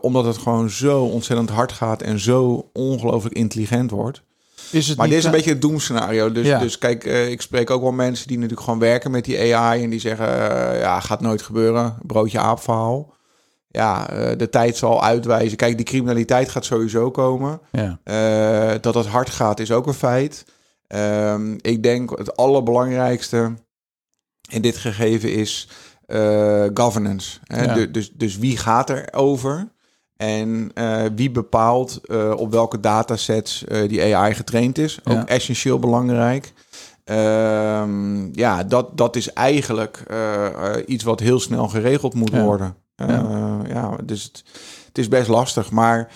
Omdat 0.00 0.24
het 0.24 0.36
gewoon 0.36 0.70
zo 0.70 1.02
ontzettend 1.04 1.50
hard 1.50 1.72
gaat 1.72 2.02
en 2.02 2.18
zo 2.18 2.70
ongelooflijk 2.72 3.34
intelligent 3.34 3.90
wordt. 3.90 4.22
Is 4.74 4.88
het 4.88 4.98
Maar 4.98 5.08
dit 5.08 5.18
is 5.18 5.24
een 5.24 5.30
beetje 5.30 5.50
het 5.50 5.60
doemscenario. 5.60 6.32
Dus, 6.32 6.46
Ja. 6.46 6.58
dus 6.58 6.78
kijk, 6.78 7.04
eh, 7.04 7.30
ik 7.30 7.40
spreek 7.40 7.70
ook 7.70 7.82
wel 7.82 7.92
mensen 7.92 8.28
die 8.28 8.36
natuurlijk 8.36 8.64
gewoon 8.64 8.78
werken 8.78 9.10
met 9.10 9.24
die 9.24 9.54
AI. 9.54 9.82
En 9.82 9.90
die 9.90 10.00
zeggen, 10.00 10.26
eh, 10.26 10.80
ja, 10.80 11.00
gaat 11.00 11.20
nooit 11.20 11.42
gebeuren. 11.42 11.96
Broodje 12.06 12.38
aap 12.38 12.60
verhaal. 12.60 13.14
Ja, 13.68 14.10
eh, 14.10 14.38
de 14.38 14.48
tijd 14.48 14.76
zal 14.76 15.04
uitwijzen. 15.04 15.56
Kijk, 15.56 15.76
die 15.76 15.86
criminaliteit 15.86 16.48
gaat 16.48 16.64
sowieso 16.64 17.10
komen. 17.10 17.60
Ja. 17.72 17.98
Dat 18.80 18.94
het 18.94 19.06
hard 19.06 19.30
gaat 19.30 19.60
is 19.60 19.70
ook 19.70 19.86
een 19.86 19.94
feit. 19.94 20.44
Ehm, 20.86 21.54
ik 21.60 21.82
denk 21.82 22.18
het 22.18 22.36
allerbelangrijkste 22.36 23.54
in 24.48 24.62
dit 24.62 24.76
gegeven 24.76 25.32
is 25.32 25.68
governance. 26.74 27.38
Hè? 27.44 27.64
Ja. 27.64 27.86
Dus, 27.86 28.12
dus 28.12 28.38
wie 28.38 28.56
gaat 28.56 28.90
er 28.90 29.08
over? 29.12 29.72
En 30.16 30.70
eh, 30.74 31.02
wie 31.14 31.30
bepaalt 31.30 32.00
eh, 32.04 32.32
op 32.36 32.50
welke 32.52 32.80
datasets 32.80 33.64
eh, 33.64 33.88
die 33.88 34.14
AI 34.16 34.34
getraind 34.34 34.78
is? 34.78 34.98
Ook 35.04 35.14
Ja. 35.14 35.26
essentieel 35.26 35.78
belangrijk. 35.78 36.52
Ehm, 37.04 38.38
ja, 38.38 38.64
dat, 38.64 38.96
dat 38.96 39.16
is 39.16 39.32
eigenlijk 39.32 40.02
iets 40.86 41.04
wat 41.04 41.20
heel 41.20 41.40
snel 41.40 41.68
geregeld 41.68 42.14
moet 42.14 42.30
Ja. 42.32 42.42
worden. 42.42 42.76
Eh, 42.96 43.58
ja. 43.68 43.96
dus 44.04 44.22
het, 44.22 44.42
het 44.88 44.98
is 44.98 45.08
best 45.08 45.28
lastig. 45.28 45.70
Maar 45.70 46.08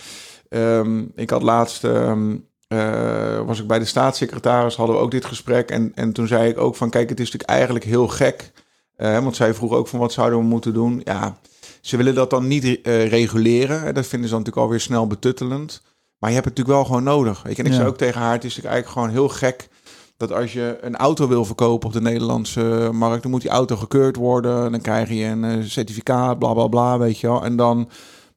ehm, 0.49 1.03
ik 1.15 1.31
had 1.31 1.43
laatst, 1.43 1.85
ehm, 1.85 2.37
eh, 2.69 3.41
was 3.47 3.61
ik 3.61 3.67
bij 3.67 3.79
de 3.79 3.85
staatssecretaris, 3.85 4.77
hadden 4.77 4.97
we 4.97 5.03
ook 5.03 5.11
dit 5.11 5.25
gesprek. 5.25 5.71
En, 5.71 5.93
en 5.95 6.13
toen 6.13 6.27
zei 6.27 6.49
ik 6.49 6.59
ook 6.59 6.77
van, 6.77 6.91
kijk, 6.91 7.09
het 7.09 7.21
is 7.21 7.25
natuurlijk 7.25 7.51
eigenlijk 7.51 7.85
heel 7.85 8.09
gek. 8.09 8.53
Want 8.97 9.37
zij 9.37 9.55
vroeg 9.55 9.73
ook 9.73 9.89
van, 9.89 9.99
wat 9.99 10.13
zouden 10.13 10.39
we 10.39 10.45
moeten 10.45 10.75
doen? 10.75 11.01
Ja, 11.05 11.37
ze 11.81 11.97
willen 11.97 12.15
dat 12.15 12.31
dan 12.31 12.47
niet 12.47 12.81
eh, 12.83 13.09
reguleren. 13.09 13.95
Dat 13.95 14.07
vinden 14.07 14.29
ze 14.29 14.35
dan 14.35 14.39
natuurlijk 14.45 14.57
alweer 14.67 14.81
snel 14.81 15.07
betuttelend. 15.07 15.83
Maar 16.19 16.31
je 16.31 16.37
hebt 16.37 16.49
het 16.49 16.57
natuurlijk 16.59 16.87
wel 16.87 16.97
gewoon 16.97 17.15
nodig. 17.15 17.43
Je? 17.43 17.49
En 17.49 17.65
ik 17.65 17.67
Ja. 17.67 17.75
zei 17.75 17.89
ook 17.89 17.97
tegen 17.97 18.21
haar, 18.21 18.33
het 18.33 18.45
is 18.45 18.55
eigenlijk 18.55 18.89
gewoon 18.89 19.11
heel 19.11 19.29
gek 19.29 19.69
dat 20.17 20.33
als 20.33 20.53
je 20.53 20.79
een 20.81 20.97
auto 20.97 21.29
wil 21.29 21.45
verkopen 21.45 21.89
op 21.89 21.95
de 21.95 22.01
Nederlandse 22.01 22.91
markt, 22.93 23.23
dan 23.23 23.31
moet 23.31 23.41
die 23.41 23.51
auto 23.51 23.77
gekeurd 23.77 24.17
worden. 24.17 24.71
Dan 24.73 24.81
krijg 24.81 25.09
je 25.09 25.25
een 25.25 25.45
eh, 25.45 25.65
certificaat, 25.65 26.39
bla 26.39 26.53
bla 26.53 26.67
bla, 26.67 26.99
weet 26.99 27.19
je 27.19 27.27
wel. 27.27 27.45
En 27.45 27.57
dan 27.57 27.89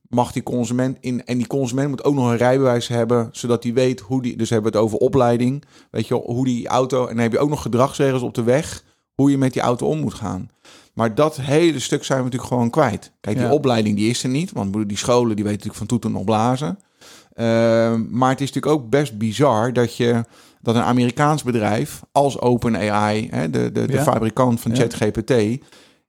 mag 0.09 0.31
die 0.31 0.43
consument 0.43 0.97
in. 0.99 1.25
En 1.25 1.37
die 1.37 1.47
consument 1.47 1.89
moet 1.89 2.03
ook 2.03 2.13
nog 2.13 2.29
een 2.29 2.37
rijbewijs 2.37 2.87
hebben, 2.87 3.29
zodat 3.31 3.63
hij 3.63 3.73
weet 3.73 3.99
hoe 3.99 4.21
die. 4.21 4.37
Dus 4.37 4.47
we 4.47 4.53
hebben 4.53 4.71
het 4.71 4.81
over 4.81 4.97
opleiding. 4.97 5.63
Weet 5.91 6.07
je 6.07 6.13
wel, 6.13 6.23
hoe 6.35 6.45
die 6.45 6.67
auto. 6.67 7.01
En 7.01 7.13
dan 7.13 7.23
heb 7.23 7.31
je 7.31 7.39
ook 7.39 7.49
nog 7.49 7.61
gedragsregels 7.61 8.21
op 8.21 8.33
de 8.33 8.43
weg, 8.43 8.83
hoe 9.13 9.31
je 9.31 9.37
met 9.37 9.53
die 9.53 9.61
auto 9.61 9.87
om 9.87 9.99
moet 9.99 10.13
gaan. 10.13 10.49
Maar 10.93 11.15
dat 11.15 11.35
hele 11.35 11.79
stuk 11.79 12.03
zijn 12.03 12.17
we 12.17 12.23
natuurlijk 12.23 12.51
gewoon 12.51 12.69
kwijt. 12.69 13.11
Kijk, 13.21 13.37
die 13.37 13.45
Ja. 13.45 13.51
opleiding 13.51 13.95
die 13.95 14.09
is 14.09 14.23
er 14.23 14.29
niet. 14.29 14.51
Want 14.51 14.87
die 14.89 14.97
scholen 14.97 15.35
die 15.35 15.45
weten 15.45 15.49
natuurlijk 15.51 15.77
van 15.77 15.87
toeten 15.87 16.11
nog 16.11 16.23
blazen. 16.23 16.79
Ehm, 17.33 18.05
maar 18.09 18.29
het 18.29 18.41
is 18.41 18.51
natuurlijk 18.51 18.81
ook 18.81 18.89
best 18.89 19.17
bizar 19.17 19.73
dat 19.73 19.95
je 19.97 20.23
dat 20.61 20.75
een 20.75 20.81
Amerikaans 20.81 21.43
bedrijf 21.43 22.01
als 22.11 22.39
OpenAI, 22.39 23.27
hè, 23.31 23.49
de, 23.49 23.71
de, 23.71 23.85
de 23.87 23.93
Ja. 23.93 24.03
fabrikant 24.03 24.59
van 24.61 24.71
Ja. 24.71 24.77
ChatGPT, 24.77 25.33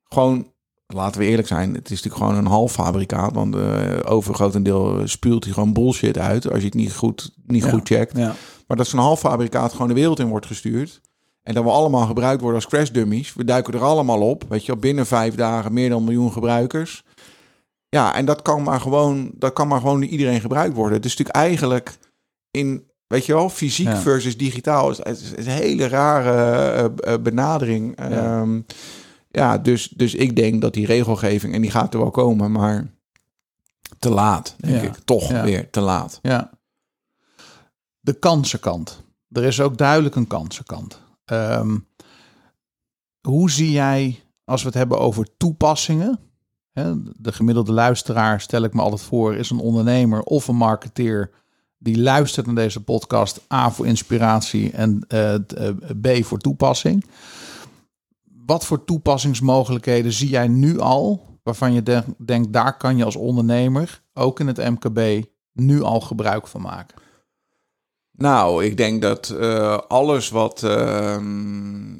gewoon, 0.08 0.46
laten 0.86 1.20
we 1.20 1.26
eerlijk 1.26 1.48
zijn, 1.48 1.74
het 1.74 1.90
is 1.90 2.02
natuurlijk 2.02 2.22
gewoon 2.24 2.34
een 2.44 2.50
half 2.50 2.72
fabrikaat. 2.72 3.34
Want 3.34 3.54
uh, 3.56 3.80
overgrotendeel 4.04 5.00
spuult 5.04 5.44
hij 5.44 5.52
gewoon 5.52 5.72
bullshit 5.72 6.18
uit 6.18 6.50
als 6.50 6.58
je 6.58 6.64
het 6.64 6.74
niet 6.74 6.94
goed, 6.94 7.30
niet 7.46 7.64
Ja. 7.64 7.70
goed 7.70 7.88
checkt. 7.88 8.16
Ja. 8.16 8.34
Maar 8.66 8.76
dat 8.76 8.86
zo'n 8.86 9.00
half 9.00 9.20
fabrikaat 9.20 9.72
gewoon 9.72 9.88
de 9.88 9.94
wereld 9.94 10.18
in 10.18 10.28
wordt 10.28 10.46
gestuurd. 10.46 11.00
En 11.42 11.54
dat 11.54 11.64
we 11.64 11.70
allemaal 11.70 12.06
gebruikt 12.06 12.40
worden 12.40 12.60
als 12.60 12.68
crash 12.70 12.88
dummies. 12.90 13.34
We 13.34 13.44
duiken 13.44 13.74
er 13.74 13.82
allemaal 13.82 14.20
op. 14.20 14.44
Weet 14.48 14.66
je, 14.66 14.76
binnen 14.76 15.06
vijf 15.06 15.34
dagen 15.34 15.72
meer 15.72 15.88
dan 15.88 15.98
een 15.98 16.04
miljoen 16.04 16.32
gebruikers. 16.32 17.04
Ja, 17.88 18.14
en 18.14 18.24
dat 18.24 18.42
kan 18.42 18.62
maar 18.62 18.80
gewoon, 18.80 19.30
dat 19.34 19.52
kan 19.52 19.68
maar 19.68 19.80
gewoon 19.80 20.00
door 20.00 20.08
iedereen 20.10 20.40
gebruikt 20.40 20.74
worden. 20.74 20.96
Het 20.96 21.04
is 21.04 21.10
natuurlijk 21.16 21.36
eigenlijk 21.46 21.98
in, 22.50 22.86
weet 23.06 23.26
je 23.26 23.34
wel, 23.34 23.48
fysiek 23.48 23.86
Ja. 23.86 23.96
versus 24.00 24.36
digitaal. 24.36 24.88
Het 24.88 25.06
is, 25.06 25.28
het 25.28 25.38
is 25.38 25.46
een 25.46 25.52
hele 25.52 25.88
rare 25.88 26.30
eh, 26.70 27.12
eh, 27.12 27.20
benadering. 27.22 27.98
Ja. 27.98 28.08
Ja, 28.08 28.46
ja 29.30 29.58
dus, 29.58 29.88
dus 29.88 30.14
ik 30.14 30.36
denk 30.36 30.60
dat 30.60 30.74
die 30.74 30.86
regelgeving, 30.86 31.54
en 31.54 31.60
die 31.60 31.70
gaat 31.70 31.94
er 31.94 32.00
wel 32.00 32.10
komen, 32.10 32.52
maar 32.52 32.86
te 33.98 34.10
laat, 34.10 34.54
denk 34.58 34.82
Ja. 34.82 34.88
ik. 34.88 34.94
Toch 35.04 35.28
Ja. 35.28 35.44
weer 35.44 35.70
te 35.70 35.80
laat. 35.80 36.18
Ja. 36.22 36.50
De 38.00 38.12
kansenkant. 38.12 39.02
Er 39.30 39.44
is 39.44 39.60
ook 39.60 39.76
duidelijk 39.78 40.14
een 40.14 40.26
kansenkant. 40.26 41.01
Ehm, 41.24 41.78
hoe 43.20 43.50
zie 43.50 43.70
jij, 43.70 44.22
als 44.44 44.60
we 44.62 44.68
het 44.68 44.76
hebben 44.76 44.98
over 44.98 45.36
toepassingen... 45.36 46.18
Hè, 46.72 46.92
de 47.16 47.32
gemiddelde 47.32 47.72
luisteraar, 47.72 48.40
stel 48.40 48.62
ik 48.62 48.74
me 48.74 48.80
altijd 48.82 49.02
voor, 49.02 49.34
is 49.34 49.50
een 49.50 49.58
ondernemer 49.58 50.22
of 50.22 50.48
een 50.48 50.56
marketeer... 50.56 51.30
die 51.78 52.00
luistert 52.00 52.46
naar 52.46 52.54
deze 52.54 52.84
podcast, 52.84 53.40
A 53.52 53.70
voor 53.70 53.86
inspiratie 53.86 54.70
en 54.70 55.04
eh, 55.08 55.34
eh, 55.34 55.40
B 56.00 56.24
voor 56.24 56.38
toepassing. 56.38 57.04
Wat 58.46 58.66
voor 58.66 58.84
toepassingsmogelijkheden 58.84 60.12
zie 60.12 60.28
jij 60.28 60.48
nu 60.48 60.78
al... 60.78 61.38
waarvan 61.42 61.72
je 61.72 61.82
de- 61.82 62.04
denkt, 62.24 62.52
daar 62.52 62.76
kan 62.76 62.96
je 62.96 63.04
als 63.04 63.16
ondernemer, 63.16 64.02
ook 64.14 64.40
in 64.40 64.46
het 64.46 64.56
MKB... 64.56 65.24
nu 65.52 65.82
al 65.82 66.00
gebruik 66.00 66.46
van 66.46 66.60
maken? 66.60 67.01
Nou, 68.22 68.64
ik 68.64 68.76
denk 68.76 69.02
dat 69.02 69.28
eh, 69.28 69.78
alles 69.88 70.28
wat. 70.30 70.62
ehm, 70.62 71.94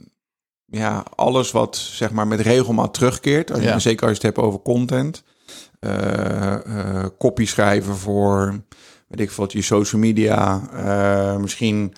ja, 0.67 1.05
alles 1.15 1.51
wat 1.51 1.77
zeg 1.77 2.11
maar 2.13 2.27
met 2.27 2.41
regelmaat 2.41 2.95
terugkeert. 2.95 3.51
Als 3.51 3.61
je, 3.61 3.67
Ja. 3.67 3.79
Zeker 3.79 4.03
als 4.09 4.17
je 4.17 4.27
het 4.27 4.35
hebt 4.37 4.47
over 4.47 4.61
content. 4.63 5.23
eh 5.81 6.55
eh, 6.55 7.07
copy 7.19 7.47
schrijven 7.47 7.97
voor. 7.97 8.61
Weet 9.09 9.21
ik 9.21 9.31
veel, 9.31 9.47
je 9.49 9.63
social 9.63 10.01
media. 10.01 10.61
misschien 11.41 11.95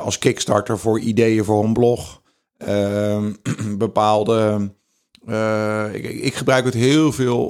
als 0.00 0.18
kickstarter 0.18 0.78
voor 0.78 1.00
ideeën 1.00 1.44
voor 1.44 1.64
een 1.64 1.72
blog. 1.72 2.20
Ehm, 2.56 3.32
bepaalde. 3.78 4.70
ik, 5.92 6.04
ik 6.04 6.34
gebruik 6.34 6.64
het 6.64 6.74
heel 6.74 7.12
veel 7.12 7.42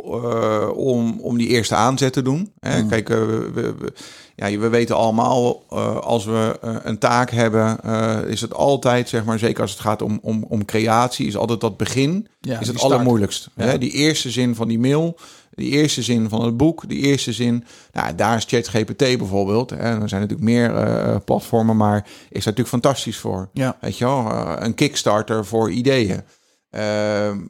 om, 0.74 1.20
om 1.20 1.38
die 1.38 1.48
eerste 1.48 1.74
aanzet 1.74 2.12
te 2.12 2.22
doen. 2.22 2.52
Hè? 2.60 2.82
Mm. 2.82 2.88
Kijk, 2.88 3.08
we, 3.08 3.50
we- 3.54 3.92
ja, 4.34 4.58
we 4.58 4.68
weten 4.68 4.96
allemaal, 4.96 5.62
eh, 5.70 5.96
als 5.96 6.24
we 6.24 6.58
eh, 6.62 6.76
een 6.82 6.98
taak 6.98 7.30
hebben, 7.30 7.80
eh, 7.82 8.18
is 8.26 8.40
het 8.40 8.54
altijd, 8.54 9.08
zeg 9.08 9.24
maar, 9.24 9.38
zeker 9.38 9.62
als 9.62 9.70
het 9.70 9.80
gaat 9.80 10.02
om, 10.02 10.18
om, 10.22 10.44
om 10.48 10.64
creatie, 10.64 11.26
is 11.26 11.36
altijd 11.36 11.60
dat 11.60 11.76
begin, 11.76 12.28
Ja, 12.40 12.60
is 12.60 12.66
het 12.66 12.80
allermoeilijkst. 12.80 13.50
Ja. 13.56 13.64
Hè? 13.64 13.78
Die 13.78 13.90
eerste 13.90 14.30
zin 14.30 14.54
van 14.54 14.68
die 14.68 14.78
mail, 14.78 15.18
die 15.54 15.70
eerste 15.70 16.02
zin 16.02 16.28
van 16.28 16.44
het 16.44 16.56
boek, 16.56 16.88
die 16.88 17.00
eerste 17.00 17.32
zin, 17.32 17.64
nou, 17.92 18.14
daar 18.14 18.36
is 18.36 18.44
ChatGPT 18.44 18.98
bijvoorbeeld. 19.18 19.70
Hè? 19.70 20.00
Er 20.00 20.08
zijn 20.08 20.20
natuurlijk 20.20 20.48
meer 20.48 21.20
platformen, 21.20 21.76
maar 21.76 22.04
is 22.04 22.44
daar 22.44 22.54
natuurlijk 22.54 22.68
fantastisch 22.68 23.18
voor. 23.18 23.48
Ja. 23.52 23.76
Weet 23.80 23.98
je 23.98 24.04
wel, 24.04 24.30
een 24.58 24.74
kickstarter 24.74 25.44
voor 25.44 25.70
ideeën. 25.70 26.22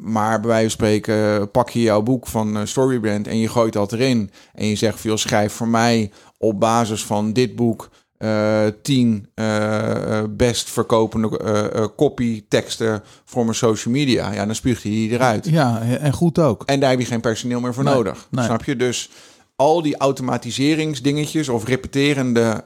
Maar 0.01 0.41
bij 0.41 0.49
wijze 0.49 0.63
van 0.63 0.71
spreken 0.71 1.51
pak 1.51 1.71
je 1.71 1.83
jouw 1.83 2.03
boek 2.03 2.27
van 2.27 2.67
Storybrand 2.67 3.27
en 3.27 3.39
je 3.39 3.49
gooit 3.49 3.73
dat 3.73 3.93
erin. 3.93 4.31
En 4.55 4.67
je 4.67 4.77
zegt, 4.77 5.01
veel 5.01 5.19
schrijf 5.19 5.53
voor 5.53 5.69
mij 5.69 6.11
op 6.43 6.61
basis 6.61 7.05
van 7.05 7.33
dit 7.33 7.57
boek 7.57 7.91
eh, 8.23 8.67
tien 8.83 9.27
eh, 9.35 10.23
best 10.31 10.71
verkopende 10.71 11.39
eh, 11.39 11.85
copy 11.97 12.45
teksten 12.49 13.03
voor 13.25 13.45
mijn 13.45 13.57
social 13.57 13.95
media. 13.95 14.33
Ja, 14.33 14.47
dan 14.47 14.55
spuugt 14.55 14.83
hij 14.83 14.93
die 14.93 15.11
eruit. 15.11 15.49
Ja, 15.49 15.83
en 15.83 16.13
goed 16.13 16.39
ook. 16.39 16.63
En 16.67 16.81
daar 16.81 16.91
heb 16.91 16.99
je 16.99 17.05
geen 17.05 17.21
personeel 17.21 17.61
meer 17.61 17.75
voor 17.75 17.85
Nee, 17.85 17.95
nodig. 17.95 18.27
nee. 18.31 18.45
Snap 18.45 18.65
je? 18.65 18.77
Dus 18.77 19.11
al 19.57 19.83
die 19.83 19.97
automatiseringsdingetjes 19.97 21.49
of 21.49 21.67
repeterende 21.67 22.65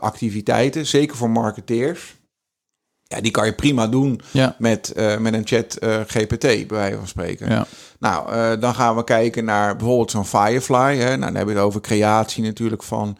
activiteiten, 0.00 0.86
zeker 0.86 1.16
voor 1.16 1.30
marketeers, 1.30 2.16
ja, 3.14 3.20
die 3.20 3.30
kan 3.30 3.46
je 3.46 3.52
prima 3.52 3.86
doen 3.86 4.20
Ja. 4.30 4.54
met, 4.58 4.92
eh, 4.92 5.16
met 5.16 5.34
een 5.34 5.46
chat 5.46 5.74
eh, 5.74 6.00
GPT, 6.06 6.38
bij 6.40 6.66
wijze 6.68 6.96
van 6.96 7.06
spreken. 7.08 7.48
Ja. 7.50 7.66
Nou, 7.98 8.32
eh, 8.32 8.60
dan 8.60 8.74
gaan 8.74 8.96
we 8.96 9.04
kijken 9.04 9.44
naar 9.44 9.76
bijvoorbeeld 9.76 10.10
zo'n 10.10 10.26
Firefly. 10.26 10.96
Hè? 10.96 11.06
Nou, 11.08 11.20
dan 11.20 11.34
hebben 11.34 11.54
we 11.54 11.60
het 11.60 11.68
over 11.68 11.80
creatie 11.80 12.42
natuurlijk 12.42 12.82
van, 12.82 13.16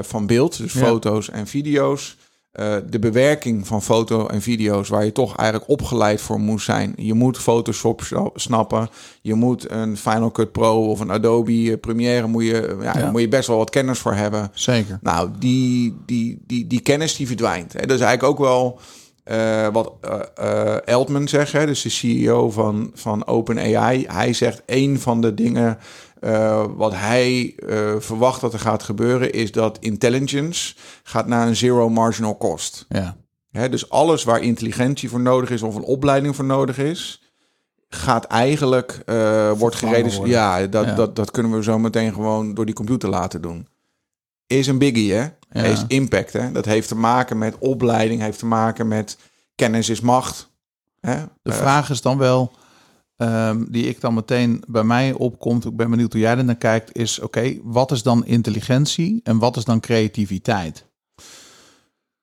van 0.00 0.26
beeld, 0.26 0.56
dus 0.58 0.72
Ja. 0.72 0.80
foto's 0.80 1.30
en 1.30 1.46
video's. 1.46 2.16
Eh, 2.54 2.74
de 2.90 2.98
bewerking 2.98 3.66
van 3.66 3.82
foto 3.82 4.26
en 4.26 4.42
video's, 4.42 4.88
waar 4.88 5.04
je 5.04 5.12
toch 5.12 5.36
eigenlijk 5.36 5.70
opgeleid 5.70 6.20
voor 6.20 6.40
moest 6.40 6.64
zijn. 6.64 6.92
Je 6.96 7.14
moet 7.14 7.38
Photoshop 7.38 8.02
sna- 8.02 8.30
snappen. 8.34 8.88
Je 9.22 9.34
moet 9.34 9.70
een 9.70 9.96
Final 9.96 10.30
Cut 10.30 10.52
Pro 10.52 10.88
of 10.90 11.00
een 11.00 11.10
Adobe 11.10 11.52
eh, 11.70 11.80
Premiere, 11.80 12.26
moet 12.26 12.44
je, 12.44 12.76
ja, 12.80 12.84
Ja. 12.84 13.00
daar 13.00 13.10
moet 13.10 13.20
je 13.20 13.28
best 13.28 13.48
wel 13.48 13.56
wat 13.56 13.70
kennis 13.70 13.98
voor 13.98 14.14
hebben. 14.14 14.50
Zeker. 14.54 14.98
Nou, 15.02 15.30
die, 15.38 15.96
die, 16.06 16.42
die, 16.46 16.66
die 16.66 16.80
kennis 16.80 17.16
die 17.16 17.26
verdwijnt. 17.26 17.72
Hè. 17.72 17.80
Dat 17.86 17.96
is 17.98 18.04
eigenlijk 18.04 18.40
ook 18.40 18.46
wel 18.46 18.78
eh, 19.24 19.68
wat 19.72 19.92
eh 20.00 20.20
eh, 20.34 20.76
Eltman 20.84 21.28
zegt, 21.28 21.52
hè, 21.52 21.66
dus 21.66 21.82
de 21.82 21.88
CEO 21.88 22.50
van, 22.50 22.90
van 22.94 23.26
OpenAI. 23.26 24.04
Hij 24.08 24.32
zegt 24.32 24.62
een 24.66 25.00
van 25.00 25.20
de 25.20 25.34
dingen 25.34 25.78
eh, 26.24 26.64
wat 26.76 26.92
hij 26.94 27.54
eh, 27.56 27.94
verwacht 27.98 28.40
dat 28.40 28.52
er 28.52 28.58
gaat 28.58 28.82
gebeuren... 28.82 29.32
is 29.32 29.52
dat 29.52 29.78
intelligence 29.80 30.74
gaat 31.02 31.26
naar 31.26 31.46
een 31.46 31.56
zero 31.56 31.88
marginal 31.88 32.36
cost. 32.36 32.86
Ja. 32.88 33.16
Hè, 33.50 33.68
dus 33.68 33.90
alles 33.90 34.24
waar 34.24 34.40
intelligentie 34.40 35.08
voor 35.08 35.20
nodig 35.20 35.50
is 35.50 35.62
of 35.62 35.74
een 35.74 35.82
opleiding 35.82 36.36
voor 36.36 36.44
nodig 36.44 36.78
is... 36.78 37.22
gaat 37.88 38.24
eigenlijk, 38.24 39.02
eh 39.06 39.50
wordt 39.52 39.76
gereden. 39.76 40.26
Ja, 40.26 40.66
dat, 40.66 40.84
Ja. 40.84 40.94
Dat, 40.94 41.16
dat 41.16 41.30
kunnen 41.30 41.52
we 41.52 41.62
zo 41.62 41.78
meteen 41.78 42.12
gewoon 42.12 42.54
door 42.54 42.66
die 42.66 42.74
computer 42.74 43.08
laten 43.08 43.42
doen. 43.42 43.68
Is 44.46 44.66
een 44.66 44.78
biggie, 44.78 45.12
hè? 45.12 45.28
Ja. 45.50 45.62
Is 45.62 45.84
impact, 45.86 46.32
hè? 46.32 46.52
Dat 46.52 46.64
heeft 46.64 46.88
te 46.88 46.96
maken 46.96 47.38
met 47.38 47.58
opleiding, 47.58 48.20
heeft 48.20 48.38
te 48.38 48.46
maken 48.46 48.88
met 48.88 49.18
kennis 49.54 49.88
is 49.88 50.00
macht. 50.00 50.50
Hè? 51.00 51.24
De 51.42 51.52
vraag 51.52 51.90
is 51.90 52.02
dan 52.02 52.18
wel, 52.18 52.52
ehm, 53.24 53.64
die 53.68 53.86
ik 53.86 54.00
dan 54.00 54.14
meteen 54.14 54.62
bij 54.68 54.84
mij 54.84 55.12
opkomt, 55.12 55.64
ik 55.64 55.76
ben 55.76 55.90
benieuwd 55.90 56.12
hoe 56.12 56.20
jij 56.20 56.36
er 56.36 56.44
naar 56.44 56.56
kijkt, 56.56 56.96
is 56.96 57.20
oké, 57.20 57.56
wat 57.62 57.90
is 57.92 58.02
dan 58.02 58.26
intelligentie 58.26 59.20
en 59.22 59.38
wat 59.38 59.56
is 59.56 59.64
dan 59.64 59.80
creativiteit? 59.80 60.86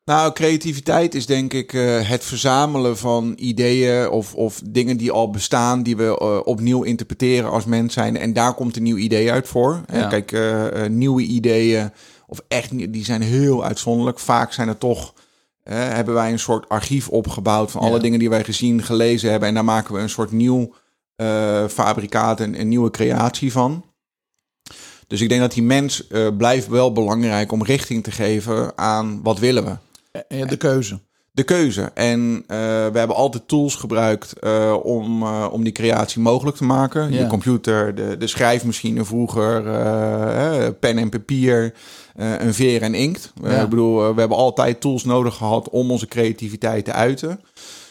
Nou, 0.06 0.34
creativiteit 0.34 1.16
is 1.16 1.26
denk 1.26 1.54
ik 1.54 1.74
eh, 1.74 2.10
het 2.10 2.24
verzamelen 2.24 2.98
van 2.98 3.34
ideeën 3.38 4.10
of, 4.10 4.36
of 4.36 4.62
dingen 4.66 4.98
die 4.98 5.12
al 5.12 5.30
bestaan, 5.30 5.84
die 5.84 5.96
we 5.98 6.18
eh, 6.18 6.40
opnieuw 6.44 6.84
interpreteren 6.84 7.52
als 7.52 7.66
mens 7.66 7.94
zijn. 7.94 8.18
En 8.18 8.34
daar 8.34 8.54
komt 8.54 8.76
een 8.76 8.84
nieuw 8.84 8.98
idee 8.98 9.32
uit 9.32 9.48
voor. 9.48 9.82
Ja. 9.94 10.08
Kijk, 10.08 10.32
eh, 10.32 10.86
nieuwe 10.90 11.22
ideeën, 11.22 11.92
of 12.28 12.42
echt, 12.48 12.94
die 12.94 13.06
zijn 13.06 13.22
heel 13.22 13.64
uitzonderlijk. 13.64 14.20
Vaak 14.20 14.54
zijn 14.54 14.68
er 14.68 14.78
toch, 14.78 15.14
hebben 15.64 16.14
wij 16.14 16.32
een 16.32 16.40
soort 16.40 16.70
archief 16.70 17.10
opgebouwd 17.10 17.72
van 17.72 17.82
alle 17.82 17.96
Ja. 17.96 18.02
dingen 18.02 18.20
die 18.20 18.30
wij 18.30 18.44
gezien, 18.44 18.84
gelezen 18.84 19.30
hebben. 19.30 19.48
En 19.48 19.54
daar 19.54 19.64
maken 19.66 19.94
we 19.94 20.02
een 20.02 20.10
soort 20.10 20.32
nieuw 20.32 20.74
fabrikaat, 21.70 22.40
een, 22.40 22.60
een 22.60 22.68
nieuwe 22.68 22.92
creatie 22.92 23.52
van. 23.52 23.84
Dus 25.08 25.22
ik 25.22 25.30
denk 25.30 25.42
dat 25.42 25.54
die 25.54 25.64
mens 25.64 26.08
eh, 26.08 26.28
blijft 26.38 26.68
wel 26.68 26.92
belangrijk 26.92 27.52
om 27.52 27.64
richting 27.64 28.04
te 28.04 28.12
geven 28.12 28.78
aan 28.78 29.20
wat 29.24 29.40
willen 29.40 29.66
we 29.66 29.76
Eh, 30.28 30.48
De 30.48 30.58
keuze. 30.58 31.00
de 31.32 31.44
keuze. 31.44 31.82
En 31.94 32.44
eh, 32.48 32.58
we 32.92 32.98
hebben 32.98 33.16
altijd 33.16 33.48
tools 33.48 33.76
gebruikt 33.76 34.40
eh, 34.40 34.76
om, 34.84 35.24
eh, 35.24 35.48
om 35.52 35.64
die 35.64 35.74
creatie 35.74 36.22
mogelijk 36.22 36.58
te 36.58 36.64
maken. 36.64 37.12
Ja. 37.14 37.20
Je 37.20 37.28
computer, 37.28 37.96
de, 37.96 38.18
de 38.18 38.28
schrijfmachine 38.28 39.06
vroeger, 39.06 39.68
eh, 39.68 40.66
eh, 40.66 40.74
pen 40.80 40.98
en 40.98 41.10
papier, 41.10 41.74
eh, 42.16 42.40
een 42.40 42.54
veer 42.54 42.82
en 42.82 42.94
inkt. 42.94 43.34
Eh, 43.44 43.52
Ja. 43.52 43.62
ik 43.64 43.70
bedoel, 43.70 44.08
eh, 44.08 44.14
we 44.14 44.20
hebben 44.20 44.38
altijd 44.38 44.82
tools 44.82 45.04
nodig 45.04 45.36
gehad 45.36 45.70
om 45.70 45.92
onze 45.92 46.08
creativiteit 46.08 46.86
te 46.86 46.92
uiten. 46.94 47.40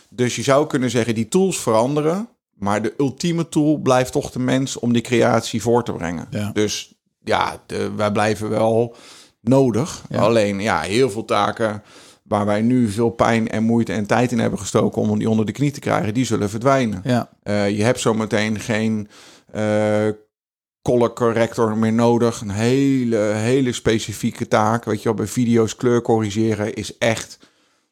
Dus 0.09 0.37
je 0.37 0.43
zou 0.43 0.67
kunnen 0.67 0.91
zeggen, 0.91 1.15
die 1.15 1.29
tools 1.29 1.59
veranderen. 1.61 2.29
Maar 2.61 2.83
de 2.83 2.95
ultieme 2.99 3.49
tool 3.49 3.77
blijft 3.79 4.13
toch 4.13 4.31
de 4.31 4.39
mens 4.39 4.79
om 4.79 4.93
die 4.93 5.03
creatie 5.03 5.63
voor 5.63 5.85
te 5.85 5.93
brengen. 5.93 6.27
Ja. 6.31 6.51
Dus 6.53 6.95
ja, 7.25 7.63
de- 7.67 7.91
wij 7.97 8.13
blijven 8.13 8.49
wel 8.49 8.95
nodig. 9.41 10.05
Ja. 10.09 10.19
Alleen 10.19 10.61
ja, 10.61 10.81
heel 10.81 11.11
veel 11.11 11.25
taken 11.25 11.83
waar 12.23 12.47
wij 12.47 12.61
nu 12.63 12.89
veel 12.89 13.11
pijn 13.11 13.49
en 13.49 13.63
moeite 13.63 13.93
en 13.93 14.07
tijd 14.07 14.33
in 14.33 14.39
hebben 14.39 14.59
gestoken 14.59 15.03
om 15.03 15.19
die 15.19 15.31
onder 15.31 15.47
de 15.47 15.53
knie 15.53 15.71
te 15.71 15.81
krijgen, 15.81 16.15
die 16.15 16.25
zullen 16.25 16.51
verdwijnen. 16.51 17.01
Ja, 17.05 17.31
Eh, 17.43 17.71
je 17.77 17.83
hebt 17.83 18.01
zometeen 18.01 18.61
geen 18.61 19.09
eh 19.53 20.09
color 20.83 21.13
corrector 21.13 21.77
meer 21.77 21.93
nodig. 21.93 22.41
Een 22.41 22.51
hele, 22.51 23.17
hele 23.17 23.73
specifieke 23.73 24.49
taak. 24.49 24.85
Weet 24.85 24.99
je 24.99 25.05
wel, 25.05 25.15
bij 25.15 25.27
video's 25.27 25.77
kleur 25.77 26.03
corrigeren 26.03 26.75
is 26.75 26.99
echt... 26.99 27.39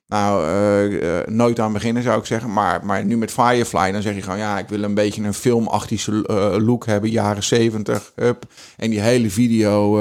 Nou, 0.08 0.44
eh, 0.44 1.18
eh, 1.18 1.26
nooit 1.26 1.60
aan 1.60 1.72
beginnen 1.72 2.02
zou 2.02 2.18
ik 2.18 2.26
zeggen. 2.26 2.52
Maar, 2.52 2.86
maar 2.86 3.04
nu 3.04 3.16
met 3.16 3.30
Firefly, 3.30 3.92
dan 3.92 4.02
zeg 4.02 4.14
je 4.14 4.22
gewoon... 4.22 4.38
Ja, 4.38 4.58
ik 4.58 4.68
wil 4.68 4.82
een 4.82 4.94
beetje 4.94 5.22
een 5.22 5.34
filmachtische 5.34 6.26
eh, 6.26 6.66
look 6.66 6.86
hebben. 6.86 7.10
Jaren 7.10 7.42
70. 7.42 8.12
Hup. 8.14 8.44
En 8.76 8.90
die 8.90 9.00
hele 9.00 9.30
video 9.30 9.96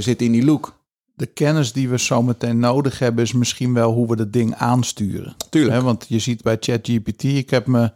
zit 0.00 0.22
in 0.22 0.32
die 0.32 0.44
look. 0.44 0.82
de 1.14 1.26
kennis 1.26 1.72
die 1.72 1.88
we 1.88 1.98
zo 1.98 2.22
meteen 2.22 2.58
nodig 2.58 2.98
hebben 2.98 3.24
is 3.24 3.32
misschien 3.32 3.74
wel 3.74 3.92
hoe 3.92 4.06
we 4.06 4.14
het 4.14 4.32
ding 4.32 4.54
aansturen. 4.54 5.34
Tuurlijk. 5.50 5.74
Hè, 5.74 5.82
want 5.82 6.04
je 6.08 6.18
ziet 6.18 6.42
bij 6.42 6.56
ChatGPT, 6.60 7.22
ik 7.22 7.50
heb 7.50 7.66
me, 7.66 7.92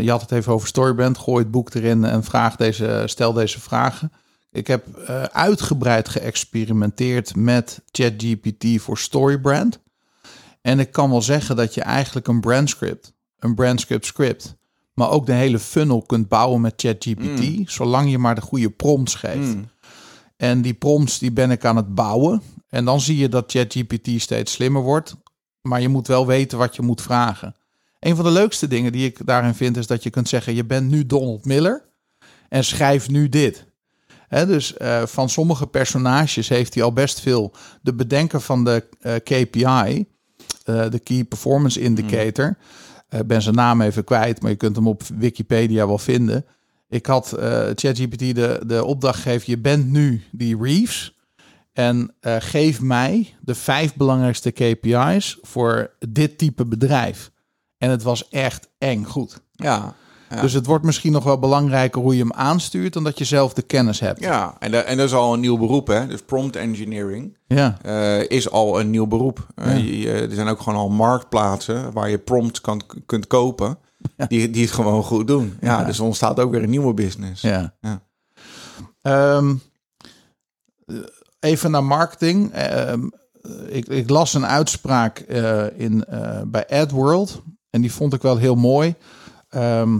je 0.00 0.10
had 0.10 0.20
het 0.20 0.32
even 0.32 0.52
over 0.52 0.68
Storybrand, 0.68 1.18
gooi 1.18 1.42
het 1.42 1.50
boek 1.50 1.74
erin 1.74 2.04
en 2.04 2.24
vraag 2.24 2.56
deze, 2.56 3.02
stel 3.06 3.32
deze 3.32 3.60
vragen. 3.60 4.12
Ik 4.50 4.66
heb 4.66 4.84
uitgebreid 5.32 6.08
geëxperimenteerd 6.08 7.36
met 7.36 7.82
ChatGPT 7.90 8.82
voor 8.82 8.98
Storybrand. 8.98 9.78
En 10.66 10.78
ik 10.78 10.92
kan 10.92 11.10
wel 11.10 11.22
zeggen 11.22 11.56
dat 11.56 11.74
je 11.74 11.80
eigenlijk 11.80 12.28
een 12.28 12.40
brandscript, 12.40 13.12
een 13.38 13.54
brandscript 13.54 14.06
script, 14.06 14.56
maar 14.94 15.10
ook 15.10 15.26
de 15.26 15.32
hele 15.32 15.58
funnel 15.58 16.02
kunt 16.02 16.28
bouwen 16.28 16.60
met 16.60 16.74
ChatGPT, 16.76 17.70
zolang 17.70 18.10
je 18.10 18.18
maar 18.18 18.34
de 18.34 18.40
goede 18.40 18.70
prompts 18.70 19.14
geeft. 19.14 19.54
Mm. 19.54 19.68
En 20.36 20.62
die 20.62 20.74
prompts 20.74 21.18
die 21.18 21.32
ben 21.32 21.50
ik 21.50 21.64
aan 21.64 21.76
het 21.76 21.94
bouwen. 21.94 22.42
En 22.68 22.84
dan 22.84 23.00
zie 23.00 23.16
je 23.16 23.28
dat 23.28 23.50
ChatGPT 23.50 24.20
steeds 24.20 24.52
slimmer 24.52 24.82
wordt. 24.82 25.16
Maar 25.62 25.80
je 25.80 25.88
moet 25.88 26.06
wel 26.06 26.26
weten 26.26 26.58
wat 26.58 26.76
je 26.76 26.82
moet 26.82 27.02
vragen. 27.02 27.54
Een 28.00 28.16
van 28.16 28.24
de 28.24 28.30
leukste 28.30 28.68
dingen 28.68 28.92
die 28.92 29.06
ik 29.06 29.26
daarin 29.26 29.54
vind 29.54 29.76
is 29.76 29.86
dat 29.86 30.02
je 30.02 30.10
kunt 30.10 30.28
zeggen: 30.28 30.54
je 30.54 30.64
bent 30.64 30.90
nu 30.90 31.06
Donald 31.06 31.44
Miller 31.44 31.84
en 32.48 32.64
schrijf 32.64 33.08
nu 33.08 33.28
dit. 33.28 33.66
Dus 34.28 34.76
eh, 34.76 35.06
van 35.06 35.28
sommige 35.28 35.66
personages 35.66 36.48
heeft 36.48 36.74
hij 36.74 36.82
al 36.82 36.92
best 36.92 37.20
veel. 37.20 37.52
De 37.82 37.94
bedenker 37.94 38.40
van 38.40 38.64
de 38.64 38.88
eh, 39.00 39.14
KPI, 39.14 40.06
de 40.66 41.00
Key 41.04 41.24
Performance 41.24 41.80
Indicator. 41.80 42.56
eh, 43.08 43.20
ben 43.26 43.42
zijn 43.42 43.54
naam 43.54 43.80
even 43.80 44.04
kwijt, 44.04 44.40
maar 44.40 44.50
je 44.50 44.56
kunt 44.56 44.76
hem 44.76 44.86
op 44.88 45.02
Wikipedia 45.14 45.86
wel 45.86 45.98
vinden. 45.98 46.44
Ik 46.88 47.06
had 47.06 47.32
eh, 47.32 47.66
ChatGPT 47.74 48.34
de, 48.34 48.60
de 48.66 48.84
opdracht 48.84 49.20
gegeven: 49.20 49.44
je 49.50 49.58
bent 49.58 49.90
nu 49.90 50.22
die 50.32 50.56
Reeves. 50.62 51.14
En 51.72 52.14
eh, 52.20 52.36
geef 52.38 52.80
mij 52.80 53.34
de 53.40 53.54
vijf 53.54 53.94
belangrijkste 53.94 54.50
KPI's 54.50 55.38
voor 55.42 55.90
dit 56.08 56.38
type 56.38 56.66
bedrijf. 56.66 57.30
En 57.78 57.90
het 57.90 58.02
was 58.02 58.28
echt 58.28 58.68
eng 58.78 59.04
goed. 59.04 59.40
Ja. 59.52 59.94
Ja. 60.30 60.40
Dus 60.40 60.52
het 60.52 60.66
wordt 60.66 60.84
misschien 60.84 61.12
nog 61.12 61.24
wel 61.24 61.38
belangrijker 61.38 62.00
hoe 62.00 62.12
je 62.16 62.20
hem 62.20 62.32
aanstuurt 62.32 62.92
dan 62.92 63.04
dat 63.04 63.18
je 63.18 63.24
zelf 63.24 63.52
de 63.52 63.62
kennis 63.62 64.00
hebt. 64.00 64.20
Ja, 64.20 64.56
en, 64.58 64.86
en 64.86 64.96
dat 64.96 65.06
is 65.06 65.14
al 65.14 65.34
een 65.34 65.40
nieuw 65.40 65.58
beroep, 65.58 65.86
hè? 65.86 66.06
Dus 66.06 66.22
prompt 66.22 66.56
engineering. 66.56 67.36
Ja, 67.46 67.78
eh, 67.82 68.28
is 68.30 68.50
al 68.50 68.80
een 68.80 68.90
nieuw 68.90 69.06
beroep. 69.06 69.46
Eh, 69.54 69.66
Ja. 69.66 69.72
je- 69.72 69.98
je- 69.98 70.12
er 70.12 70.34
zijn 70.34 70.48
ook 70.48 70.60
gewoon 70.60 70.78
al 70.78 70.88
marktplaatsen 70.88 71.92
waar 71.92 72.10
je 72.10 72.18
prompt 72.18 72.60
kan, 72.60 72.82
kunt 73.06 73.26
kopen. 73.26 73.78
Die, 74.28 74.50
die 74.50 74.62
het 74.62 74.72
gewoon 74.74 75.02
goed 75.02 75.26
doen. 75.26 75.56
Ja, 75.60 75.84
dus 75.84 75.98
er 75.98 76.04
ontstaat 76.04 76.40
ook 76.40 76.50
weer 76.50 76.62
een 76.62 76.70
nieuwe 76.70 76.94
business. 76.94 77.42
ja. 77.42 77.74
Ja. 77.80 78.00
Ehm, 79.02 79.54
even 81.40 81.70
naar 81.70 81.84
marketing. 81.84 82.52
Ehm, 82.52 83.08
ik, 83.66 83.86
ik 83.88 84.10
las 84.10 84.34
een 84.34 84.46
uitspraak 84.46 85.18
eh, 85.18 85.64
in, 85.80 86.04
bij 86.46 86.66
AdWorld. 86.68 87.42
En 87.70 87.80
die 87.80 87.92
vond 87.92 88.12
ik 88.14 88.22
wel 88.22 88.36
heel 88.36 88.54
mooi. 88.54 88.94
Ehm, 89.48 89.98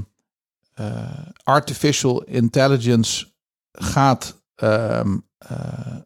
eh, 0.76 1.26
artificial 1.42 2.22
intelligence 2.22 3.26
gaat 3.72 4.42
ehm, 4.54 5.18
eh, 5.38 5.96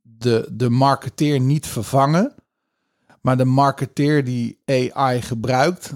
de, 0.00 0.48
de 0.52 0.70
marketeer 0.70 1.40
niet 1.40 1.66
vervangen. 1.66 2.34
Maar 3.20 3.36
de 3.36 3.44
marketeer 3.44 4.24
die 4.24 4.62
AI 4.66 5.22
gebruikt, 5.22 5.92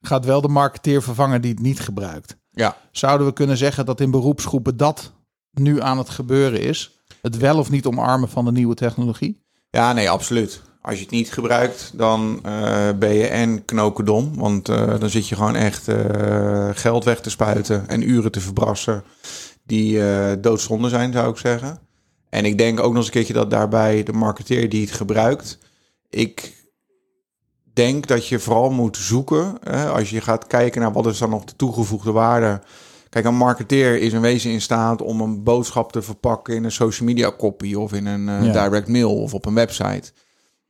gaat 0.00 0.24
wel 0.24 0.40
de 0.40 0.48
marketeer 0.48 1.02
vervangen 1.02 1.40
die 1.42 1.50
het 1.50 1.60
niet 1.60 1.80
gebruikt. 1.80 2.36
Ja. 2.50 2.76
Zouden 2.90 3.26
we 3.26 3.32
kunnen 3.32 3.56
zeggen 3.56 3.86
dat 3.86 4.00
in 4.00 4.10
beroepsgroepen 4.10 4.76
dat 4.76 5.12
nu 5.50 5.80
aan 5.80 5.98
het 5.98 6.08
gebeuren 6.08 6.60
is? 6.60 7.00
Het 7.22 7.36
wel 7.36 7.58
of 7.58 7.70
niet 7.70 7.86
omarmen 7.86 8.28
van 8.28 8.44
de 8.44 8.52
nieuwe 8.52 8.74
technologie? 8.74 9.42
Ja, 9.70 9.92
nee, 9.92 10.10
absoluut. 10.10 10.62
Als 10.82 10.94
je 10.94 11.02
het 11.02 11.10
niet 11.10 11.32
gebruikt, 11.32 11.92
dan 11.94 12.40
eh, 12.42 12.88
ben 12.98 13.14
je 13.14 13.26
en 13.26 13.64
knokendom. 13.64 14.36
Want 14.36 14.68
eh, 14.68 15.00
dan 15.00 15.10
zit 15.10 15.28
je 15.28 15.34
gewoon 15.34 15.56
echt 15.56 15.88
eh, 15.88 16.68
geld 16.72 17.04
weg 17.04 17.20
te 17.20 17.30
spuiten 17.30 17.88
en 17.88 18.10
uren 18.10 18.32
te 18.32 18.40
verbrassen 18.40 19.02
die 19.62 20.00
doodzonde 20.40 20.88
zijn, 20.88 21.12
zou 21.12 21.30
ik 21.30 21.36
zeggen. 21.36 21.78
En 22.30 22.44
ik 22.44 22.58
denk 22.58 22.80
ook 22.80 22.88
nog 22.88 22.96
eens 22.96 23.06
een 23.06 23.12
keertje 23.12 23.32
dat 23.32 23.50
daarbij 23.50 24.02
de 24.02 24.12
marketeer 24.12 24.68
die 24.68 24.80
het 24.80 24.92
gebruikt... 24.92 25.58
Ik 26.08 26.58
denk 27.72 28.06
dat 28.06 28.26
je 28.26 28.38
vooral 28.38 28.70
moet 28.70 28.96
zoeken, 28.96 29.56
hè, 29.60 29.88
als 29.88 30.10
je 30.10 30.20
gaat 30.20 30.46
kijken 30.46 30.80
naar 30.80 30.92
wat 30.92 31.06
is 31.06 31.18
dan 31.18 31.30
nog 31.30 31.44
de 31.44 31.56
toegevoegde 31.56 32.12
waarde... 32.12 32.60
Kijk, 33.08 33.24
een 33.24 33.36
marketeer 33.36 33.98
is 34.00 34.12
in 34.12 34.20
wezen 34.20 34.50
in 34.50 34.60
staat 34.60 35.02
om 35.02 35.20
een 35.20 35.42
boodschap 35.42 35.92
te 35.92 36.02
verpakken 36.02 36.54
in 36.54 36.64
een 36.64 36.72
social 36.72 37.08
media 37.08 37.32
copy 37.38 37.74
of 37.74 37.92
in 37.92 38.06
een 38.06 38.44
Ja. 38.44 38.68
direct 38.68 38.88
mail 38.88 39.16
of 39.16 39.34
op 39.34 39.46
een 39.46 39.54
website. 39.54 40.12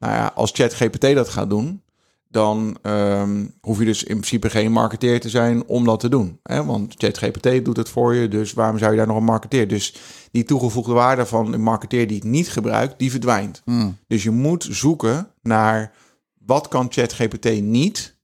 Nou 0.01 0.12
ja, 0.12 0.32
als 0.34 0.51
ChatGPT 0.55 1.14
dat 1.14 1.28
gaat 1.28 1.51
doen, 1.51 1.82
dan 2.28 2.78
ehm, 2.82 3.46
hoef 3.61 3.78
je 3.78 3.84
dus 3.84 4.03
in 4.03 4.16
principe 4.16 4.51
geen 4.51 4.72
marketeer 4.72 5.20
te 5.20 5.28
zijn 5.28 5.66
om 5.66 5.84
dat 5.84 6.01
te 6.01 6.09
doen. 6.09 6.38
Hè? 6.42 6.64
Want 6.64 6.94
ChatGPT 6.98 7.64
doet 7.64 7.76
het 7.76 7.88
voor 7.88 8.14
je, 8.14 8.28
dus 8.28 8.53
waarom 8.53 8.78
zou 8.78 8.90
je 8.90 8.96
daar 8.96 9.07
nog 9.07 9.16
een 9.16 9.24
marketeer? 9.24 9.68
Dus 9.68 9.94
die 10.30 10.44
toegevoegde 10.44 10.92
waarde 10.92 11.26
van 11.26 11.53
een 11.53 11.62
marketeer 11.62 12.07
die 12.07 12.16
het 12.16 12.26
niet 12.26 12.48
gebruikt, 12.48 12.98
die 12.98 13.11
verdwijnt. 13.11 13.62
Hmm. 13.64 13.96
Dus 14.07 14.22
je 14.22 14.30
moet 14.30 14.66
zoeken 14.70 15.28
naar 15.42 15.92
wat 16.38 16.68
kan 16.68 16.86
ChatGPT 16.90 17.61
niet, 17.61 18.18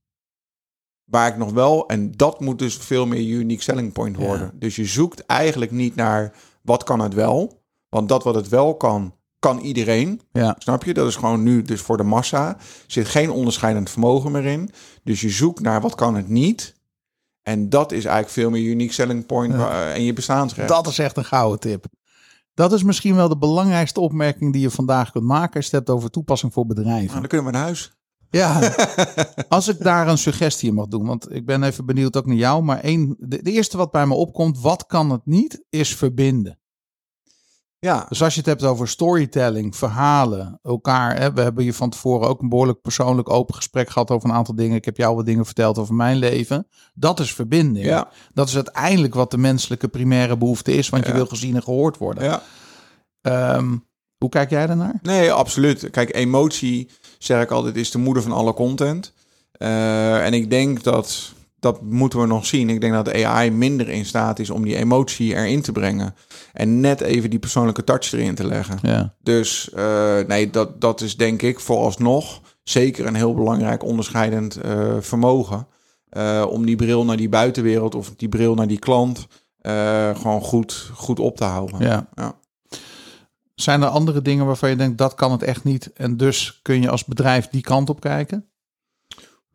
waar 1.05 1.29
ik 1.29 1.37
nog 1.37 1.53
wel, 1.53 1.89
en 1.89 2.13
dat 2.13 2.41
moet 2.41 2.59
dus 2.59 2.77
veel 2.77 3.07
meer 3.07 3.21
unique 3.21 3.63
selling 3.63 3.93
point 3.93 4.17
worden. 4.17 4.53
Dus 4.55 4.77
je 4.77 4.85
zoekt 4.85 5.27
eigenlijk 5.27 5.71
niet 5.71 5.95
naar 5.95 6.33
wat 6.63 6.85
kan 6.85 7.01
het 7.01 7.15
wel, 7.15 7.63
want 7.89 8.09
dat 8.09 8.25
wat 8.25 8.35
het 8.35 8.49
wel 8.49 8.77
kan, 8.77 9.15
kan 9.47 9.59
iedereen. 9.59 10.21
Ja, 10.33 10.57
Snap 10.59 10.85
je? 10.85 10.95
Dat 10.95 11.09
is 11.09 11.17
gewoon 11.17 11.43
nu 11.43 11.63
dus 11.63 11.81
voor 11.81 11.97
de 11.97 12.03
massa. 12.03 12.49
Er 12.49 12.57
zit 12.87 13.09
geen 13.09 13.31
onderscheidend 13.31 13.91
vermogen 13.91 14.33
meer 14.33 14.45
in. 14.45 14.71
Dus 15.05 15.21
je 15.21 15.31
zoekt 15.31 15.61
naar 15.61 15.81
wat 15.81 15.95
kan 15.95 16.15
het 16.15 16.29
niet. 16.29 16.75
En 17.43 17.69
dat 17.69 17.93
is 17.93 18.05
eigenlijk 18.05 18.35
veel 18.35 18.51
meer 18.51 18.63
unique 18.71 18.93
selling 18.93 19.27
point 19.27 19.53
Ja. 19.55 19.93
en 19.93 20.03
je 20.03 20.13
bestaansrecht. 20.13 20.69
dat 20.69 20.87
is 20.87 20.99
echt 20.99 21.17
een 21.17 21.25
gouden 21.25 21.61
tip. 21.61 21.85
Dat 22.55 22.73
is 22.73 22.83
misschien 22.83 23.15
wel 23.15 23.29
de 23.29 23.39
belangrijkste 23.39 24.01
opmerking 24.01 24.53
die 24.53 24.63
je 24.63 24.71
vandaag 24.71 25.11
kunt 25.11 25.25
maken 25.25 25.55
als 25.57 25.67
je 25.71 25.77
het 25.77 25.87
hebt 25.87 25.99
over 25.99 26.11
toepassing 26.11 26.53
voor 26.53 26.67
Nou, 26.67 26.75
bedrijven. 26.77 27.19
dan 27.21 27.27
kunnen 27.29 27.47
we 27.47 27.53
naar 27.53 27.63
huis. 27.63 27.93
Ja, 28.31 28.75
als 29.49 29.69
ik 29.69 29.79
daar 29.79 30.09
een 30.09 30.19
suggestie 30.19 30.69
in 30.69 30.75
mag 30.75 30.87
doen, 30.87 31.07
want 31.07 31.35
ik 31.35 31.47
ben 31.47 31.63
even 31.63 31.87
benieuwd 31.87 32.17
ook 32.17 32.27
naar 32.27 32.37
jou. 32.37 32.63
Maar 32.63 32.81
één, 32.81 33.17
de, 33.19 33.43
de 33.43 33.51
eerste 33.51 33.77
wat 33.77 33.91
bij 33.91 34.07
me 34.07 34.15
opkomt, 34.15 34.61
wat 34.61 34.87
kan 34.87 35.11
het 35.11 35.21
niet, 35.27 35.65
is 35.71 35.97
verbinden. 35.97 36.59
Ja, 37.87 38.07
Dus 38.09 38.23
als 38.23 38.33
je 38.35 38.41
het 38.41 38.49
hebt 38.49 38.63
over 38.63 38.89
storytelling, 38.89 39.77
verhalen, 39.77 40.59
elkaar. 40.63 41.19
Hè, 41.19 41.33
we 41.33 41.41
hebben 41.41 41.63
hier 41.63 41.75
van 41.75 41.91
tevoren 41.91 42.29
ook 42.29 42.43
een 42.43 42.49
behoorlijk 42.49 42.81
persoonlijk 42.81 43.31
open 43.31 43.55
gesprek 43.55 43.91
gehad 43.91 44.11
over 44.11 44.29
een 44.29 44.35
aantal 44.35 44.55
dingen. 44.55 44.77
Ik 44.77 44.85
heb 44.85 44.97
jou 44.97 45.17
wat 45.17 45.27
dingen 45.27 45.45
verteld 45.45 45.79
over 45.79 45.95
mijn 45.95 46.17
leven. 46.17 46.67
Dat 46.95 47.21
is 47.21 47.35
verbinding. 47.35 47.87
ja, 47.87 48.09
Dat 48.35 48.49
is 48.49 48.55
uiteindelijk 48.55 49.15
wat 49.15 49.31
de 49.31 49.39
menselijke 49.39 49.89
primaire 49.89 50.37
behoefte 50.37 50.73
is, 50.73 50.89
want 50.89 51.07
je 51.07 51.13
wil 51.13 51.27
gezien 51.27 51.55
en 51.55 51.63
gehoord 51.63 51.99
worden. 51.99 52.25
ja. 52.25 52.43
Ehm, 53.21 53.77
hoe 54.19 54.29
kijk 54.29 54.51
jij 54.51 54.67
daarnaar? 54.67 54.99
Nee, 55.03 55.33
absoluut. 55.33 55.91
Kijk, 55.91 56.15
emotie, 56.15 56.91
zeg 57.19 57.43
ik 57.43 57.51
altijd, 57.51 57.77
is 57.77 57.91
de 57.91 57.99
moeder 57.99 58.23
van 58.23 58.33
alle 58.33 58.55
content. 58.55 59.13
Eh, 59.53 60.25
en 60.25 60.33
ik 60.35 60.51
denk 60.51 60.83
dat, 60.83 61.33
dat 61.67 61.83
moeten 61.83 62.21
we 62.21 62.27
nog 62.27 62.47
zien. 62.47 62.71
Ik 62.71 62.81
denk 62.81 62.93
dat 62.93 63.05
de 63.05 63.27
AI 63.27 63.51
minder 63.51 63.89
in 63.89 64.05
staat 64.05 64.39
is 64.39 64.51
om 64.51 64.65
die 64.65 64.77
emotie 64.77 65.35
erin 65.35 65.63
te 65.63 65.73
brengen. 65.73 66.15
En 66.53 66.81
net 66.81 67.01
even 67.01 67.31
die 67.31 67.39
persoonlijke 67.39 67.85
touch 67.85 68.13
erin 68.13 68.35
te 68.35 68.47
leggen. 68.47 68.79
Ja. 68.83 69.15
Dus 69.23 69.71
eh, 69.73 70.19
nee, 70.27 70.51
dat, 70.51 70.81
dat 70.81 71.01
is 71.01 71.17
denk 71.17 71.43
ik 71.43 71.61
vooralsnog 71.61 72.41
zeker 72.63 73.07
een 73.07 73.15
heel 73.15 73.35
belangrijk 73.35 73.83
onderscheidend 73.83 74.57
eh, 74.57 74.97
vermogen. 75.01 75.67
Eh, 76.09 76.47
om 76.49 76.67
die 76.67 76.77
bril 76.77 77.05
naar 77.05 77.17
die 77.17 77.29
buitenwereld 77.29 77.95
of 77.95 78.13
die 78.17 78.29
bril 78.29 78.55
naar 78.55 78.69
die 78.69 78.79
klant 78.79 79.27
gewoon 80.15 80.41
goed, 80.41 80.91
goed 80.95 81.21
op 81.21 81.37
te 81.37 81.45
houden. 81.45 81.81
ja. 81.81 82.07
Ja. 82.15 82.35
Zijn 83.55 83.83
er 83.83 83.89
andere 83.89 84.23
dingen 84.23 84.47
waarvan 84.47 84.71
je 84.71 84.77
denkt 84.77 84.99
dat 84.99 85.15
kan 85.15 85.33
het 85.33 85.43
echt 85.43 85.65
niet 85.65 85.93
en 85.93 86.17
dus 86.17 86.61
kun 86.63 86.81
je 86.81 86.91
als 86.91 87.05
bedrijf 87.05 87.49
die 87.49 87.61
kant 87.61 87.89
op 87.89 88.01
kijken? 88.01 88.47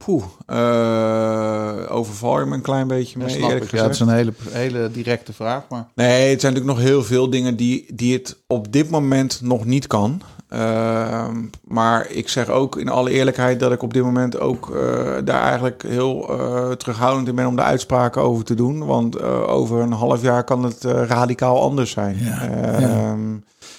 Poeh, 0.05 0.23
uh, 0.47 1.95
overval 1.95 2.39
je 2.39 2.45
me 2.45 2.55
een 2.55 2.61
klein 2.61 2.87
beetje 2.87 3.17
mee, 3.17 3.39
ja, 3.39 3.47
eerlijk 3.47 3.63
ik. 3.63 3.71
Ja, 3.71 3.83
het 3.83 3.93
is 3.93 3.99
een 3.99 4.09
hele, 4.09 4.33
hele 4.49 4.91
directe 4.91 5.33
vraag, 5.33 5.63
maar... 5.69 5.87
Nee, 5.95 6.29
het 6.29 6.41
zijn 6.41 6.53
natuurlijk 6.53 6.79
nog 6.79 6.89
heel 6.89 7.03
veel 7.03 7.29
dingen 7.29 7.55
die, 7.55 7.85
die 7.93 8.13
het 8.13 8.37
op 8.47 8.71
dit 8.71 8.89
moment 8.89 9.41
nog 9.41 9.65
niet 9.65 9.87
kan. 9.87 10.21
Uh, 10.53 11.27
maar 11.63 12.09
ik 12.09 12.29
zeg 12.29 12.49
ook 12.49 12.77
in 12.77 12.89
alle 12.89 13.11
eerlijkheid 13.11 13.59
dat 13.59 13.71
ik 13.71 13.83
op 13.83 13.93
dit 13.93 14.03
moment 14.03 14.39
ook 14.39 14.69
uh, 14.69 15.11
daar 15.23 15.41
eigenlijk 15.41 15.83
heel 15.87 16.39
uh, 16.39 16.71
terughoudend 16.71 17.27
in 17.27 17.35
ben 17.35 17.47
om 17.47 17.55
de 17.55 17.61
uitspraken 17.61 18.21
over 18.21 18.43
te 18.43 18.55
doen. 18.55 18.85
Want 18.85 19.21
over 19.47 19.79
een 19.79 19.91
half 19.91 20.21
jaar 20.21 20.43
kan 20.43 20.63
het 20.63 20.83
radicaal 20.83 21.61
anders 21.61 21.91
zijn. 21.91 22.17
Ja, 22.19 22.43
ja. 22.43 22.89
Ehm, 22.89 23.35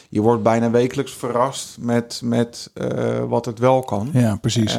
je 0.08 0.20
wordt 0.20 0.42
bijna 0.42 0.70
wekelijks 0.70 1.12
verrast 1.12 1.76
met, 1.80 2.20
met 2.24 2.70
wat 3.28 3.44
het 3.44 3.58
wel 3.58 3.82
kan. 3.82 4.10
Ja, 4.12 4.36
precies 4.36 4.78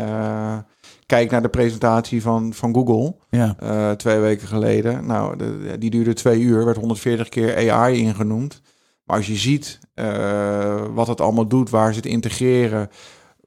kijk 1.14 1.32
naar 1.32 1.42
de 1.42 1.50
presentatie 1.50 2.22
van, 2.22 2.54
van 2.54 2.74
Google 2.74 3.16
ja. 3.30 3.56
uh, 3.64 3.92
twee 3.92 4.20
weken 4.20 4.48
geleden. 4.48 5.06
Nou, 5.06 5.38
de, 5.38 5.76
die 5.80 5.90
duurde 5.90 6.14
twee 6.14 6.40
uur, 6.40 6.66
werd 6.66 6.78
140 6.78 7.30
keer 7.30 7.72
AI 7.72 7.98
ingenoemd. 7.98 8.62
Maar 9.04 9.18
als 9.18 9.28
je 9.28 9.36
ziet 9.36 9.80
uh, 9.96 10.86
wat 10.94 11.08
het 11.08 11.22
allemaal 11.22 11.48
doet, 11.48 11.70
waar 11.70 11.92
ze 11.92 11.96
het 11.96 12.06
integreren, 12.06 12.90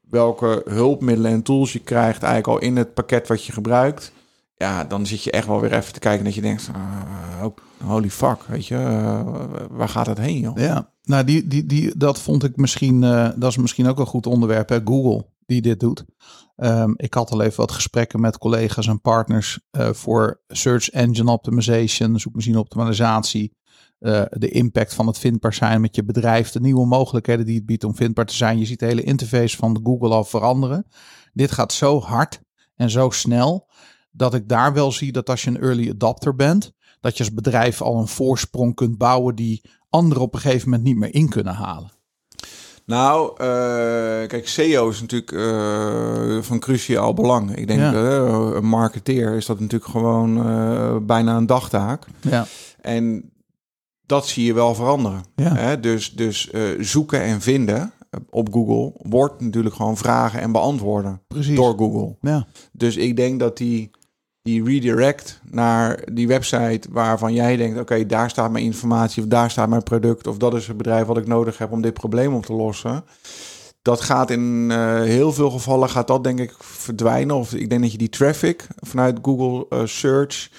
welke 0.09 0.61
hulpmiddelen 0.65 1.31
en 1.31 1.43
tools 1.43 1.73
je 1.73 1.79
krijgt 1.79 2.23
eigenlijk 2.23 2.61
al 2.61 2.67
in 2.67 2.75
het 2.75 2.93
pakket 2.93 3.27
wat 3.27 3.43
je 3.43 3.51
gebruikt. 3.51 4.11
Ja, 4.55 4.83
dan 4.83 5.05
zit 5.05 5.23
je 5.23 5.31
echt 5.31 5.47
wel 5.47 5.61
weer 5.61 5.73
even 5.73 5.93
te 5.93 5.99
kijken 5.99 6.25
dat 6.25 6.35
je 6.35 6.41
denkt, 6.41 6.69
uh, 6.75 7.45
holy 7.87 8.09
fuck, 8.09 8.43
weet 8.47 8.67
je, 8.67 8.77
waar 9.69 9.89
gaat 9.89 10.07
het 10.07 10.17
heen 10.17 10.39
joh? 10.39 10.57
Ja, 10.57 10.89
nou 11.03 11.23
die, 11.23 11.47
die, 11.47 11.65
die, 11.65 11.97
dat 11.97 12.21
vond 12.21 12.43
ik 12.43 12.55
misschien, 12.55 13.01
dat 13.35 13.49
is 13.49 13.57
misschien 13.57 13.87
ook 13.87 13.99
een 13.99 14.05
goed 14.05 14.27
onderwerp, 14.27 14.69
hè? 14.69 14.79
Google 14.85 15.25
die 15.47 15.61
dit 15.61 15.79
doet. 15.79 16.05
Um, 16.55 16.93
ik 16.97 17.13
had 17.13 17.31
al 17.31 17.41
even 17.41 17.57
wat 17.57 17.71
gesprekken 17.71 18.19
met 18.19 18.37
collega's 18.37 18.87
en 18.87 19.01
partners 19.01 19.59
uh, 19.71 19.93
voor 19.93 20.41
search 20.47 20.89
engine 20.89 21.31
optimization, 21.31 22.19
zoekmachine 22.19 22.59
optimalisatie, 22.59 23.55
uh, 23.99 24.21
de 24.29 24.49
impact 24.49 24.93
van 24.93 25.07
het 25.07 25.17
vindbaar 25.17 25.53
zijn 25.53 25.81
met 25.81 25.95
je 25.95 26.03
bedrijf, 26.03 26.51
de 26.51 26.59
nieuwe 26.59 26.85
mogelijkheden 26.85 27.45
die 27.45 27.55
het 27.55 27.65
biedt 27.65 27.83
om 27.83 27.95
vindbaar 27.95 28.25
te 28.25 28.33
zijn. 28.33 28.59
Je 28.59 28.65
ziet 28.65 28.79
de 28.79 28.85
hele 28.85 29.03
interface 29.03 29.57
van 29.57 29.79
Google 29.83 30.09
al 30.09 30.23
veranderen. 30.23 30.87
Dit 31.33 31.51
gaat 31.51 31.73
zo 31.73 31.99
hard 31.99 32.41
en 32.75 32.89
zo 32.89 33.09
snel 33.09 33.69
dat 34.11 34.33
ik 34.33 34.49
daar 34.49 34.73
wel 34.73 34.91
zie 34.91 35.11
dat 35.11 35.29
als 35.29 35.43
je 35.43 35.49
een 35.49 35.61
early 35.61 35.89
adopter 35.89 36.35
bent, 36.35 36.71
dat 36.99 37.17
je 37.17 37.23
als 37.23 37.33
bedrijf 37.33 37.81
al 37.81 37.97
een 37.99 38.07
voorsprong 38.07 38.75
kunt 38.75 38.97
bouwen 38.97 39.35
die 39.35 39.69
anderen 39.89 40.23
op 40.23 40.33
een 40.33 40.39
gegeven 40.39 40.69
moment 40.69 40.87
niet 40.87 40.97
meer 40.97 41.13
in 41.13 41.29
kunnen 41.29 41.53
halen. 41.53 41.96
Nou, 42.87 43.31
uh, 43.31 43.37
kijk, 44.27 44.47
SEO 44.47 44.89
is 44.89 45.01
natuurlijk 45.01 45.31
uh, 45.31 46.41
van 46.41 46.59
cruciaal 46.59 47.13
belang. 47.13 47.55
Ik 47.55 47.67
denk, 47.67 47.79
ja. 47.79 47.93
uh, 47.93 48.51
een 48.53 48.65
marketeer 48.67 49.35
is 49.35 49.45
dat 49.45 49.59
natuurlijk 49.59 49.91
gewoon 49.91 51.05
bijna 51.05 51.37
een 51.37 51.45
dagtaak. 51.45 52.05
Ja. 52.21 52.45
En 52.81 53.31
dat 54.05 54.27
zie 54.27 54.45
je 54.45 54.53
wel 54.53 54.75
veranderen. 54.75 55.23
Ja. 55.35 55.55
Hè? 55.55 55.79
Dus, 55.79 56.13
dus 56.13 56.49
zoeken 56.79 57.21
en 57.21 57.41
vinden 57.41 57.93
op 58.29 58.53
Google 58.53 59.09
wordt 59.09 59.41
natuurlijk 59.41 59.75
gewoon 59.75 59.97
vragen 59.97 60.41
en 60.41 60.51
beantwoorden 60.51 61.21
Precies. 61.27 61.55
door 61.55 61.77
Google. 61.77 62.15
Ja. 62.21 62.47
Dus 62.71 62.97
ik 62.97 63.15
denk 63.15 63.39
dat 63.39 63.57
die, 63.57 63.91
die 64.47 64.63
redirect 64.63 65.39
naar 65.49 65.99
die 66.13 66.27
website 66.27 66.87
waarvan 66.91 67.33
jij 67.33 67.55
denkt: 67.55 67.79
oké, 67.79 68.05
daar 68.05 68.29
staat 68.29 68.51
mijn 68.51 68.63
informatie, 68.63 69.23
of 69.23 69.29
daar 69.29 69.51
staat 69.51 69.69
mijn 69.69 69.83
product, 69.83 70.27
of 70.27 70.37
dat 70.37 70.53
is 70.53 70.67
het 70.67 70.77
bedrijf 70.77 71.05
wat 71.05 71.17
ik 71.17 71.27
nodig 71.27 71.57
heb 71.57 71.71
om 71.71 71.81
dit 71.81 71.93
probleem 71.93 72.33
op 72.33 72.45
te 72.45 72.53
lossen. 72.53 73.03
Dat 73.81 74.01
gaat 74.01 74.29
in 74.29 74.67
uh, 74.71 75.01
heel 75.01 75.33
veel 75.33 75.49
gevallen 75.49 75.89
gaat 75.89 76.07
dat 76.07 76.23
denk 76.23 76.39
ik 76.39 76.53
verdwijnen. 76.59 77.35
Of 77.35 77.53
ik 77.53 77.69
denk 77.69 77.81
dat 77.81 77.91
je 77.91 77.97
die 77.97 78.09
traffic 78.09 78.67
vanuit 78.75 79.19
Google 79.21 79.65
uh, 79.69 79.85
Search 79.85 80.49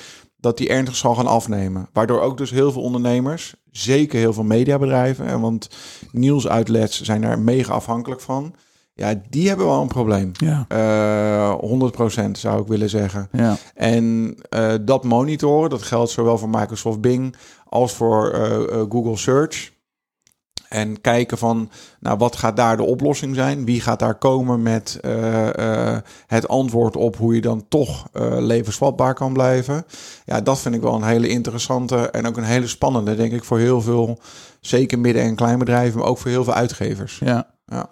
dat 0.41 0.57
die 0.57 0.69
ernstig 0.69 0.97
zal 0.97 1.15
gaan 1.15 1.27
afnemen. 1.27 1.89
Waardoor 1.93 2.21
ook 2.21 2.37
dus 2.39 2.51
heel 2.51 2.73
veel 2.73 2.83
ondernemers, 2.83 3.55
zeker 3.71 4.19
heel 4.19 4.33
veel 4.33 4.45
mediabedrijven, 4.45 5.27
en 5.27 5.41
want 5.41 5.69
nieuwsuitlets 6.13 7.03
zijn 7.03 7.21
daar 7.21 7.39
mega 7.39 7.73
afhankelijk 7.73 8.21
van. 8.21 8.55
Ja, 8.99 9.15
die 9.31 9.49
hebben 9.49 9.67
wel 9.67 9.81
een 9.81 9.89
probleem. 9.89 10.33
Ja. 10.33 10.67
Uh, 10.73 11.91
100% 12.29 12.31
zou 12.33 12.61
ik 12.61 12.67
willen 12.67 12.91
zeggen. 12.91 13.29
Ja. 13.33 13.57
En 13.75 14.37
uh, 14.55 14.75
dat 14.81 15.05
monitoren, 15.05 15.71
dat 15.71 15.83
geldt 15.83 16.11
zowel 16.11 16.39
voor 16.39 16.49
Microsoft 16.49 17.01
Bing 17.01 17.35
als 17.65 17.93
voor 17.93 18.35
uh, 18.35 18.83
Google 18.89 19.17
Search. 19.17 19.73
En 20.69 21.01
kijken 21.01 21.39
van, 21.39 21.71
nou, 22.01 22.19
wat 22.19 22.37
gaat 22.37 22.57
daar 22.57 22.77
de 22.77 22.83
oplossing 22.83 23.35
zijn? 23.35 23.65
Wie 23.65 23.81
gaat 23.81 23.99
daar 23.99 24.19
komen 24.19 24.63
met 24.63 25.01
het 26.27 26.49
antwoord 26.49 26.97
op 26.97 27.17
hoe 27.17 27.35
je 27.35 27.41
dan 27.41 27.65
toch 27.69 28.09
levensvatbaar 28.39 29.15
kan 29.15 29.33
blijven? 29.33 29.85
Ja, 30.25 30.41
dat 30.41 30.61
vind 30.61 30.75
ik 30.75 30.81
wel 30.81 30.95
een 30.95 31.03
hele 31.03 31.29
interessante 31.29 31.97
en 32.11 32.27
ook 32.27 32.37
een 32.37 32.43
hele 32.45 32.67
spannende, 32.67 33.15
denk 33.17 33.33
ik, 33.33 33.45
voor 33.45 33.59
heel 33.59 33.81
veel, 33.81 34.19
zeker 34.61 34.99
midden- 34.99 35.23
en 35.23 35.35
kleinbedrijven, 35.35 35.99
maar 35.99 36.09
ook 36.09 36.19
voor 36.19 36.31
heel 36.31 36.45
veel 36.45 36.55
uitgevers. 36.55 37.19
Ja. 37.25 37.57
Ja. 37.67 37.91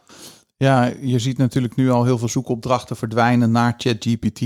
Ja, 0.56 0.92
je 1.00 1.18
ziet 1.18 1.38
natuurlijk 1.38 1.76
nu 1.76 1.90
al 1.90 2.04
heel 2.04 2.18
veel 2.18 2.28
zoekopdrachten 2.28 2.96
verdwijnen 2.96 3.50
naar 3.50 3.74
ChatGPT. 3.76 4.40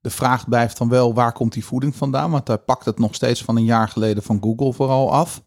De 0.00 0.10
vraag 0.10 0.48
blijft 0.48 0.78
dan 0.78 0.88
wel, 0.88 1.14
waar 1.14 1.32
komt 1.32 1.52
die 1.52 1.64
voeding 1.64 1.96
vandaan? 1.96 2.30
Want 2.30 2.48
hij 2.48 2.58
pakt 2.58 2.84
het 2.84 2.98
nog 2.98 3.14
steeds 3.14 3.44
van 3.44 3.56
een 3.56 3.64
jaar 3.64 3.88
geleden 3.88 4.22
van 4.22 4.38
Google 4.42 4.72
vooral 4.72 5.12
af. 5.12 5.42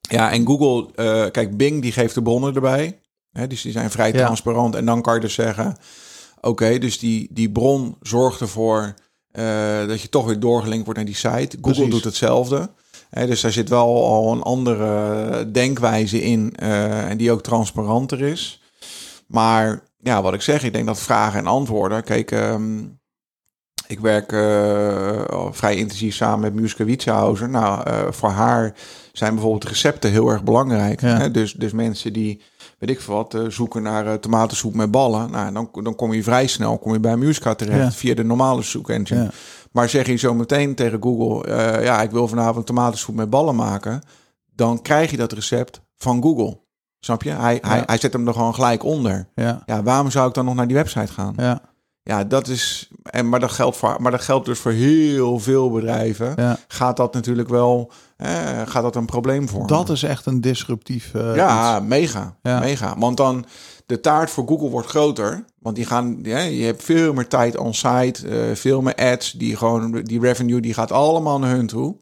Ja, 0.00 0.30
en 0.32 0.46
Google, 0.46 0.88
uh, 0.96 1.30
kijk, 1.30 1.56
Bing 1.56 1.82
die 1.82 1.92
geeft 1.92 2.14
de 2.14 2.22
bronnen 2.22 2.54
erbij. 2.54 3.00
Hè, 3.32 3.46
dus 3.46 3.62
die 3.62 3.72
zijn 3.72 3.90
vrij 3.90 4.12
Ja. 4.12 4.24
transparant. 4.24 4.74
En 4.74 4.84
dan 4.84 5.02
kan 5.02 5.14
je 5.14 5.20
dus 5.20 5.34
zeggen, 5.34 5.76
oké, 6.40 6.78
dus 6.78 6.98
die, 6.98 7.28
die 7.32 7.50
bron 7.50 7.96
zorgt 8.00 8.40
ervoor 8.40 8.94
eh, 9.30 9.86
dat 9.86 10.00
je 10.00 10.08
toch 10.08 10.26
weer 10.26 10.40
doorgelinkt 10.40 10.84
wordt 10.84 10.98
naar 10.98 11.08
die 11.08 11.16
site. 11.18 11.56
Google 11.60 11.60
Precies. 11.60 11.90
doet 11.90 12.04
hetzelfde. 12.04 12.70
Hè, 13.10 13.26
dus 13.26 13.40
daar 13.40 13.52
zit 13.52 13.68
wel 13.68 14.04
al 14.06 14.32
een 14.32 14.42
andere 14.42 15.50
denkwijze 15.50 16.22
in 16.22 16.54
eh, 16.56 17.10
en 17.10 17.16
die 17.16 17.32
ook 17.32 17.42
transparanter 17.42 18.20
is. 18.20 18.62
Maar 19.30 19.80
ja, 19.98 20.22
wat 20.22 20.34
ik 20.34 20.42
zeg, 20.42 20.62
ik 20.62 20.72
denk 20.72 20.86
dat 20.86 20.98
vragen 21.00 21.38
en 21.38 21.46
antwoorden. 21.46 22.04
Kijk, 22.04 22.30
ehm, 22.30 22.82
ik 23.86 24.00
werk 24.00 24.32
eh, 24.32 25.46
vrij 25.50 25.76
intensief 25.76 26.14
samen 26.14 26.40
met 26.40 26.54
Muska 26.54 26.84
Witsenhauser. 26.84 27.48
Nou, 27.48 27.82
eh, 27.82 27.98
voor 28.10 28.28
haar 28.28 28.74
zijn 29.12 29.32
bijvoorbeeld 29.34 29.64
recepten 29.64 30.10
heel 30.10 30.28
erg 30.28 30.44
belangrijk. 30.44 31.00
Ja. 31.00 31.16
Hè? 31.18 31.30
Dus, 31.30 31.52
dus 31.52 31.72
mensen 31.72 32.12
die, 32.12 32.42
weet 32.78 32.90
ik 32.90 33.00
veel 33.00 33.14
wat, 33.14 33.34
eh, 33.34 33.44
zoeken 33.48 33.82
naar 33.82 34.20
tomatensoep 34.20 34.74
met 34.74 34.90
ballen. 34.90 35.30
Nou, 35.30 35.52
dan, 35.52 35.68
dan 35.84 35.94
kom 35.94 36.12
je 36.12 36.22
vrij 36.22 36.46
snel 36.46 36.78
kom 36.78 36.92
je 36.92 37.00
bij 37.00 37.16
Muska 37.16 37.54
terecht 37.54 37.78
Ja. 37.78 37.92
via 37.92 38.14
de 38.14 38.24
normale 38.24 38.62
zoekengine. 38.62 39.22
Ja. 39.22 39.30
Maar 39.72 39.88
zeg 39.88 40.06
je 40.06 40.16
zo 40.16 40.34
meteen 40.34 40.74
tegen 40.74 41.02
Google, 41.02 41.54
ja, 41.82 42.02
ik 42.02 42.10
wil 42.10 42.28
vanavond 42.28 42.66
tomatensoep 42.66 43.14
met 43.14 43.30
ballen 43.30 43.56
maken. 43.56 44.02
Dan 44.54 44.82
krijg 44.82 45.10
je 45.10 45.16
dat 45.16 45.32
recept 45.32 45.80
van 45.96 46.22
Google. 46.22 46.60
Snap 47.00 47.22
je? 47.22 47.30
Hij, 47.30 47.58
hij, 47.60 47.76
Ja. 47.78 47.82
hij 47.86 47.98
zet 47.98 48.12
hem 48.12 48.26
er 48.26 48.32
gewoon 48.32 48.54
gelijk 48.54 48.84
onder. 48.84 49.26
Ja, 49.34 49.62
Ja, 49.66 49.82
waarom 49.82 50.10
zou 50.10 50.28
ik 50.28 50.34
dan 50.34 50.44
nog 50.44 50.54
naar 50.54 50.66
die 50.66 50.76
website 50.76 51.12
gaan? 51.12 51.34
ja, 51.36 51.60
Ja, 52.02 52.24
dat 52.24 52.48
is. 52.48 52.90
En, 53.02 53.28
maar, 53.28 53.40
dat 53.40 53.50
geldt 53.52 53.76
voor, 53.76 53.96
maar 54.00 54.10
dat 54.10 54.20
geldt 54.22 54.46
dus 54.46 54.58
voor 54.58 54.72
heel 54.72 55.38
veel 55.38 55.70
bedrijven. 55.70 56.32
ja. 56.36 56.58
Gaat 56.68 56.96
dat 56.96 57.14
natuurlijk 57.14 57.48
wel. 57.48 57.92
Eh, 58.16 58.30
gaat 58.66 58.82
dat 58.82 58.96
een 58.96 59.04
probleem 59.06 59.48
vormen? 59.48 59.68
Dat 59.68 59.88
is 59.88 60.02
echt 60.02 60.26
een 60.26 60.40
disruptief 60.40 61.14
eh, 61.14 61.34
ja, 61.34 61.76
iets. 61.76 61.86
mega, 61.86 62.36
Ja. 62.42 62.58
mega. 62.58 62.94
Want 62.98 63.16
dan 63.16 63.44
de 63.86 64.00
taart 64.00 64.30
voor 64.30 64.46
Google 64.46 64.68
wordt 64.68 64.88
groter. 64.88 65.44
Want 65.58 65.76
die 65.76 65.84
gaan, 65.86 66.18
ja, 66.22 66.38
je 66.38 66.64
hebt 66.64 66.82
veel 66.82 67.12
meer 67.12 67.28
tijd 67.28 67.56
on-site, 67.56 68.28
eh, 68.28 68.54
veel 68.56 68.80
meer 68.82 68.94
ads. 68.94 69.32
Die 69.32 69.56
gewoon, 69.56 69.92
die 70.02 70.20
revenue, 70.20 70.60
die 70.60 70.74
gaat 70.74 70.92
allemaal 70.92 71.38
naar 71.38 71.50
hun 71.50 71.66
toe. 71.66 71.96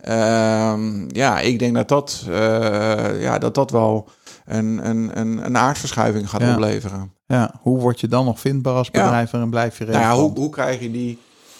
Ehm, 0.00 1.04
ja, 1.16 1.40
ik 1.40 1.58
denk 1.58 1.74
dat 1.74 1.88
dat, 1.88 2.24
eh, 2.28 3.22
ja, 3.22 3.38
dat, 3.38 3.54
dat 3.54 3.70
wel 3.70 4.08
een, 4.56 4.88
een, 4.88 5.18
een, 5.20 5.44
een 5.44 5.56
aardverschuiving 5.58 6.30
gaat 6.30 6.40
Ja. 6.40 6.52
opleveren. 6.52 7.12
Ja, 7.26 7.54
hoe 7.60 7.78
word 7.80 8.00
je 8.00 8.08
dan 8.08 8.24
nog 8.24 8.40
vindbaar 8.40 8.74
als 8.74 8.88
Ja. 8.92 9.02
bedrijf 9.02 9.32
en 9.32 9.50
blijf 9.50 9.78
je 9.78 9.84
Nou 9.84 9.96
ja, 9.96 10.02
relevant? 10.08 10.30
hoe, 10.36 10.38
hoe 10.44 10.50
krijg 10.52 10.80
je 10.80 10.90
die, 10.90 11.18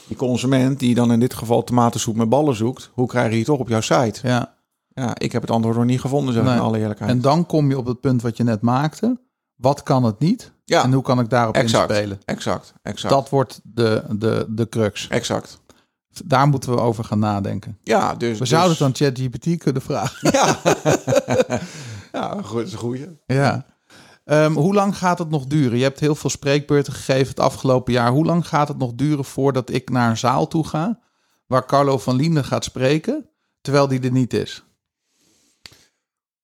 die 0.09 0.16
consument 0.16 0.78
die 0.78 0.95
dan 0.95 1.12
in 1.12 1.20
dit 1.20 1.34
geval 1.34 1.64
tomatensoep 1.64 2.16
met 2.16 2.28
ballen 2.28 2.55
zoekt, 2.57 2.91
hoe 2.95 3.07
krijg 3.07 3.28
je 3.30 3.36
die 3.36 3.45
toch 3.45 3.59
op 3.59 3.68
jouw 3.68 3.80
site? 3.80 4.20
Ja, 4.22 4.57
Ja, 4.95 5.11
ik 5.18 5.32
heb 5.32 5.43
het 5.43 5.51
antwoord 5.51 5.76
nog 5.76 5.84
niet 5.84 6.01
gevonden, 6.01 6.34
zeg 6.34 6.43
Nee. 6.45 6.55
in 6.55 6.61
alle 6.61 6.78
eerlijkheid. 6.78 7.11
en 7.11 7.20
dan 7.20 7.47
kom 7.47 7.68
je 7.68 7.78
op 7.78 7.86
het 7.86 8.01
punt 8.01 8.22
wat 8.22 8.36
je 8.36 8.45
net 8.45 8.61
maakte. 8.61 9.20
Wat 9.57 9.82
kan 9.82 10.05
het 10.05 10.18
niet? 10.18 10.53
ja, 10.64 10.82
En 10.84 10.93
hoe 10.93 11.03
kan 11.03 11.20
ik 11.20 11.30
daarop 11.30 11.55
exact, 11.55 11.91
inspelen? 11.91 12.20
exact, 12.24 12.72
exact, 12.82 13.14
Dat 13.14 13.28
wordt 13.28 13.61
de, 13.64 14.05
de, 14.11 14.47
de 14.49 14.68
crux. 14.68 15.09
exact. 15.09 15.61
Daar 16.24 16.49
moeten 16.49 16.70
we 16.70 16.80
over 16.80 17.05
gaan 17.05 17.18
nadenken. 17.18 17.78
Ja, 17.82 18.14
dus... 18.14 18.32
We 18.32 18.39
dus- 18.39 18.49
zouden 18.49 18.72
het 18.72 18.80
aan 18.82 18.95
ChatGPT 18.95 19.59
kunnen 19.59 19.82
vragen. 19.82 20.30
Ja, 20.32 20.57
ja 22.13 22.43
goed, 22.43 22.67
is 22.67 22.73
een 22.73 22.79
goeie. 22.79 23.19
Ja. 23.27 23.67
Ehm, 24.29 24.53
hoe 24.53 24.75
lang 24.75 24.97
gaat 24.97 25.19
het 25.19 25.31
nog 25.31 25.47
duren? 25.47 25.79
Je 25.79 25.85
hebt 25.85 26.01
heel 26.01 26.15
veel 26.15 26.31
spreekbeurten 26.31 26.93
gegeven 26.93 27.29
het 27.29 27.41
afgelopen 27.41 27.93
jaar. 27.93 28.11
Hoe 28.11 28.25
lang 28.25 28.49
gaat 28.49 28.69
het 28.69 28.79
nog 28.79 28.93
duren 28.95 29.25
voordat 29.25 29.71
ik 29.71 29.91
naar 29.91 30.11
een 30.11 30.17
zaal 30.17 30.49
toe 30.49 30.67
ga... 30.67 30.99
waar 31.47 31.67
Carlo 31.67 31.99
van 31.99 32.17
Linden 32.17 32.45
gaat 32.45 32.65
spreken, 32.65 33.29
terwijl 33.61 33.89
die 33.89 34.01
er 34.01 34.11
niet 34.11 34.33
is? 34.33 34.65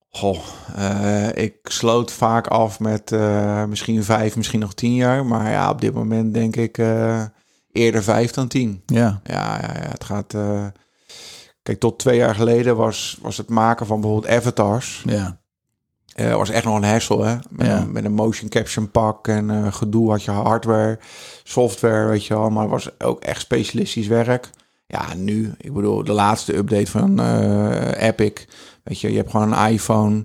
Goh, 0.08 0.38
eh, 0.74 1.28
ik 1.34 1.56
sloot 1.62 2.12
vaak 2.12 2.46
af 2.46 2.80
met 2.80 3.12
eh, 3.12 3.64
misschien 3.64 4.04
vijf, 4.04 4.36
misschien 4.36 4.60
nog 4.60 4.74
tien 4.74 4.94
jaar. 4.94 5.26
Maar 5.26 5.50
ja, 5.50 5.70
op 5.70 5.80
dit 5.80 5.94
moment 5.94 6.34
denk 6.34 6.56
ik... 6.56 6.78
eh, 6.78 7.24
eerder 7.72 8.02
vijf 8.02 8.30
dan 8.30 8.48
tien. 8.48 8.82
Ja. 8.86 9.20
Ja, 9.24 9.60
ja, 9.60 9.74
ja 9.82 9.88
het 9.88 10.04
gaat... 10.04 10.36
Kijk, 11.62 11.80
tot 11.80 11.98
twee 11.98 12.16
jaar 12.16 12.34
geleden 12.34 12.76
was, 12.76 13.18
was 13.22 13.36
het 13.36 13.48
maken 13.48 13.86
van 13.86 14.00
bijvoorbeeld 14.00 14.32
avatars... 14.32 15.02
Ja. 15.06 15.42
Eh, 16.14 16.34
was 16.36 16.50
echt 16.50 16.64
nog 16.64 16.76
een 16.76 16.84
hassle, 16.84 17.24
hè? 17.26 17.36
Met, 17.50 17.66
Ja. 17.66 17.80
een, 17.80 17.92
met 17.92 18.04
een 18.04 18.12
motion 18.12 18.48
caption 18.48 18.90
pak 18.90 19.28
en 19.28 19.50
eh, 19.50 19.72
gedoe 19.72 20.10
had 20.10 20.22
je 20.22 20.30
hardware, 20.30 20.98
software, 21.42 22.08
weet 22.08 22.26
je 22.26 22.34
wel. 22.34 22.50
Maar 22.50 22.62
het 22.62 22.70
was 22.70 22.90
ook 23.00 23.20
echt 23.20 23.40
specialistisch 23.40 24.06
werk. 24.06 24.50
Ja, 24.86 25.14
nu, 25.14 25.52
ik 25.58 25.72
bedoel, 25.72 26.04
de 26.04 26.12
laatste 26.12 26.56
update 26.56 26.90
van 26.90 27.20
eh, 27.20 28.08
Epic. 28.08 28.32
Weet 28.82 29.00
je, 29.00 29.10
je 29.10 29.16
hebt 29.16 29.30
gewoon 29.30 29.52
een 29.52 29.70
iPhone. 29.72 30.24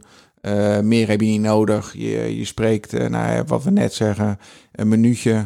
meer 0.84 1.08
heb 1.08 1.22
je 1.22 1.28
niet 1.28 1.42
nodig. 1.42 1.94
Je, 1.94 2.38
je 2.38 2.46
spreekt, 2.46 3.10
nou, 3.10 3.44
wat 3.48 3.64
we 3.64 3.72
net 3.72 3.94
zeggen, 3.94 4.40
een 4.72 4.88
minuutje. 4.88 5.46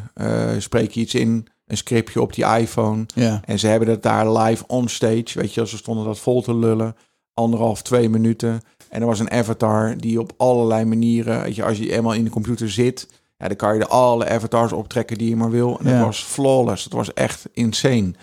spreek 0.57 0.91
je 0.91 0.99
iets 0.99 1.15
in, 1.15 1.47
een 1.67 1.77
scriptje 1.77 2.21
op 2.21 2.33
die 2.33 2.45
iPhone. 2.45 3.05
Ja. 3.15 3.41
En 3.45 3.59
ze 3.59 3.67
hebben 3.67 3.89
het 3.89 4.03
daar 4.03 4.31
live 4.37 4.63
on 4.67 4.87
stage. 4.87 5.29
Weet 5.33 5.53
je, 5.53 5.67
ze 5.67 5.77
stonden 5.77 6.05
dat 6.05 6.19
vol 6.19 6.41
te 6.41 6.55
lullen. 6.55 6.95
Anderhalf, 7.33 7.81
twee 7.81 8.09
minuten. 8.09 8.61
En 8.93 9.01
er 9.01 9.07
was 9.07 9.19
een 9.19 9.31
avatar 9.31 9.97
die 9.97 10.19
op 10.19 10.33
allerlei 10.37 10.85
manieren, 10.85 11.41
weet 11.41 11.55
je, 11.55 11.63
als 11.63 11.77
je 11.77 11.91
eenmaal 11.91 12.13
in 12.13 12.23
de 12.23 12.29
computer 12.29 12.69
zit, 12.71 13.07
ja, 13.37 13.47
dan 13.47 13.55
kan 13.57 13.73
je 13.73 13.79
er 13.79 13.87
alle 13.87 14.29
avatars 14.29 14.71
optrekken 14.73 15.17
die 15.17 15.29
je 15.29 15.35
maar 15.35 15.49
wil. 15.49 15.79
En 15.79 15.89
Ja. 15.89 15.97
dat 15.97 16.05
was 16.05 16.23
flawless. 16.23 16.83
Dat 16.83 16.93
was 16.93 17.13
echt 17.13 17.49
insane. 17.53 18.13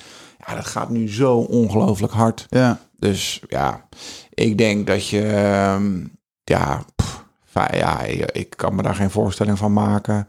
Ja, 0.47 0.55
dat 0.55 0.67
gaat 0.67 0.91
nu 0.91 1.09
zo 1.09 1.37
ongelooflijk 1.39 2.13
hard. 2.13 2.47
Ja. 2.49 2.79
Dus 2.99 3.43
ja, 3.49 3.89
ik 4.35 4.59
denk 4.59 4.87
dat 4.87 5.09
je, 5.09 5.23
ehm, 5.27 6.05
ja, 6.45 6.85
pff, 6.97 7.25
ja, 7.73 8.01
ik 8.03 8.31
ik 8.31 8.51
kan 8.57 8.75
me 8.75 8.83
daar 8.83 8.95
geen 8.95 9.11
voorstelling 9.11 9.59
van 9.59 9.73
maken 9.73 10.29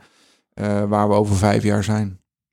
eh, 0.54 0.84
waar 0.84 1.08
we 1.10 1.14
over 1.16 1.36
vijf 1.36 1.64
jaar 1.64 1.84
zijn. 1.84 2.08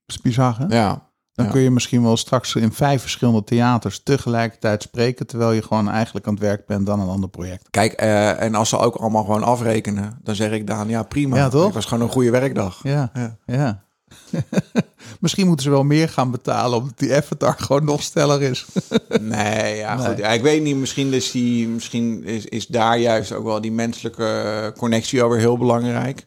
Dat 0.07 0.16
is 0.16 0.20
bizar, 0.22 0.57
hè? 0.59 0.76
Ja, 0.76 1.07
Dan 1.39 1.47
Ja. 1.47 1.53
kun 1.53 1.62
je 1.62 1.70
misschien 1.70 2.03
wel 2.03 2.16
straks 2.16 2.55
in 2.55 2.72
vijf 2.72 3.01
verschillende 3.01 3.45
theaters 3.45 4.01
tegelijkertijd 4.03 4.82
spreken, 4.82 5.26
terwijl 5.26 5.53
je 5.53 5.62
gewoon 5.62 5.89
eigenlijk 5.89 6.26
aan 6.26 6.32
het 6.34 6.43
werk 6.43 6.66
bent 6.66 6.89
aan 6.89 7.01
een 7.01 7.09
ander 7.09 7.28
project. 7.28 7.66
Kijk, 7.70 7.93
eh, 7.93 8.43
en 8.43 8.55
als 8.55 8.68
ze 8.68 8.78
ook 8.78 8.95
allemaal 8.95 9.24
gewoon 9.24 9.43
afrekenen, 9.43 10.18
dan 10.22 10.34
zeg 10.34 10.51
ik 10.51 10.66
Daan, 10.66 10.89
ja 10.89 11.03
prima. 11.03 11.36
Ja, 11.36 11.49
toch? 11.49 11.64
Het 11.64 11.74
was 11.74 11.84
gewoon 11.84 12.05
een 12.05 12.12
goede 12.12 12.30
werkdag. 12.30 12.80
Ja, 12.82 13.11
Ja. 13.14 13.36
ja. 13.47 13.82
misschien 15.20 15.47
moeten 15.47 15.64
ze 15.64 15.70
wel 15.70 15.82
meer 15.84 16.09
gaan 16.09 16.30
betalen, 16.30 16.78
omdat 16.78 16.99
die 16.99 17.14
avatar 17.14 17.55
gewoon 17.59 17.84
nog 17.84 18.03
sneller 18.03 18.43
is. 18.43 18.66
Nee, 19.20 19.76
ja, 19.76 19.95
Nee. 19.95 20.07
goed. 20.07 20.18
Ja, 20.18 20.28
ik 20.28 20.43
weet 20.43 20.62
niet, 20.62 20.76
misschien, 20.76 21.12
is, 21.12 21.30
die, 21.30 21.68
misschien 21.68 22.24
is, 22.24 22.45
is 22.45 22.66
daar 22.66 22.99
juist 22.99 23.32
ook 23.32 23.45
wel 23.45 23.61
die 23.61 23.72
menselijke 23.72 24.72
connectie 24.76 25.22
alweer 25.22 25.39
heel 25.39 25.59
belangrijk. 25.59 26.26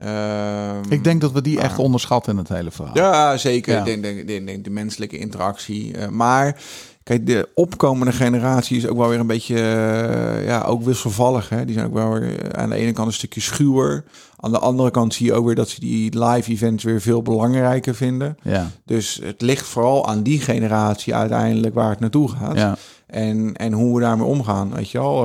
Ehm, 0.00 0.82
Ik 0.92 1.04
denk 1.04 1.20
dat 1.20 1.32
we 1.32 1.42
die 1.42 1.54
maar- 1.54 1.64
echt 1.64 1.78
onderschatten 1.78 2.32
in 2.32 2.38
het 2.38 2.48
hele 2.48 2.70
verhaal. 2.70 2.94
Ja, 2.96 3.36
zeker. 3.36 3.72
Ja. 3.72 3.78
Ik 3.78 3.84
denk, 3.84 4.02
denk, 4.02 4.26
denk, 4.28 4.46
denk 4.46 4.64
de 4.64 4.70
menselijke 4.70 5.18
interactie. 5.18 5.96
Eh, 5.96 6.08
maar 6.08 6.60
kijk, 7.02 7.26
de 7.26 7.48
opkomende 7.54 8.12
generatie 8.12 8.76
is 8.76 8.86
ook 8.86 8.96
wel 8.96 9.08
weer 9.08 9.18
een 9.20 9.26
beetje, 9.26 9.54
eh, 9.60 10.46
ja, 10.46 10.62
ook 10.62 10.82
wisselvallig. 10.82 11.48
Hè? 11.48 11.64
Die 11.64 11.74
zijn 11.74 11.86
ook 11.86 11.92
wel 11.94 12.10
weer 12.12 12.42
eh, 12.50 12.62
aan 12.62 12.68
de 12.70 12.76
ene 12.76 12.92
kant 12.92 13.06
een 13.06 13.12
stukje 13.12 13.40
schuwer. 13.40 14.04
Aan 14.36 14.50
de 14.52 14.58
andere 14.58 14.90
kant 14.90 15.14
zie 15.14 15.26
je 15.26 15.32
ook 15.32 15.46
weer 15.46 15.54
dat 15.54 15.68
ze 15.68 15.80
die 15.80 16.18
live 16.24 16.50
events 16.50 16.84
weer 16.84 17.00
veel 17.00 17.22
belangrijker 17.22 17.94
vinden. 17.94 18.36
Ja, 18.42 18.70
Dus 18.84 19.20
het 19.22 19.40
ligt 19.40 19.66
vooral 19.66 20.06
aan 20.08 20.22
die 20.22 20.40
generatie 20.40 21.14
uiteindelijk 21.14 21.74
waar 21.74 21.90
het 21.90 22.00
naartoe 22.00 22.28
gaat. 22.28 22.56
ja. 22.56 22.76
En, 23.06 23.54
en 23.56 23.72
hoe 23.72 23.94
we 23.94 24.00
daarmee 24.00 24.26
omgaan, 24.26 24.74
weet 24.74 24.90
je 24.90 24.98
wel. 24.98 25.22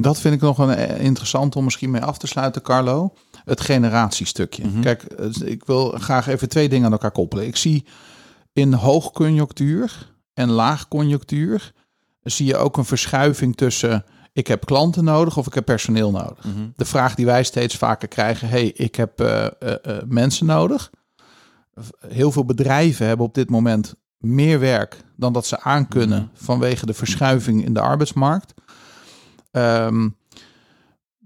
Dat 0.00 0.18
vind 0.18 0.34
ik 0.34 0.40
nog 0.40 0.58
een 0.58 0.98
interessant 0.98 1.56
om 1.56 1.64
misschien 1.64 1.90
mee 1.90 2.02
af 2.02 2.18
te 2.18 2.26
sluiten, 2.26 2.62
Carlo. 2.62 3.12
Het 3.46 3.60
generatiestukje. 3.60 4.66
Mhm. 4.66 4.80
Kijk, 4.80 5.02
ik 5.44 5.64
wil 5.64 5.90
graag 5.90 6.26
even 6.26 6.48
twee 6.48 6.68
dingen 6.68 6.86
aan 6.86 6.92
elkaar 6.92 7.10
koppelen. 7.10 7.46
Ik 7.46 7.56
zie 7.56 7.84
in 8.52 8.72
hoogconjunctuur 8.72 10.12
en 10.34 10.50
laagconjunctuur 10.50 11.72
zie 12.22 12.46
je 12.46 12.56
ook 12.56 12.76
een 12.76 12.84
verschuiving 12.84 13.56
tussen 13.56 14.04
ik 14.36 14.46
heb 14.46 14.64
klanten 14.64 15.04
nodig 15.04 15.36
of 15.36 15.46
ik 15.46 15.54
heb 15.54 15.64
personeel 15.64 16.10
nodig. 16.10 16.44
mhm. 16.44 16.68
De 16.76 16.84
vraag 16.84 17.14
die 17.14 17.26
wij 17.26 17.44
steeds 17.44 17.76
vaker 17.76 18.08
krijgen: 18.08 18.48
hey, 18.48 18.66
ik 18.66 18.94
heb 18.94 19.20
eh, 19.20 19.44
eh, 19.44 19.50
eh, 19.82 20.02
mensen 20.06 20.46
nodig. 20.46 20.90
Heel 22.08 22.32
veel 22.32 22.44
bedrijven 22.44 23.06
hebben 23.06 23.26
op 23.26 23.34
dit 23.34 23.50
moment 23.50 23.94
meer 24.18 24.60
werk 24.60 24.96
dan 25.16 25.32
dat 25.32 25.46
ze 25.46 25.60
aankunnen 25.60 26.30
vanwege 26.34 26.86
de 26.86 26.94
verschuiving 26.94 27.64
in 27.64 27.74
de 27.74 27.80
arbeidsmarkt. 27.80 28.54
Ehm, 29.50 30.08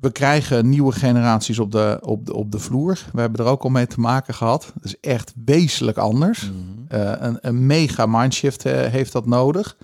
we 0.01 0.13
krijgen 0.13 0.69
nieuwe 0.69 0.93
generaties 0.93 1.59
op 1.59 1.73
de, 1.73 1.99
op, 2.01 2.27
de, 2.27 2.35
op 2.35 2.53
de 2.53 2.59
vloer. 2.59 2.99
We 3.13 3.21
hebben 3.21 3.45
er 3.45 3.51
ook 3.51 3.63
al 3.63 3.71
mee 3.71 3.87
te 3.87 4.01
maken 4.01 4.35
gehad. 4.35 4.73
Het 4.75 4.85
is 4.85 5.01
echt 5.01 5.33
wezenlijk 5.45 5.99
anders. 5.99 6.51
Eh, 6.89 7.13
een, 7.19 7.39
een 7.41 7.67
mega 7.67 8.07
mindshift 8.07 8.65
eh, 8.65 8.87
heeft 8.87 9.13
dat 9.13 9.27
nodig. 9.27 9.77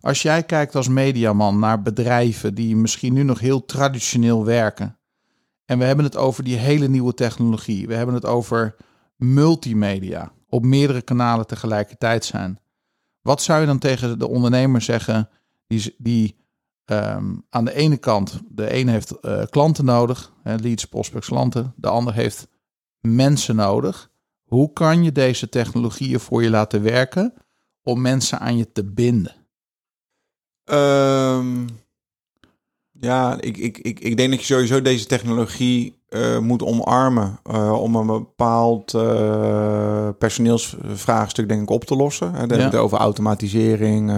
Als 0.00 0.22
jij 0.22 0.42
kijkt 0.42 0.74
als 0.74 0.88
mediaman 0.88 1.58
naar 1.58 1.82
bedrijven 1.82 2.54
die 2.54 2.76
misschien 2.76 3.12
nu 3.12 3.22
nog 3.22 3.40
heel 3.40 3.64
traditioneel 3.64 4.44
werken. 4.44 4.96
En 5.64 5.78
we 5.78 5.84
hebben 5.84 6.04
het 6.04 6.16
over 6.16 6.44
die 6.44 6.56
hele 6.56 6.88
nieuwe 6.88 7.14
technologie. 7.14 7.86
We 7.86 7.94
hebben 7.94 8.14
het 8.14 8.24
over 8.24 8.76
multimedia. 9.16 10.32
Op 10.48 10.64
meerdere 10.64 11.02
kanalen 11.02 11.46
tegelijkertijd 11.46 12.24
zijn. 12.24 12.58
Wat 13.22 13.42
zou 13.42 13.60
je 13.60 13.66
dan 13.66 13.78
tegen 13.78 14.18
de 14.18 14.28
ondernemer 14.28 14.80
zeggen 14.80 15.28
die, 15.66 15.94
die 15.98 16.36
ehm, 16.86 17.34
aan 17.50 17.64
de 17.64 17.74
ene 17.74 17.96
kant, 17.96 18.40
de 18.48 18.74
een 18.74 18.88
heeft 18.88 19.10
eh, 19.10 19.42
klanten 19.50 19.84
nodig, 19.84 20.32
hè, 20.42 20.54
leads, 20.54 20.84
prospects, 20.84 21.28
klanten. 21.28 21.72
De 21.76 21.88
ander 21.88 22.14
heeft 22.14 22.48
mensen 23.00 23.56
nodig. 23.56 24.10
Hoe 24.44 24.72
kan 24.72 25.04
je 25.04 25.12
deze 25.12 25.48
technologieën 25.48 26.20
voor 26.20 26.42
je 26.42 26.50
laten 26.50 26.82
werken 26.82 27.34
om 27.82 28.00
mensen 28.00 28.38
aan 28.38 28.56
je 28.56 28.72
te 28.72 28.84
binden? 28.84 29.34
Ehm, 30.64 31.66
ja, 32.90 33.40
ik, 33.40 33.56
ik, 33.56 33.78
ik, 33.78 34.00
ik 34.00 34.16
denk 34.16 34.30
dat 34.30 34.38
je 34.40 34.46
sowieso 34.46 34.82
deze 34.82 35.06
technologie 35.06 36.02
eh, 36.08 36.38
moet 36.38 36.62
omarmen 36.62 37.38
eh, 37.42 37.72
om 37.82 37.96
een 37.96 38.06
bepaald 38.06 38.90
personeelsvraagstuk 40.18 41.48
denk 41.48 41.62
ik 41.62 41.70
op 41.70 41.84
te 41.84 41.96
lossen. 41.96 42.32
Hè, 42.32 42.46
Dan 42.46 42.58
heb 42.58 42.66
ik 42.66 42.72
het 42.72 42.80
over 42.80 42.98
automatisering, 42.98 44.10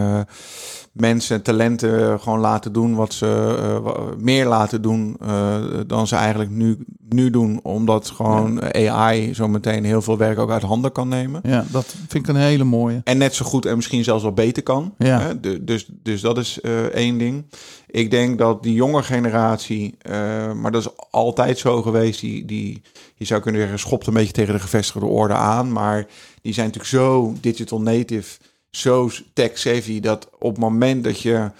mensen, 1.00 1.42
talenten 1.42 2.20
gewoon 2.20 2.38
laten 2.40 2.72
doen 2.72 2.94
wat 2.94 3.12
ze 3.14 3.56
eh, 3.84 3.92
meer 4.18 4.46
laten 4.46 4.82
doen 4.82 5.16
eh, 5.20 5.56
dan 5.86 6.06
ze 6.06 6.16
eigenlijk 6.16 6.50
nu, 6.50 6.78
nu 7.08 7.30
doen, 7.30 7.60
omdat 7.62 8.10
gewoon 8.10 8.62
AI 8.74 9.34
zo 9.34 9.48
meteen 9.48 9.84
heel 9.84 10.02
veel 10.02 10.16
werk 10.16 10.38
ook 10.38 10.50
uit 10.50 10.62
handen 10.62 10.92
kan 10.92 11.08
nemen. 11.08 11.40
Ja, 11.44 11.64
dat 11.70 11.94
vind 12.08 12.28
ik 12.28 12.34
een 12.34 12.40
hele 12.40 12.64
mooie. 12.64 13.00
En 13.04 13.18
net 13.18 13.34
zo 13.34 13.44
goed 13.44 13.66
en 13.66 13.76
misschien 13.76 14.04
zelfs 14.04 14.22
wel 14.22 14.32
beter 14.32 14.62
kan. 14.62 14.94
Ja. 14.98 15.20
Hè? 15.20 15.40
Du- 15.40 15.64
Dus, 15.64 15.88
dus 16.02 16.20
dat 16.20 16.38
is 16.38 16.60
eh, 16.60 16.82
één 16.84 17.18
ding. 17.18 17.44
Ik 17.90 18.10
denk 18.10 18.38
dat 18.38 18.62
die 18.62 18.74
jonge 18.74 19.02
generatie, 19.02 19.94
eh, 19.98 20.12
maar 20.52 20.70
dat 20.72 20.80
is 20.80 20.88
altijd 21.10 21.58
zo 21.58 21.82
geweest, 21.82 22.20
die, 22.20 22.44
die 22.44 22.82
je 23.14 23.24
zou 23.24 23.40
kunnen 23.40 23.60
zeggen, 23.60 23.78
schopt 23.78 24.06
een 24.06 24.14
beetje 24.14 24.32
tegen 24.32 24.54
de 24.54 24.60
gevestigde 24.60 25.06
orde 25.06 25.34
aan. 25.34 25.72
Maar 25.72 26.06
die 26.42 26.52
zijn 26.52 26.66
natuurlijk 26.66 26.94
zo 26.94 27.32
digital 27.40 27.80
native, 27.80 28.38
zo 28.70 29.10
tech-savvy, 29.32 30.00
dat 30.00 30.28
op 30.38 30.50
het 30.50 30.58
moment 30.58 31.04
dat 31.04 31.20
je 31.20 31.50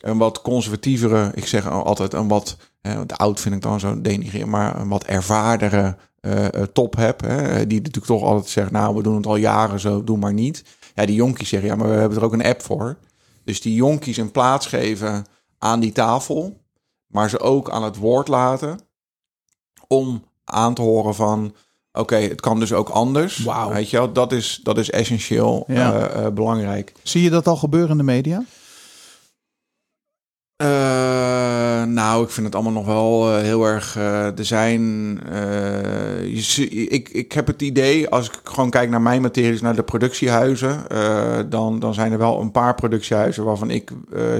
een 0.00 0.18
wat 0.18 0.42
conservatievere, 0.42 1.30
ik 1.34 1.46
zeg 1.46 1.68
altijd 1.70 2.12
een 2.12 2.28
wat, 2.28 2.56
de 2.80 3.16
oud 3.16 3.40
vind 3.40 3.54
ik 3.54 3.62
dan 3.62 3.80
zo 3.80 4.00
denigreren, 4.00 4.48
maar 4.48 4.80
een 4.80 4.88
wat 4.88 5.04
ervaardere 5.04 5.96
eh, 6.20 6.54
eh, 6.54 6.62
top 6.72 6.96
hebt, 6.96 7.20
hè, 7.20 7.66
die 7.66 7.78
natuurlijk 7.78 8.06
toch 8.06 8.22
altijd 8.22 8.48
zegt, 8.48 8.70
nou, 8.70 8.94
we 8.94 9.02
doen 9.02 9.16
het 9.16 9.26
al 9.26 9.36
jaren 9.36 9.80
zo, 9.80 10.04
doe 10.04 10.18
maar 10.18 10.32
niet. 10.32 10.64
Ja, 10.94 11.06
die 11.06 11.14
jonkies 11.14 11.48
zeggen, 11.48 11.68
ja, 11.68 11.76
maar 11.76 11.88
we 11.88 11.94
hebben 11.94 12.18
er 12.18 12.24
ook 12.24 12.32
een 12.32 12.44
app 12.44 12.62
voor. 12.62 12.96
Dus 13.44 13.60
die 13.60 13.74
jonkies 13.74 14.16
een 14.16 14.30
plaats 14.30 14.66
geven 14.66 15.26
aan 15.58 15.80
die 15.80 15.92
tafel, 15.92 16.60
maar 17.06 17.30
ze 17.30 17.40
ook 17.40 17.70
aan 17.70 17.82
het 17.82 17.96
woord 17.96 18.28
laten 18.28 18.80
om 19.86 20.24
aan 20.44 20.74
te 20.74 20.82
horen 20.82 21.14
van, 21.14 21.54
oké, 21.98 22.16
het 22.16 22.40
kan 22.40 22.60
dus 22.60 22.72
ook 22.72 22.88
anders. 22.88 23.44
Weet 23.72 23.90
je 23.90 23.96
wel, 23.96 24.12
dat 24.12 24.32
is, 24.32 24.60
dat 24.62 24.78
is 24.78 24.90
essentieel 24.90 25.64
Ja. 25.66 25.94
eh, 25.94 26.24
eh, 26.26 26.32
belangrijk. 26.32 26.92
Zie 27.02 27.22
je 27.22 27.30
dat 27.30 27.46
al 27.46 27.56
gebeuren 27.56 27.90
in 27.90 27.96
de 27.96 28.02
media? 28.02 28.44
Eh, 30.56 31.84
nou, 31.84 32.22
ik 32.24 32.30
vind 32.30 32.46
het 32.46 32.54
allemaal 32.54 32.72
nog 32.72 32.86
wel 32.86 33.36
heel 33.36 33.64
erg. 33.64 33.96
er 33.96 34.44
zijn. 34.44 34.80
je, 36.24 36.68
ik, 36.68 37.08
ik 37.08 37.32
heb 37.32 37.46
het 37.46 37.62
idee, 37.62 38.08
als 38.08 38.26
ik 38.26 38.40
gewoon 38.44 38.70
kijk 38.70 38.90
naar 38.90 39.02
mijn 39.02 39.22
materies, 39.22 39.60
naar 39.60 39.76
de 39.76 39.82
productiehuizen, 39.82 40.88
eh, 40.88 41.38
dan, 41.48 41.78
dan 41.78 41.94
zijn 41.94 42.12
er 42.12 42.18
wel 42.18 42.40
een 42.40 42.50
paar 42.50 42.74
productiehuizen 42.74 43.44
waarvan 43.44 43.70
ik 43.70 43.90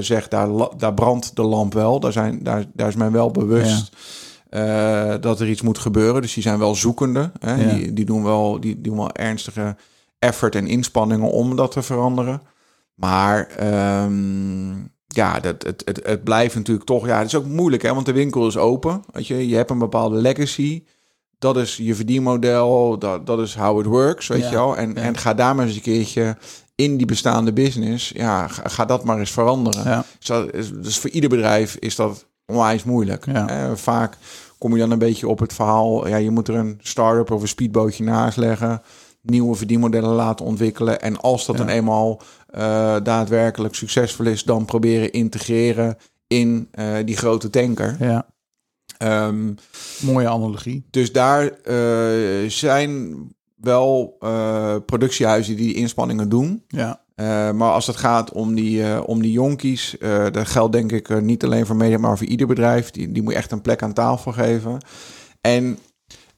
zeg, 0.01 0.29
daar, 0.29 0.49
daar 0.77 0.95
brandt 0.95 1.37
de 1.37 1.43
lamp 1.43 1.75
wel. 1.75 2.01
Daar, 2.01 2.13
zijn, 2.13 2.43
daar, 2.43 2.65
daar 2.75 2.89
is 2.89 2.97
men 2.97 3.13
wel 3.13 3.31
bewust. 3.31 3.93
Eh, 4.51 5.15
dat 5.21 5.41
er 5.41 5.49
iets 5.49 5.63
moet 5.63 5.79
gebeuren. 5.79 6.23
Dus 6.23 6.35
die 6.35 6.43
zijn 6.43 6.59
wel 6.59 6.75
zoekende. 6.75 7.31
Hè? 7.39 7.55
Ja. 7.55 7.75
Die, 7.75 7.93
die, 7.93 8.05
doen 8.05 8.23
wel, 8.25 8.61
die 8.61 8.81
doen 8.81 8.97
wel 8.97 9.13
ernstige 9.13 9.77
effort 10.19 10.55
en 10.55 10.67
inspanningen 10.67 11.31
om 11.31 11.57
dat 11.57 11.71
te 11.73 11.83
veranderen. 11.83 12.43
Maar 12.95 13.47
ehm, 13.47 14.71
ja, 15.07 15.41
dat, 15.41 15.63
het, 15.63 15.83
het, 15.85 16.01
het 16.07 16.25
blijft 16.25 16.55
natuurlijk 16.55 16.87
toch... 16.87 17.07
Ja, 17.07 17.19
het 17.19 17.27
is 17.27 17.35
ook 17.35 17.45
moeilijk, 17.47 17.83
hè, 17.83 17.95
want 17.95 18.07
de 18.07 18.13
winkel 18.13 18.47
is 18.47 18.57
open. 18.57 19.03
Weet 19.13 19.27
je, 19.27 19.49
je 19.49 19.57
hebt 19.57 19.71
een 19.71 19.79
bepaalde 19.79 20.17
legacy. 20.17 20.83
dat 21.39 21.57
is 21.57 21.77
je 21.77 21.95
verdienmodel, 21.95 22.99
dat, 22.99 23.27
dat 23.27 23.39
is 23.41 23.55
how 23.55 23.81
it 23.81 23.87
works, 23.87 24.27
weet 24.27 24.41
Ja, 24.43 24.49
je 24.49 24.55
wel. 24.55 24.77
En, 24.77 24.89
ja. 24.95 25.01
en 25.01 25.17
ga 25.17 25.35
daar 25.35 25.55
maar 25.55 25.67
eens 25.67 25.75
een 25.75 25.81
keertje 25.83 26.37
in 26.75 26.97
die 26.97 27.07
bestaande 27.07 27.53
business, 27.53 28.09
ja, 28.15 28.49
ga, 28.49 28.69
ga 28.69 28.85
dat 28.85 29.05
maar 29.05 29.19
eens 29.19 29.31
veranderen. 29.31 29.85
Ja. 29.85 30.05
Zo, 30.19 30.43
is- 30.53 30.73
dus 30.73 30.99
voor 30.99 31.11
ieder 31.11 31.31
bedrijf 31.31 31.77
is 31.77 31.97
dat 31.97 32.27
onwijs 32.53 32.85
moeilijk. 32.85 33.27
Ja. 33.27 33.77
Vaak 33.77 34.17
kom 34.59 34.73
je 34.73 34.79
dan 34.79 34.91
een 34.91 34.99
beetje 34.99 35.29
op 35.29 35.39
het 35.39 35.53
verhaal, 35.53 36.09
ja, 36.09 36.17
je 36.17 36.31
moet 36.31 36.49
er 36.49 36.55
een 36.55 36.79
start-up 36.83 37.31
of 37.31 37.43
een 37.43 37.49
speedbootje 37.49 38.05
naast 38.05 38.37
leggen, 38.37 38.83
nieuwe 39.23 39.55
verdienmodellen 39.57 40.15
laten 40.15 40.47
ontwikkelen. 40.47 41.01
En 41.01 41.21
als 41.21 41.47
dat 41.47 41.59
Ja. 41.59 41.65
dan 41.65 41.73
eenmaal 41.75 42.21
eh, 42.49 42.97
daadwerkelijk 43.03 43.75
succesvol 43.75 44.27
is, 44.27 44.45
dan 44.45 44.65
proberen 44.65 45.13
integreren 45.13 45.97
in 46.27 46.69
eh, 46.71 46.95
die 47.05 47.17
grote 47.17 47.51
tanker. 47.51 47.97
Ja, 48.01 48.27
Ehm, 48.99 49.53
mooie 50.01 50.29
analogie. 50.29 50.87
dus 50.91 51.13
daar 51.13 51.51
eh, 51.51 52.49
zijn 52.51 53.15
wel 53.55 54.17
eh, 54.21 54.77
productiehuizen 54.87 55.57
die 55.57 55.67
die 55.67 55.75
inspanningen 55.77 56.29
doen. 56.29 56.65
Ja, 56.69 57.01
Eh, 57.19 57.51
maar 57.51 57.73
als 57.73 57.87
het 57.87 57.97
gaat 57.97 58.33
om 58.33 58.55
die, 58.55 58.85
eh, 58.85 59.01
om 59.07 59.23
die 59.23 59.33
jonkies, 59.33 59.99
eh 59.99 60.27
dat 60.31 60.47
geldt 60.47 60.73
denk 60.73 60.93
ik 60.93 61.21
niet 61.21 61.45
alleen 61.45 61.67
voor 61.67 61.77
media, 61.77 61.99
maar 61.99 62.19
voor 62.19 62.27
ieder 62.27 62.47
bedrijf. 62.47 62.91
Die, 62.91 63.13
die 63.13 63.23
moet 63.23 63.33
je 63.33 63.39
echt 63.39 63.53
een 63.53 63.61
plek 63.61 63.83
aan 63.83 63.93
tafel 63.93 64.33
geven. 64.33 64.79
En 65.41 65.79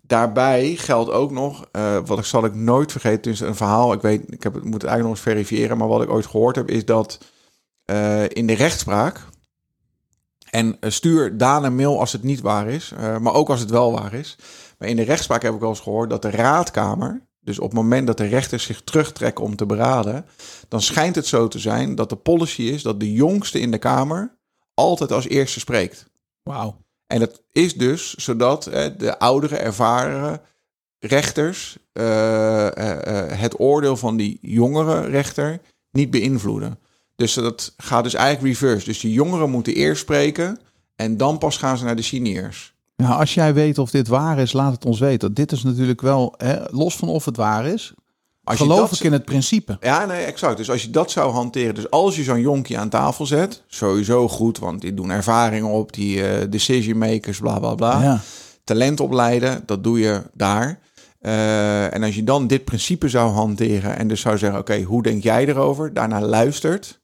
daarbij 0.02 0.74
geldt 0.76 1.10
ook 1.10 1.30
nog, 1.30 1.68
wat 2.04 2.18
ik 2.18 2.24
zal 2.24 2.44
ik 2.44 2.54
nooit 2.54 2.92
vergeten, 2.92 3.22
dus 3.30 3.40
een 3.40 3.54
verhaal, 3.54 3.92
ik 3.92 4.00
weet, 4.00 4.22
ik 4.32 4.42
heb 4.42 4.52
moet 4.54 4.82
het 4.82 4.84
eigenlijk 4.84 5.02
nog 5.02 5.10
eens 5.10 5.20
verifiëren, 5.20 5.78
maar 5.78 5.88
wat 5.88 6.02
ik 6.02 6.10
ooit 6.10 6.26
gehoord 6.26 6.56
heb, 6.56 6.70
is 6.70 6.84
dat 6.84 7.18
in 8.28 8.46
de 8.46 8.54
rechtspraak, 8.54 9.26
en 10.50 10.76
stuur 10.80 11.36
Daan 11.36 11.64
een 11.64 11.76
mail 11.76 12.00
als 12.00 12.12
het 12.12 12.22
niet 12.22 12.40
waar 12.40 12.68
is, 12.68 12.92
maar 13.20 13.34
ook 13.34 13.48
als 13.48 13.60
het 13.60 13.70
wel 13.70 13.92
waar 13.92 14.14
is. 14.14 14.36
Maar 14.78 14.88
in 14.88 14.96
de 14.96 15.02
rechtspraak 15.02 15.42
heb 15.42 15.54
ik 15.54 15.60
wel 15.60 15.68
eens 15.68 15.80
gehoord 15.80 16.10
dat 16.10 16.22
de 16.22 16.30
raadkamer, 16.30 17.28
dus 17.40 17.58
op 17.58 17.70
het 17.70 17.74
moment 17.78 18.06
dat 18.06 18.16
de 18.16 18.26
rechters 18.26 18.64
zich 18.64 18.82
terugtrekken 18.82 19.44
om 19.44 19.56
te 19.56 19.66
beraden, 19.66 20.26
dan 20.68 20.82
schijnt 20.82 21.14
het 21.14 21.26
zo 21.26 21.48
te 21.48 21.58
zijn 21.58 21.94
dat 21.94 22.08
de 22.08 22.16
policy 22.16 22.62
is 22.62 22.82
dat 22.82 23.00
de 23.00 23.12
jongste 23.12 23.60
in 23.60 23.70
de 23.70 23.78
kamer 23.78 24.36
altijd 24.74 25.12
als 25.12 25.28
eerste 25.28 25.60
spreekt. 25.60 26.06
wauw. 26.42 26.76
En 27.06 27.20
dat 27.20 27.42
is 27.52 27.74
dus 27.74 28.14
zodat 28.14 28.66
eh, 28.66 28.86
de 28.98 29.18
oudere, 29.18 29.56
ervaren 29.56 30.40
rechters 31.00 31.78
eh, 31.92 32.66
eh, 32.66 33.30
eh, 33.30 33.38
het 33.38 33.60
oordeel 33.60 33.96
van 33.96 34.16
die 34.16 34.38
jongere 34.40 35.00
rechter 35.00 35.60
niet 35.90 36.10
beïnvloeden. 36.10 36.78
Dus 37.16 37.34
dat 37.34 37.74
gaat 37.76 38.04
dus 38.04 38.14
eigenlijk 38.14 38.46
reverse. 38.46 38.86
Dus 38.86 39.00
die 39.00 39.12
jongeren 39.12 39.50
moeten 39.50 39.74
eerst 39.74 40.00
spreken 40.00 40.58
en 40.96 41.16
dan 41.16 41.38
pas 41.38 41.56
gaan 41.56 41.78
ze 41.78 41.84
naar 41.84 41.96
de 41.96 42.02
seniors. 42.02 42.74
Nou, 43.00 43.20
als 43.20 43.34
jij 43.34 43.54
weet 43.54 43.78
of 43.78 43.90
dit 43.90 44.08
waar 44.08 44.38
is, 44.38 44.52
laat 44.52 44.72
het 44.72 44.84
ons 44.84 44.98
weten. 45.00 45.34
Dit 45.34 45.52
is 45.52 45.62
natuurlijk 45.62 46.00
wel, 46.00 46.34
hè, 46.36 46.56
los 46.70 46.96
van 46.96 47.08
of 47.08 47.24
het 47.24 47.36
waar 47.36 47.66
is, 47.66 47.94
Als 48.44 48.58
je 48.58 48.64
geloof 48.64 48.88
dat- 48.90 48.98
ik 48.98 49.04
in 49.04 49.12
het 49.12 49.24
principe. 49.24 49.76
Ja, 49.80 50.04
nee, 50.04 50.24
exact. 50.24 50.56
Dus 50.56 50.70
als 50.70 50.82
je 50.82 50.90
dat 50.90 51.10
zou 51.10 51.32
hanteren, 51.32 51.74
dus 51.74 51.90
als 51.90 52.16
je 52.16 52.22
zo'n 52.22 52.40
jonkie 52.40 52.78
aan 52.78 52.88
tafel 52.88 53.26
zet, 53.26 53.62
sowieso 53.66 54.28
goed, 54.28 54.58
want 54.58 54.80
die 54.80 54.94
doen 54.94 55.10
ervaringen 55.10 55.70
op, 55.70 55.92
die 55.92 56.26
eh, 56.28 56.46
decision 56.50 56.98
makers, 56.98 57.38
bla 57.38 57.58
bla 57.58 57.74
bla. 57.74 58.02
Ja, 58.02 58.20
Talent 58.64 59.00
opleiden, 59.00 59.62
dat 59.66 59.84
doe 59.84 59.98
je 60.00 60.22
daar. 60.34 60.78
Eh, 61.20 61.94
en 61.94 62.02
als 62.02 62.14
je 62.14 62.24
dan 62.24 62.46
dit 62.46 62.64
principe 62.64 63.08
zou 63.08 63.30
hanteren 63.32 63.96
en 63.98 64.08
dus 64.08 64.20
zou 64.20 64.38
zeggen, 64.38 64.58
oké, 64.60 64.82
hoe 64.82 65.02
denk 65.02 65.22
jij 65.22 65.46
erover? 65.46 65.94
Daarna 65.94 66.20
luistert. 66.20 66.99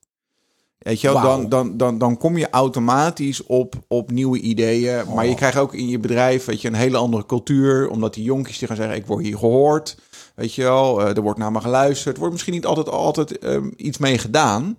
Weet 0.87 1.01
je 1.01 1.13
wel, 1.13 1.21
dan, 1.21 1.49
dan, 1.49 1.77
dan, 1.77 1.97
dan 1.97 2.17
kom 2.17 2.37
je 2.37 2.49
automatisch 2.49 3.43
op, 3.43 3.75
op 3.87 4.11
nieuwe 4.11 4.39
ideeën. 4.39 5.13
Maar 5.15 5.25
je 5.27 5.35
krijgt 5.35 5.57
ook 5.57 5.73
in 5.73 5.87
je 5.87 5.99
bedrijf 5.99 6.45
weet 6.45 6.61
je, 6.61 6.67
een 6.67 6.73
hele 6.73 6.97
andere 6.97 7.25
cultuur. 7.25 7.89
Omdat 7.89 8.13
die 8.13 8.23
jonkies 8.23 8.57
die 8.57 8.67
gaan 8.67 8.77
zeggen, 8.77 8.95
ik 8.95 9.05
word 9.05 9.23
hier 9.23 9.37
gehoord. 9.37 9.97
Weet 10.35 10.53
je 10.53 10.61
wel, 10.63 11.01
eh, 11.01 11.15
er 11.15 11.21
wordt 11.21 11.39
naar 11.39 11.51
me 11.51 11.61
geluisterd. 11.61 12.13
Er 12.13 12.19
wordt 12.19 12.33
misschien 12.33 12.53
niet 12.53 12.65
altijd, 12.65 12.89
altijd 12.89 13.37
ehm, 13.39 13.69
iets 13.75 13.97
mee 13.97 14.17
gedaan. 14.17 14.77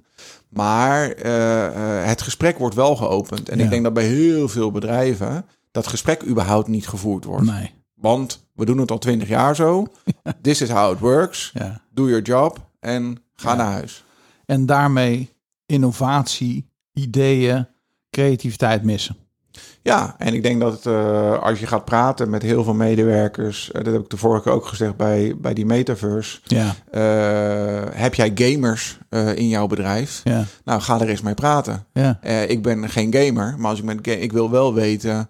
Maar 0.49 1.11
eh, 1.11 1.67
eh, 1.67 2.07
het 2.07 2.23
gesprek 2.23 2.59
wordt 2.59 2.75
wel 2.75 2.97
geopend. 2.97 3.49
En 3.49 3.59
Ja. 3.59 3.65
ik 3.65 3.71
denk 3.71 3.85
dat 3.85 3.93
bij 3.95 4.07
heel 4.07 4.49
veel 4.49 4.71
bedrijven 4.71 5.45
dat 5.71 5.87
gesprek 5.87 6.25
überhaupt 6.27 6.69
niet 6.69 6.89
gevoerd 6.89 7.25
wordt. 7.25 7.47
nee. 7.47 7.75
Want 7.95 8.47
we 8.55 8.65
doen 8.65 8.79
het 8.79 8.91
al 8.91 8.99
twintig 8.99 9.29
jaar 9.29 9.57
zo. 9.57 9.87
This 10.43 10.61
is 10.63 10.69
how 10.71 10.93
it 10.93 10.99
works. 10.99 11.51
Ja. 11.55 11.81
Do 11.91 12.07
your 12.09 12.23
job 12.23 12.59
en 12.81 13.23
ga 13.35 13.51
Ja. 13.51 13.57
naar 13.57 13.73
huis. 13.73 14.05
En 14.47 14.67
daarmee 14.67 15.31
innovatie, 15.73 16.71
ideeën, 16.93 17.67
creativiteit 18.11 18.83
missen. 18.85 19.17
Ja, 19.83 20.15
en 20.19 20.35
ik 20.35 20.43
denk 20.43 20.61
dat 20.61 20.87
eh, 20.87 21.39
als 21.43 21.61
je 21.61 21.67
gaat 21.67 21.85
praten 21.85 22.31
met 22.31 22.43
heel 22.43 22.65
veel 22.65 22.75
medewerkers, 22.75 23.71
eh, 23.73 23.85
dat 23.85 23.93
heb 23.93 24.03
ik 24.03 24.11
de 24.11 24.17
vorige 24.17 24.43
keer 24.43 24.53
ook 24.53 24.67
gezegd 24.67 24.97
bij, 24.97 25.35
bij 25.39 25.55
die 25.55 25.67
metaverse, 25.67 26.41
Ja, 26.45 26.75
eh, 26.91 28.01
heb 28.01 28.15
jij 28.15 28.33
gamers 28.35 28.99
in 29.35 29.49
jouw 29.49 29.67
bedrijf? 29.67 30.21
ja, 30.25 30.45
Nou, 30.65 30.81
ga 30.81 31.01
er 31.01 31.09
eens 31.09 31.21
mee 31.23 31.35
praten. 31.35 31.87
ja. 31.93 32.21
Ik 32.47 32.63
ben 32.63 32.89
geen 32.91 33.15
gamer, 33.15 33.55
maar 33.59 33.71
als 33.71 33.79
ik 33.79 33.85
met 33.85 34.07
ik 34.07 34.33
wil 34.33 34.51
wel 34.51 34.75
weten 34.75 35.29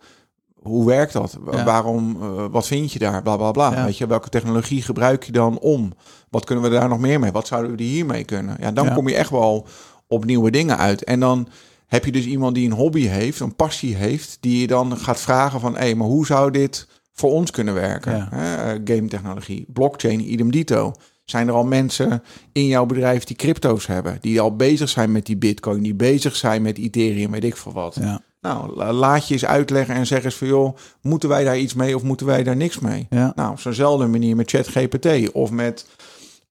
hoe 0.63 0.87
werkt 0.87 1.13
dat? 1.13 1.39
Ja. 1.53 1.65
Waarom? 1.65 2.19
wat 2.51 2.67
vind 2.67 2.93
je 2.93 2.99
daar? 2.99 3.23
Bla 3.23 3.37
bla 3.37 3.51
bla. 3.51 3.71
Ja. 3.73 3.85
Weet 3.85 3.99
je, 3.99 4.07
welke 4.07 4.29
technologie 4.29 4.83
gebruik 4.83 5.23
je 5.25 5.33
dan 5.33 5.59
om? 5.59 5.93
Wat 6.31 6.45
kunnen 6.45 6.65
we 6.65 6.71
daar 6.71 6.89
nog 6.89 6.99
meer 6.99 7.21
mee? 7.21 7.33
Wat 7.33 7.47
zouden 7.47 7.77
we 7.77 7.83
hiermee 7.83 8.25
kunnen? 8.25 8.57
Ja, 8.61 8.71
dan 8.73 8.85
Ja. 8.87 8.95
kom 8.95 9.09
je 9.09 9.15
echt 9.15 9.31
wel 9.31 9.67
op 10.09 10.25
nieuwe 10.25 10.51
dingen 10.51 10.79
uit. 10.79 11.05
En 11.05 11.21
dan 11.21 11.49
heb 11.87 12.05
je 12.05 12.13
dus 12.13 12.25
iemand 12.25 12.55
die 12.55 12.67
een 12.71 12.77
hobby 12.77 13.07
heeft, 13.07 13.41
een 13.41 13.57
passie 13.57 13.95
heeft, 13.95 14.37
die 14.41 14.61
je 14.61 14.67
dan 14.67 14.97
gaat 14.97 15.21
vragen 15.21 15.61
van, 15.61 15.77
hé, 15.77 15.95
maar 15.95 16.07
hoe 16.07 16.27
zou 16.27 16.51
dit 16.51 16.87
voor 17.13 17.31
ons 17.33 17.51
kunnen 17.51 17.75
werken? 17.75 18.17
Ja. 18.17 18.29
Hè, 18.31 18.73
game 18.85 19.09
technologie, 19.09 19.65
blockchain, 19.73 20.33
idem 20.33 20.51
dito. 20.51 20.93
Zijn 21.25 21.49
er 21.49 21.55
al 21.55 21.65
mensen 21.65 22.23
in 22.53 22.67
jouw 22.67 22.87
bedrijf 22.87 23.25
die 23.25 23.37
crypto's 23.37 23.87
hebben, 23.87 24.19
die 24.21 24.41
al 24.41 24.57
bezig 24.57 24.89
zijn 24.89 25.13
met 25.13 25.27
die 25.27 25.37
bitcoin, 25.37 25.83
die 25.83 25.95
bezig 25.95 26.37
zijn 26.37 26.63
met 26.63 26.79
Ethereum, 26.79 27.31
weet 27.31 27.45
ik 27.45 27.57
veel 27.57 27.73
wat. 27.73 27.95
ja. 28.01 28.21
Nou, 28.41 28.77
la- 28.77 28.93
laat 28.93 29.29
je 29.29 29.35
eens 29.35 29.45
uitleggen 29.45 29.95
en 29.95 30.07
zeg 30.07 30.25
eens 30.25 30.35
van 30.35 30.47
joh, 30.47 30.77
moeten 31.03 31.29
wij 31.29 31.45
daar 31.45 31.59
iets 31.59 31.75
mee 31.75 31.97
of 31.97 32.03
moeten 32.03 32.27
wij 32.27 32.43
daar 32.43 32.57
niks 32.57 32.79
mee? 32.79 33.07
Ja. 33.11 33.33
Nou, 33.35 33.51
op 33.51 33.61
zo'nzelfde 33.61 34.07
manier 34.07 34.37
met 34.37 34.51
ChatGPT 34.51 35.33
of 35.33 35.51
met 35.51 35.87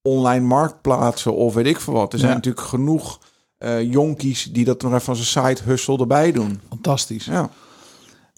online 0.01 0.45
marktplaatsen 0.45 1.33
of 1.35 1.53
weet 1.53 1.65
ik 1.65 1.79
veel 1.79 1.93
wat. 1.93 2.13
Er 2.13 2.19
zijn 2.19 2.33
natuurlijk 2.33 2.67
genoeg 2.67 3.19
jonkies 3.81 4.43
die 4.43 4.65
dat 4.65 4.81
nog 4.81 4.93
even 4.93 5.07
als 5.07 5.19
een 5.19 5.25
side 5.25 5.61
hustle 5.63 5.97
erbij 5.97 6.31
doen. 6.31 6.61
Fantastisch. 6.69 7.25
Ja. 7.25 7.49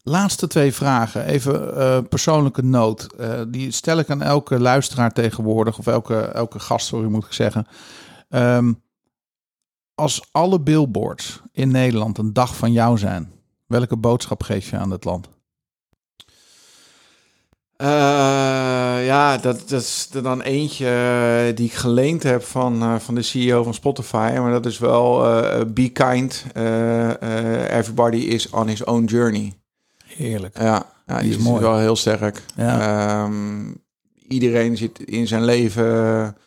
Laatste 0.04 0.48
twee 0.48 0.74
vragen. 0.74 1.26
Even 1.26 1.78
eh, 1.78 2.00
persoonlijke 2.10 2.64
noot. 2.64 3.14
Eh, 3.14 3.42
die 3.48 3.72
stel 3.72 4.00
ik 4.00 4.10
aan 4.10 4.22
elke 4.22 4.60
luisteraar 4.60 5.12
tegenwoordig. 5.12 5.78
Of 5.78 5.88
elke, 5.88 6.20
elke 6.20 6.60
gast, 6.60 6.88
sorry 6.88 7.10
moet 7.10 7.26
ik 7.26 7.34
zeggen. 7.34 7.68
Ehm, 8.30 8.74
als 9.96 10.28
alle 10.32 10.60
billboards 10.60 11.42
in 11.52 11.72
Nederland 11.72 12.18
een 12.18 12.34
dag 12.34 12.56
van 12.56 12.72
jou 12.72 12.98
zijn. 12.98 13.32
Welke 13.66 13.98
boodschap 13.98 14.44
geef 14.44 14.70
je 14.70 14.78
aan 14.78 14.92
het 14.92 15.04
land? 15.04 15.30
Eh, 17.80 17.88
ja, 19.06 19.38
dat, 19.38 19.70
dat 19.70 19.82
is 19.82 20.10
er 20.14 20.24
dan 20.24 20.42
eentje 20.42 20.88
eh, 20.88 21.56
die 21.56 21.66
ik 21.66 21.74
geleend 21.74 22.24
heb 22.24 22.44
van, 22.44 22.82
eh, 22.82 22.96
van 23.00 23.16
de 23.16 23.22
CEO 23.22 23.64
van 23.64 23.74
Spotify. 23.74 24.38
Maar 24.40 24.52
dat 24.52 24.66
is 24.66 24.78
wel 24.78 25.18
be 25.68 25.90
kind. 25.90 26.46
everybody 27.70 28.18
is 28.18 28.50
on 28.50 28.68
his 28.68 28.84
own 28.84 29.04
journey. 29.04 29.54
Heerlijk. 30.06 30.58
Ja, 30.58 30.86
ja 31.06 31.14
die, 31.14 31.22
Die 31.22 31.30
is 31.30 31.38
is, 31.38 31.44
mooi. 31.44 31.62
wel 31.62 31.78
heel 31.78 31.96
sterk. 31.96 32.42
Ja. 32.56 32.80
Ehm, 33.24 33.72
iedereen 34.28 34.78
zit 34.78 35.00
in 35.00 35.28
zijn 35.28 35.44
leven 35.46 36.38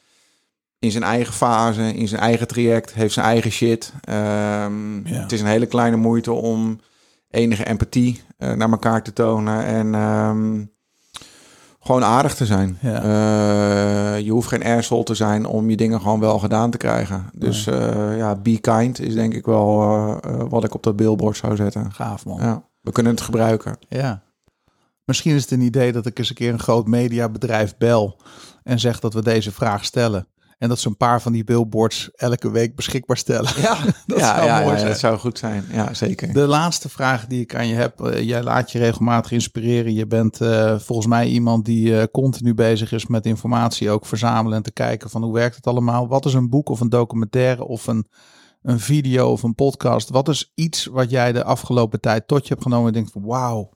in 0.79 0.91
zijn 0.91 1.05
eigen 1.05 1.35
fase, 1.35 1.95
in 1.95 2.09
zijn 2.09 2.21
eigen 2.21 2.47
traject, 2.47 2.93
heeft 2.95 3.15
zijn 3.15 3.27
eigen 3.27 3.51
shit. 3.51 3.93
Ehm, 4.05 5.07
Ja. 5.09 5.21
Het 5.21 5.33
is 5.33 5.41
een 5.41 5.47
hele 5.47 5.67
kleine 5.67 5.97
moeite 5.97 6.33
om 6.33 6.81
enige 7.31 7.67
empathie 7.67 8.21
naar 8.39 8.71
elkaar 8.71 9.03
te 9.03 9.13
tonen 9.13 9.65
en 9.65 9.95
ehm, 9.95 10.65
gewoon 11.83 12.05
aardig 12.05 12.35
te 12.35 12.47
zijn. 12.47 12.79
Ja. 12.81 13.03
Eh, 13.03 14.21
je 14.21 14.31
hoeft 14.31 14.49
geen 14.49 14.65
asshole 14.65 15.05
te 15.05 15.15
zijn 15.15 15.47
om 15.47 15.71
je 15.71 15.77
dingen 15.77 16.01
gewoon 16.01 16.21
wel 16.21 16.39
gedaan 16.39 16.71
te 16.71 16.77
krijgen. 16.77 17.31
Dus 17.35 17.67
eh, 17.67 18.17
ja, 18.17 18.35
be 18.35 18.59
kind 18.59 19.01
is 19.01 19.15
denk 19.15 19.35
ik 19.35 19.47
wel 19.47 19.83
eh, 20.23 20.43
wat 20.49 20.65
ik 20.65 20.75
op 20.75 20.83
dat 20.83 20.97
billboard 20.97 21.37
zou 21.37 21.57
zetten. 21.57 21.93
Gaaf 21.93 22.25
man. 22.25 22.41
Ja, 22.41 22.63
we 22.81 22.93
kunnen 22.93 23.13
het 23.13 23.21
gebruiken. 23.21 23.77
Ja. 23.89 24.23
Misschien 25.05 25.35
is 25.35 25.43
het 25.43 25.51
een 25.51 25.61
idee 25.61 25.93
dat 25.93 26.07
ik 26.07 26.19
eens 26.19 26.29
een 26.29 26.35
keer 26.35 26.53
een 26.53 26.59
groot 26.59 26.87
mediabedrijf 26.87 27.77
bel 27.77 28.21
en 28.63 28.79
zeg 28.79 29.01
dat 29.01 29.15
we 29.15 29.23
deze 29.23 29.53
vraag 29.53 29.85
stellen. 29.85 30.27
En 30.63 30.69
dat 30.69 30.79
ze 30.79 30.89
een 30.89 30.97
paar 30.97 31.23
van 31.23 31.33
die 31.33 31.45
billboards 31.45 32.11
elke 32.15 32.51
week 32.51 32.75
beschikbaar 32.77 33.17
stellen. 33.17 33.51
Ja, 33.61 33.79
Dat 34.07 34.19
ja, 34.19 34.35
zou 34.35 34.47
ja, 34.47 34.59
mooi 34.59 34.71
ja, 34.73 34.77
zijn. 34.77 34.89
dat 34.91 34.99
zou 34.99 35.19
goed 35.19 35.39
zijn. 35.39 35.65
Ja, 35.73 35.95
zeker. 35.95 36.33
De 36.33 36.47
laatste 36.47 36.89
vraag 36.89 37.27
die 37.27 37.41
ik 37.41 37.55
aan 37.55 37.67
je 37.67 37.75
heb. 37.75 38.01
eh, 38.01 38.23
jij 38.23 38.43
laat 38.43 38.73
je 38.73 38.79
regelmatig 38.79 39.33
inspireren. 39.33 39.95
Je 39.95 40.07
bent 40.07 40.41
eh, 40.41 40.79
volgens 40.79 41.07
mij 41.07 41.29
iemand 41.29 41.65
die 41.65 41.99
eh, 41.99 42.07
continu 42.13 42.55
bezig 42.55 42.93
is 42.93 43.07
met 43.07 43.27
informatie 43.27 43.91
ook 43.91 44.07
verzamelen 44.07 44.57
en 44.57 44.63
te 44.63 44.73
kijken 44.73 45.11
van 45.11 45.23
hoe 45.23 45.33
werkt 45.33 45.57
het 45.57 45.67
allemaal. 45.67 46.09
Wat 46.09 46.25
is 46.25 46.35
een 46.35 46.49
boek 46.49 46.69
of 46.69 46.81
een 46.81 46.89
documentaire 46.89 47.65
of 47.65 47.87
een, 47.87 48.07
een 48.63 48.81
video 48.81 49.31
of 49.31 49.43
een 49.43 49.55
podcast? 49.55 50.09
Wat 50.09 50.29
is 50.29 50.53
iets 50.55 50.87
wat 50.87 51.11
jij 51.11 51.33
de 51.33 51.45
afgelopen 51.45 52.01
tijd 52.01 52.29
tot 52.29 52.43
je 52.43 52.49
hebt 52.53 52.63
genomen 52.63 52.87
en 52.87 52.93
denkt 52.93 53.13
van 53.13 53.25
wauw, 53.25 53.71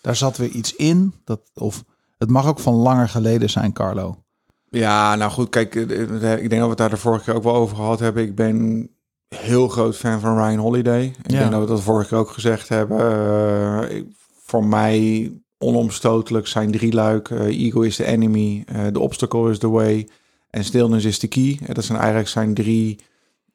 daar 0.00 0.16
zat 0.16 0.36
weer 0.36 0.50
iets 0.50 0.76
in. 0.76 1.14
Dat, 1.24 1.40
of 1.54 1.84
Het 2.18 2.30
mag 2.30 2.46
ook 2.46 2.58
van 2.58 2.74
langer 2.74 3.08
geleden 3.08 3.50
zijn, 3.50 3.72
Carlo. 3.72 4.24
Ja, 4.70 5.14
nou 5.16 5.30
goed, 5.30 5.48
kijk, 5.48 5.74
eh, 5.74 6.32
eh, 6.32 6.42
ik 6.42 6.50
denk 6.50 6.50
dat 6.50 6.62
we 6.62 6.68
het 6.68 6.76
daar 6.78 6.90
de 6.90 6.96
vorige 6.96 7.24
keer 7.24 7.34
ook 7.34 7.42
wel 7.42 7.54
over 7.54 7.76
gehad 7.76 8.00
hebben. 8.00 8.22
Ik 8.22 8.34
ben 8.34 8.88
heel 9.36 9.68
groot 9.68 9.96
fan 9.96 10.20
van 10.20 10.36
Ryan 10.36 10.58
Holiday. 10.58 11.04
Ik 11.04 11.30
Ja. 11.30 11.38
denk 11.38 11.50
dat 11.50 11.60
we 11.60 11.66
dat 11.66 11.76
de 11.76 11.82
vorige 11.82 12.08
keer 12.08 12.18
ook 12.18 12.30
gezegd 12.30 12.68
hebben. 12.68 12.98
Eh, 12.98 14.02
voor 14.44 14.64
mij 14.64 15.32
onomstotelijk 15.58 16.46
zijn 16.46 16.70
drie 16.70 16.92
luik. 16.92 17.30
Ego 17.30 17.80
is 17.80 17.96
the 17.96 18.04
enemy, 18.04 18.62
eh, 18.66 18.86
The 18.86 19.00
obstacle 19.00 19.50
is 19.50 19.58
the 19.58 19.70
way 19.70 20.08
en 20.50 20.64
stillness 20.64 21.04
is 21.04 21.18
the 21.18 21.28
key. 21.28 21.58
Dat 21.72 21.84
zijn 21.84 21.98
eigenlijk 21.98 22.28
zijn 22.28 22.54
drie 22.54 22.98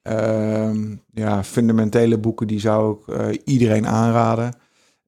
ehm, 0.02 0.96
ja, 1.14 1.44
fundamentele 1.44 2.18
boeken 2.18 2.48
die 2.48 2.60
zou 2.60 2.98
ik 3.30 3.42
iedereen 3.46 3.88
aanraden. 3.88 4.54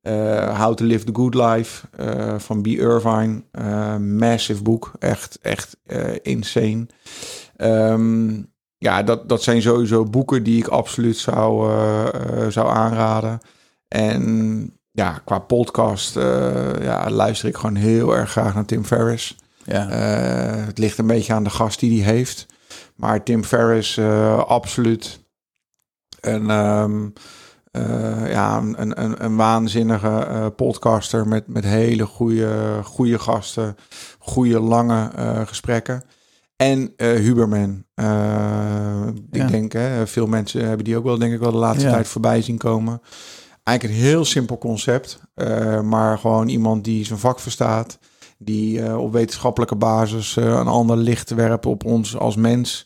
Eh, 0.07 0.63
How 0.63 0.73
to 0.73 0.85
Live 0.85 1.05
the 1.05 1.15
Good 1.15 1.33
Life 1.33 1.87
eh, 1.97 2.39
van 2.39 2.61
B. 2.61 2.67
Irvine. 2.67 3.43
Eh, 3.51 3.97
massive 3.97 4.63
boek. 4.63 4.91
Echt, 4.99 5.39
echt 5.41 5.77
insane. 6.21 6.85
Ehm, 7.55 8.41
ja, 8.77 9.03
dat, 9.03 9.29
dat 9.29 9.43
zijn 9.43 9.61
sowieso 9.61 10.03
boeken 10.03 10.43
die 10.43 10.57
ik 10.57 10.67
absoluut 10.67 11.17
zou, 11.17 11.71
zou 12.51 12.69
aanraden. 12.69 13.39
En 13.87 14.73
ja, 14.91 15.21
qua 15.25 15.39
podcast 15.39 16.13
ja, 16.81 17.09
luister 17.09 17.49
ik 17.49 17.55
gewoon 17.55 17.75
heel 17.75 18.15
erg 18.15 18.31
graag 18.31 18.53
naar 18.53 18.65
Tim 18.65 18.85
Ferriss. 18.85 19.35
Ja. 19.63 19.87
Het 20.65 20.77
ligt 20.77 20.97
een 20.97 21.07
beetje 21.07 21.33
aan 21.33 21.43
de 21.43 21.49
gast 21.49 21.79
die 21.79 22.03
hij 22.03 22.13
heeft. 22.13 22.45
Maar 22.95 23.23
Tim 23.23 23.43
Ferriss, 23.43 23.99
absoluut. 24.47 25.19
En 26.19 26.49
ehm, 26.49 27.07
eh, 27.78 28.32
ja, 28.32 28.57
een, 28.57 29.01
een, 29.03 29.25
een 29.25 29.36
waanzinnige 29.36 30.07
eh, 30.07 30.45
podcaster 30.55 31.28
met, 31.28 31.47
met 31.47 31.63
hele 31.63 32.05
goede, 32.05 32.80
goede 32.84 33.19
gasten, 33.19 33.78
goede 34.19 34.59
lange 34.59 35.09
eh, 35.15 35.41
gesprekken. 35.47 36.03
En 36.55 36.93
Huberman. 36.97 37.84
Ja. 37.95 39.13
Ik 39.32 39.47
denk, 39.47 39.71
hè, 39.71 40.07
veel 40.07 40.28
mensen 40.28 40.65
hebben 40.67 40.86
die 40.86 40.97
ook 40.97 41.03
wel, 41.03 41.17
denk 41.17 41.34
ik, 41.34 41.39
wel 41.39 41.51
de 41.51 41.57
laatste 41.57 41.86
Ja. 41.86 41.91
tijd 41.91 42.07
voorbij 42.07 42.41
zien 42.41 42.57
komen. 42.57 43.01
Eigenlijk 43.63 43.99
een 43.99 44.05
heel 44.05 44.25
simpel 44.25 44.57
concept, 44.57 45.19
maar 45.84 46.17
gewoon 46.17 46.47
iemand 46.47 46.84
die 46.84 47.05
zijn 47.05 47.19
vak 47.19 47.39
verstaat, 47.39 47.99
die 48.38 48.97
op 48.97 49.11
wetenschappelijke 49.11 49.75
basis 49.75 50.36
een 50.36 50.67
ander 50.67 50.97
licht 50.97 51.30
werpt 51.30 51.65
op 51.65 51.86
ons 51.86 52.17
als 52.17 52.36
mens. 52.36 52.86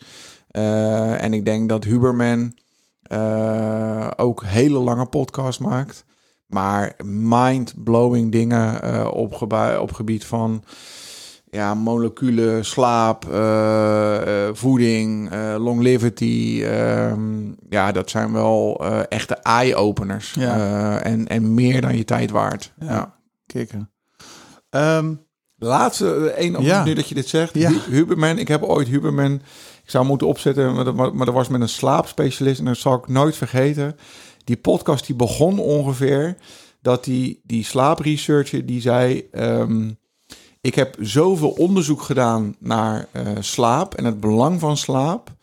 En 0.51 1.33
ik 1.33 1.45
denk 1.45 1.69
dat 1.69 1.83
Huberman 1.83 2.53
ook 4.15 4.43
hele 4.45 4.77
lange 4.79 5.05
podcast 5.05 5.59
maakt. 5.59 6.05
Maar 6.47 6.93
mind-blowing 7.05 8.31
dingen 8.31 8.81
eh, 8.81 9.07
op, 9.13 9.41
op 9.79 9.91
gebied 9.93 10.25
van 10.25 10.63
ja, 11.49 11.73
moleculen, 11.73 12.65
slaap, 12.65 13.29
eh, 13.31 14.47
eh, 14.47 14.55
voeding, 14.55 15.31
eh, 15.31 15.55
longevity. 15.59 16.61
ehm, 16.65 17.51
ja, 17.69 17.91
dat 17.91 18.09
zijn 18.09 18.33
wel 18.33 18.77
eh, 18.85 18.99
echte 19.09 19.33
eye-openers. 19.35 20.33
Ja. 20.33 20.55
Eh, 20.55 21.11
en, 21.11 21.27
en 21.27 21.53
meer 21.53 21.81
dan 21.81 21.97
je 21.97 22.05
tijd 22.05 22.31
waard. 22.31 22.73
Ja. 22.79 22.85
Ja. 22.91 23.15
Kikken. 23.45 23.91
Ehm, 24.69 25.13
Laatste, 25.55 26.15
eh, 26.31 26.43
één, 26.43 26.61
Ja. 26.63 26.83
nu 26.83 26.93
dat 26.93 27.09
je 27.09 27.15
dit 27.15 27.27
zegt. 27.27 27.53
Ja. 27.53 27.69
Hu- 27.69 27.79
Huberman, 27.95 28.37
ik 28.37 28.47
heb 28.47 28.63
ooit 28.63 28.87
Huberman, 28.87 29.41
ik 29.83 29.89
zou 29.89 30.05
moeten 30.05 30.27
opzetten, 30.27 30.73
maar 30.95 31.15
maar 31.15 31.25
dat 31.25 31.35
was 31.35 31.47
met 31.47 31.61
een 31.61 31.69
slaapspecialist 31.69 32.59
en 32.59 32.65
dat 32.65 32.77
zal 32.77 32.93
ik 32.93 33.07
nooit 33.07 33.35
vergeten. 33.35 33.95
Die 34.43 34.57
podcast 34.57 35.05
die 35.05 35.15
begon 35.15 35.59
ongeveer 35.59 36.37
dat 36.81 37.03
die, 37.03 37.41
die 37.43 37.63
slaapresearcher 37.63 38.65
die 38.65 38.81
zei, 38.81 39.27
ehm, 39.31 39.91
ik 40.61 40.75
heb 40.75 40.95
zoveel 40.99 41.49
onderzoek 41.49 42.01
gedaan 42.01 42.55
naar 42.59 43.07
eh, 43.11 43.31
slaap 43.39 43.93
en 43.93 44.05
het 44.05 44.19
belang 44.19 44.59
van 44.59 44.77
slaap, 44.77 45.35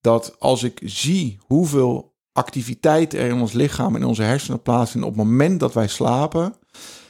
dat 0.00 0.36
als 0.38 0.62
ik 0.62 0.80
zie 0.84 1.38
hoeveel 1.46 2.14
activiteit 2.32 3.14
er 3.14 3.28
in 3.28 3.40
ons 3.40 3.52
lichaam 3.52 3.94
en 3.94 4.00
in 4.00 4.06
onze 4.06 4.22
hersenen 4.22 4.62
plaatsvindt 4.62 5.06
op 5.06 5.16
het 5.16 5.24
moment 5.24 5.60
dat 5.60 5.74
wij 5.74 5.88
slapen, 5.88 6.54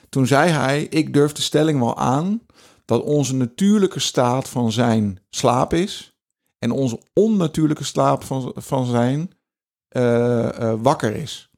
toen 0.09 0.26
zei 0.26 0.51
hij, 0.51 0.83
ik 0.83 1.12
durf 1.12 1.33
de 1.33 1.43
stelling 1.43 1.78
wel 1.78 1.97
aan 1.97 2.41
dat 2.85 3.03
onze 3.03 3.35
natuurlijke 3.35 4.01
staat 4.01 4.49
van 4.49 4.72
zijn 4.72 5.18
slaap 5.30 5.74
is 5.74 6.11
en 6.62 6.70
onze 6.70 7.00
onnatuurlijke 7.12 7.84
slaap 7.84 8.24
van, 8.24 8.52
van 8.56 8.86
zijn 8.86 9.30
eh, 9.88 10.70
eh, 10.70 10.78
wakker 10.82 11.16
is. 11.16 11.50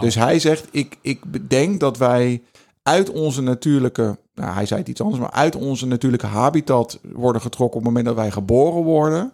Dus 0.00 0.14
hij 0.14 0.38
zegt, 0.38 0.68
ik, 0.70 0.98
ik 1.00 1.24
bedenk 1.24 1.80
dat 1.80 1.98
wij 1.98 2.42
uit 2.82 3.10
onze 3.10 3.42
natuurlijke, 3.42 4.18
nou, 4.34 4.54
hij 4.54 4.66
zei 4.66 4.80
het 4.80 4.88
iets 4.88 5.00
anders, 5.00 5.20
maar 5.20 5.30
uit 5.30 5.56
onze 5.56 5.86
natuurlijke 5.86 6.26
habitat 6.26 7.00
worden 7.12 7.42
getrokken 7.42 7.78
op 7.78 7.84
het 7.84 7.94
moment 7.94 8.06
dat 8.06 8.24
wij 8.24 8.30
geboren 8.30 8.82
worden. 8.82 9.32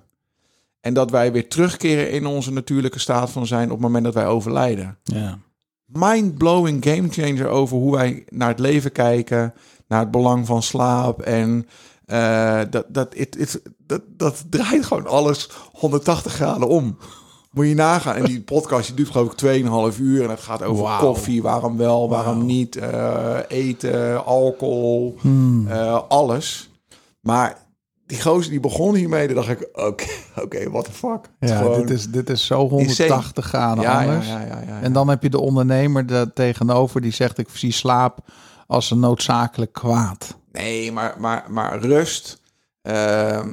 En 0.80 0.94
dat 0.94 1.10
wij 1.10 1.32
weer 1.32 1.48
terugkeren 1.48 2.10
in 2.10 2.26
onze 2.26 2.52
natuurlijke 2.52 2.98
staat 2.98 3.30
van 3.30 3.46
zijn 3.46 3.64
op 3.64 3.70
het 3.70 3.80
moment 3.80 4.04
dat 4.04 4.14
wij 4.14 4.26
overlijden 4.26 4.98
ja. 5.02 5.38
mind-blowing 5.84 6.84
gamechanger 6.84 7.46
over 7.46 7.76
hoe 7.76 7.96
wij 7.96 8.24
naar 8.28 8.48
het 8.48 8.58
leven 8.58 8.92
kijken, 8.92 9.54
naar 9.88 10.00
het 10.00 10.10
belang 10.10 10.46
van 10.46 10.62
slaap 10.62 11.22
en 11.22 11.66
eh, 12.09 12.61
dat, 12.70 12.84
dat, 12.88 13.14
it, 13.14 13.36
it- 13.38 13.62
dat, 13.86 14.02
dat 14.16 14.44
draait 14.50 14.84
gewoon 14.84 15.06
alles 15.06 15.50
180 15.72 16.32
graden 16.32 16.68
om. 16.68 16.96
Moet 17.50 17.66
je 17.66 17.74
nagaan. 17.74 18.14
En 18.16 18.24
die 18.24 18.42
podcast 18.42 18.86
die 18.86 18.96
duurt 18.96 19.11
geloof 19.11 19.32
ik 19.32 19.62
2,5 19.94 20.00
uur 20.00 20.22
en 20.24 20.30
het 20.30 20.40
gaat 20.40 20.62
over 20.62 20.98
koffie, 20.98 21.42
waarom 21.42 21.76
wel, 21.76 22.09
waarom 22.09 22.46
niet, 22.46 22.76
eh, 22.76 23.36
eten, 23.48 24.24
alcohol, 24.24 25.16
Hmm. 25.20 25.68
eh, 25.68 26.00
alles. 26.09 26.70
Maar 27.20 27.56
die 28.06 28.22
gozer 28.22 28.50
die 28.50 28.61
begon 28.61 28.94
hiermee, 28.94 29.26
dan 29.26 29.36
dacht 29.36 29.48
ik, 29.48 29.68
oké, 29.72 30.04
oké, 30.44 30.70
what 30.70 30.84
the 30.84 30.92
fuck. 30.92 31.30
Ja, 31.40 31.56
gewoon- 31.56 31.80
dit 31.80 31.90
is, 31.90 32.06
dit 32.11 32.30
is 32.30 32.46
zo 32.46 32.68
180 32.68 33.44
graden 33.46 33.82
ja, 33.84 34.00
anders. 34.02 34.26
ja, 34.26 34.40
ja. 34.40 34.80
En 34.82 34.92
dan 34.92 35.09
heb 35.09 35.22
je 35.22 35.30
de 35.30 35.40
ondernemer 35.40 36.06
daar 36.06 36.32
tegenover 36.32 37.00
die 37.00 37.12
zegt: 37.12 37.38
Ik 37.38 37.48
zie 37.52 37.72
slaap 37.72 38.18
als 38.66 38.90
een 38.90 39.00
noodzakelijk 39.00 39.72
kwaad. 39.72 40.36
Nee, 40.62 40.92
maar, 40.92 41.14
maar, 41.18 41.44
maar 41.48 41.78
rust. 41.80 42.40
Ehm, 42.82 43.48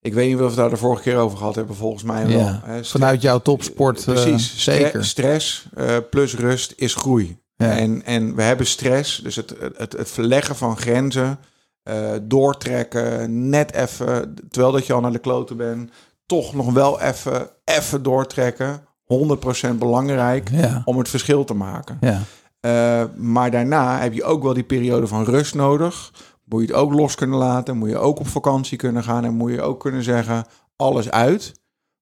ik 0.00 0.14
weet 0.14 0.28
niet 0.28 0.40
of 0.40 0.50
we 0.50 0.56
daar 0.56 0.70
de 0.70 0.76
vorige 0.76 1.02
keer 1.02 1.16
over 1.16 1.38
gehad 1.38 1.54
hebben, 1.54 1.76
volgens 1.76 2.02
mij 2.02 2.26
wel. 2.26 2.38
Ja, 2.38 2.62
Vanuit 2.82 3.22
jouw 3.22 3.38
topsport, 3.38 3.98
eh, 3.98 4.04
Precies. 4.04 4.60
Stre- 4.60 4.72
zeker. 4.76 5.04
stress 5.04 5.68
eh, 5.74 5.96
plus 6.10 6.34
rust 6.36 6.72
is 6.76 6.94
groei. 6.94 7.38
Ja. 7.56 7.76
En, 7.76 8.04
en 8.04 8.34
we 8.34 8.42
hebben 8.42 8.66
stress, 8.66 9.16
dus 9.22 9.36
het, 9.36 9.54
het, 9.76 9.92
het 9.92 10.10
verleggen 10.10 10.56
van 10.56 10.76
grenzen, 10.76 11.38
eh, 11.82 12.10
doortrekken, 12.22 13.48
net 13.48 13.72
even, 13.74 14.34
terwijl 14.50 14.72
dat 14.72 14.86
je 14.86 14.92
al 14.92 15.00
naar 15.00 15.12
de 15.12 15.18
kloten 15.18 15.56
bent, 15.56 15.90
toch 16.26 16.54
nog 16.54 16.72
wel 16.72 17.00
even, 17.00 17.48
even 17.64 18.02
doortrekken. 18.02 18.82
100% 19.04 19.78
belangrijk 19.78 20.48
Ja, 20.52 20.82
om 20.84 20.98
het 20.98 21.08
verschil 21.08 21.44
te 21.44 21.54
maken. 21.54 21.98
ja, 22.00 22.22
Uh, 22.68 23.04
maar 23.16 23.50
daarna 23.50 23.98
heb 24.00 24.12
je 24.12 24.24
ook 24.24 24.42
wel 24.42 24.54
die 24.54 24.62
periode 24.64 25.06
van 25.06 25.24
rust 25.24 25.54
nodig. 25.54 26.12
Moet 26.44 26.60
je 26.60 26.66
het 26.66 26.76
ook 26.76 26.92
los 26.92 27.14
kunnen 27.14 27.38
laten. 27.38 27.76
Moet 27.76 27.88
je 27.88 27.98
ook 27.98 28.18
op 28.18 28.28
vakantie 28.28 28.78
kunnen 28.78 29.02
gaan. 29.02 29.24
En 29.24 29.34
moet 29.34 29.50
je 29.52 29.62
ook 29.62 29.80
kunnen 29.80 30.02
zeggen, 30.02 30.44
alles 30.76 31.10
uit. 31.10 31.52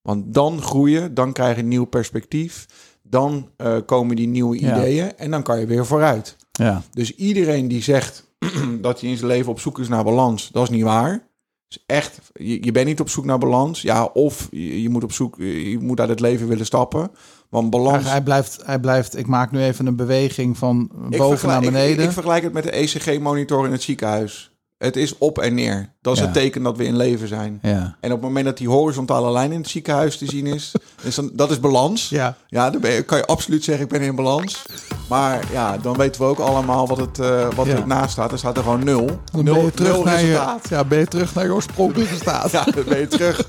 Want 0.03 0.35
dan 0.35 0.63
groeien, 0.63 1.15
dan 1.15 1.33
krijg 1.33 1.57
je 1.57 1.63
een 1.63 1.69
nieuw 1.69 1.85
perspectief. 1.85 2.67
Dan 3.03 3.51
eh, 3.57 3.77
komen 3.87 4.17
die 4.17 4.27
nieuwe 4.29 4.61
Ja. 4.61 4.77
ideeën. 4.77 5.17
En 5.17 5.31
dan 5.31 5.43
kan 5.43 5.61
je 5.61 5.67
weer 5.67 5.87
vooruit. 5.87 6.37
ja. 6.53 6.83
Dus 6.91 7.15
iedereen 7.15 7.69
die 7.69 7.83
zegt 7.83 8.35
dat 8.81 9.01
hij 9.01 9.11
in 9.11 9.17
zijn 9.17 9.31
leven 9.31 9.51
op 9.53 9.61
zoek 9.61 9.79
is 9.79 9.89
naar 9.89 10.05
balans, 10.05 10.49
dat 10.53 10.63
is 10.63 10.71
niet 10.71 10.83
waar. 10.83 11.29
Dus 11.69 11.83
echt, 11.87 12.21
je, 12.33 12.65
je 12.65 12.73
bent 12.73 12.87
niet 12.87 13.01
op 13.01 13.09
zoek 13.09 13.25
naar 13.25 13.39
balans. 13.39 13.83
Ja, 13.83 14.05
of 14.05 14.49
je, 14.51 14.83
je 14.83 14.89
moet 14.89 15.05
op 15.05 15.13
zoek, 15.13 15.37
je 15.39 15.79
moet 15.81 16.01
uit 16.01 16.09
het 16.09 16.21
leven 16.21 16.49
willen 16.49 16.67
stappen. 16.67 17.11
Want 17.49 17.71
balans. 17.71 18.03
Hij, 18.03 18.13
hij, 18.13 18.23
blijft, 18.23 18.61
hij 18.65 18.79
blijft. 18.81 19.17
Ik 19.17 19.27
maak 19.27 19.51
nu 19.51 19.63
even 19.63 19.87
een 19.87 19.97
beweging 19.97 20.59
van 20.59 20.91
boven 21.09 21.49
naar 21.49 21.63
ik- 21.63 21.71
beneden. 21.71 22.05
Ik, 22.05 22.11
vergelijk 22.11 22.45
het 22.45 22.53
met 22.53 22.63
de 22.63 22.71
ECG-monitor 22.71 23.67
in 23.67 23.73
het 23.73 23.83
ziekenhuis. 23.83 24.51
Het 24.79 24.97
is 24.97 25.19
op 25.19 25.39
en 25.39 25.55
neer. 25.55 25.93
Dat 26.01 26.13
is 26.15 26.19
Ja. 26.19 26.25
het 26.25 26.35
teken 26.35 26.63
dat 26.63 26.77
we 26.77 26.85
in 26.85 26.97
leven 26.97 27.29
zijn. 27.29 27.59
ja. 27.63 27.97
En 28.01 28.11
op 28.13 28.17
het 28.17 28.27
moment 28.27 28.45
dat 28.45 28.57
die 28.57 28.69
horizontale 28.69 29.31
lijn 29.31 29.53
in 29.53 29.59
het 29.61 29.69
ziekenhuis 29.69 30.19
te 30.19 30.27
zien 30.27 30.47
is, 30.47 30.73
is 31.03 31.15
dan, 31.15 31.31
dat 31.33 31.51
is 31.51 31.61
balans. 31.61 32.09
Ja. 32.09 32.37
Ja, 32.49 32.71
dan 32.71 32.91
je, 32.91 33.03
kan 33.03 33.19
je 33.19 33.27
absoluut 33.27 33.65
zeggen, 33.65 33.85
ik 33.85 33.91
ben 33.91 34.01
in 34.01 34.15
balans. 34.17 34.63
Maar 35.09 35.45
ja, 35.53 35.79
dan 35.79 35.97
weten 35.97 36.21
we 36.21 36.27
ook 36.27 36.39
allemaal 36.39 36.87
wat, 36.87 36.97
het, 36.99 37.19
eh, 37.19 37.49
wat 37.55 37.67
Ja. 37.67 37.73
er 37.75 37.87
naast 37.87 38.11
staat. 38.13 38.33
Er 38.33 38.39
staat 38.39 38.57
er 38.57 38.63
gewoon 38.63 38.85
nul. 38.85 39.07
Dan 39.33 39.45
nul, 39.45 39.55
ben 39.55 39.65
je 39.65 39.71
terug 39.71 39.93
nul 39.93 40.05
naar 40.05 40.21
je, 40.21 40.27
resultaat. 40.27 40.69
ja, 40.69 40.85
ben 40.85 40.99
je 40.99 41.07
terug 41.07 41.35
naar 41.35 41.45
je 41.45 41.53
oorspronkelijke 41.53 42.15
staat. 42.15 42.51
Ja, 42.51 42.65
dan 42.75 42.85
ben 42.89 42.99
je 42.99 43.07
terug, 43.09 43.49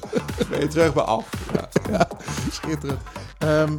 ben 0.50 0.60
je 0.60 0.68
terug 0.68 0.94
bij 0.94 1.04
af. 1.04 1.26
Ja. 1.92 2.08
Schitterend. 2.52 3.00
Ehm, 3.38 3.72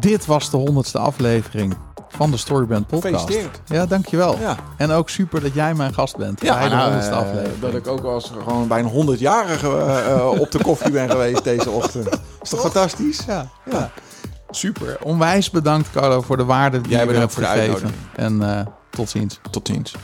dit 0.00 0.26
was 0.26 0.50
de 0.50 0.56
honderdste 0.56 0.98
aflevering 0.98 1.74
van 2.16 2.30
de 2.30 2.36
Storyband 2.36 2.86
podcast. 2.86 3.24
Gefeliciteerd. 3.24 3.60
Ja, 3.66 3.86
dankjewel. 3.86 4.38
Ja. 4.38 4.56
En 4.76 4.90
ook 4.90 5.08
super 5.10 5.40
dat 5.40 5.54
jij 5.54 5.74
mijn 5.74 5.94
gast 5.94 6.16
bent 6.16 6.40
Ja, 6.40 6.58
bij 6.58 6.68
de 6.68 6.74
nou, 6.74 6.92
eh, 7.00 7.10
aflevering. 7.10 7.60
dat 7.60 7.74
ik 7.74 7.86
ook 7.86 8.04
als 8.04 8.32
gewoon 8.44 8.68
bij 8.68 8.78
een 8.78 8.86
honderdjarige 8.86 9.68
eh, 9.68 10.12
eh, 10.12 10.26
op 10.40 10.50
de 10.50 10.62
koffie 10.62 10.90
ben 10.90 11.10
geweest 11.10 11.44
deze 11.44 11.70
ochtend. 11.70 12.08
Is 12.42 12.48
toch 12.48 12.60
fantastisch? 12.60 13.24
Ja, 13.26 13.48
ja. 13.70 13.90
Super. 14.50 14.98
Onwijs 15.02 15.50
bedankt 15.50 15.90
Carlo 15.90 16.20
voor 16.22 16.36
de 16.36 16.44
waarde 16.44 16.80
die 16.80 16.90
Jij 16.92 17.06
je 17.06 17.12
hebt 17.12 17.34
gegeven. 17.34 17.90
En 18.16 18.42
eh, 18.58 18.66
tot 18.90 19.08
ziens. 19.10 19.40
Tot 19.50 19.66
ziens. 19.68 19.94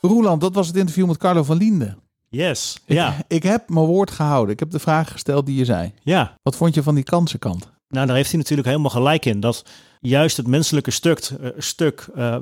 Roeland, 0.00 0.40
dat 0.40 0.54
was 0.54 0.66
het 0.66 0.76
interview 0.76 1.06
met 1.06 1.16
Carlo 1.16 1.42
van 1.42 1.56
Liende. 1.56 1.96
Yes. 2.28 2.78
Ik, 2.86 2.96
Ja. 2.96 3.14
ik 3.28 3.42
heb 3.42 3.68
mijn 3.68 3.86
woord 3.86 4.10
gehouden. 4.10 4.52
Ik 4.52 4.58
heb 4.58 4.70
de 4.70 4.78
vraag 4.78 5.12
gesteld 5.12 5.46
die 5.46 5.56
je 5.56 5.64
zei. 5.64 5.94
Ja. 6.02 6.34
Wat 6.42 6.56
vond 6.56 6.74
je 6.74 6.82
van 6.82 6.94
die 6.94 7.04
kansenkant? 7.04 7.72
Nou, 7.88 8.06
daar 8.06 8.16
heeft 8.16 8.30
hij 8.30 8.38
natuurlijk 8.38 8.68
helemaal 8.68 8.90
gelijk 8.90 9.24
in. 9.24 9.40
Dat 9.40 9.62
juist 10.08 10.36
het 10.36 10.46
menselijke 10.46 10.90
stuk, 10.90 11.18
eh, 11.18 11.50
stuk 11.58 12.08
eh, 12.14 12.36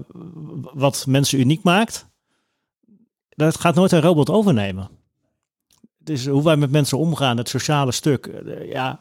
wat 0.73 1.05
mensen 1.09 1.41
uniek 1.41 1.63
maakt, 1.63 2.07
dat 3.29 3.61
gaat 3.61 3.75
nooit 3.75 3.93
een 3.93 4.01
robot 4.01 4.31
overnemen. 4.31 4.91
Dus 5.99 6.27
hoe 6.27 6.43
wij 6.43 6.57
met 6.57 6.71
mensen 6.71 6.99
omgaan, 6.99 7.37
het 7.37 7.49
sociale 7.49 7.93
stuk. 7.93 8.27
eh, 8.27 8.71
ja, 8.71 8.99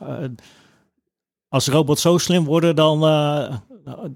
als 1.48 1.68
robots 1.68 2.02
zo 2.02 2.18
slim 2.18 2.44
worden, 2.44 2.76
dan 2.76 3.04
eh, 3.04 3.56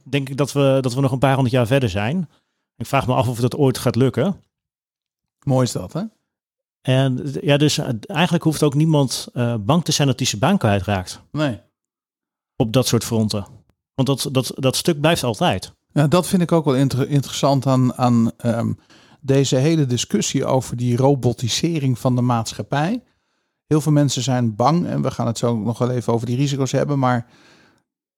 denk 0.04 0.30
ik 0.30 0.38
dat 0.38 0.52
we, 0.52 0.78
dat 0.82 0.94
we 0.94 1.02
nog 1.02 1.12
een 1.12 1.20
paar 1.20 1.34
honderd 1.34 1.54
jaar 1.56 1.68
verder 1.68 1.90
zijn. 1.90 2.30
Ik 2.78 2.86
vraag 2.86 3.08
me 3.08 3.14
af 3.14 3.28
of 3.28 3.40
dat 3.40 3.56
ooit 3.56 3.78
gaat 3.78 3.96
lukken. 3.96 4.44
Mooi 5.44 5.66
is 5.66 5.72
dat, 5.72 5.94
hè? 5.94 6.02
En 6.82 7.34
ja, 7.42 7.58
dus 7.58 7.78
eigenlijk 8.02 8.44
hoeft 8.44 8.64
ook 8.64 8.74
niemand 8.74 9.28
bang 9.60 9.84
te 9.84 9.92
zijn 9.92 10.08
dat 10.08 10.20
hij 10.20 10.28
zijn 10.28 10.42
baan 10.42 10.58
kwijtraakt 10.58 11.22
Nee. 11.32 11.60
op 12.56 12.74
dat 12.74 12.88
soort 12.88 13.04
fronten. 13.04 13.46
Want 13.96 14.08
dat, 14.08 14.30
dat, 14.32 14.52
dat 14.56 14.76
stuk 14.76 15.00
blijft 15.00 15.24
altijd. 15.24 15.74
Ja, 15.92 16.08
dat 16.08 16.28
vind 16.28 16.42
ik 16.42 16.52
ook 16.52 16.66
wel 16.66 16.76
inter- 16.76 17.10
interessant 17.10 17.66
aan, 17.66 17.98
aan 17.98 18.32
ehm, 18.38 18.74
deze 19.22 19.56
hele 19.56 19.86
discussie 19.86 20.46
over 20.46 20.78
die 20.78 20.98
robotisering 20.98 22.00
van 22.00 22.16
de 22.16 22.22
maatschappij. 22.22 23.04
Heel 23.68 23.82
veel 23.82 23.92
mensen 23.92 24.22
zijn 24.22 24.56
bang 24.56 24.86
en 24.86 25.02
we 25.02 25.12
gaan 25.12 25.28
het 25.28 25.38
zo 25.38 25.58
nog 25.58 25.78
wel 25.78 25.92
even 25.92 26.14
over 26.14 26.26
die 26.26 26.36
risico's 26.36 26.72
hebben. 26.72 27.00
Maar 27.00 27.28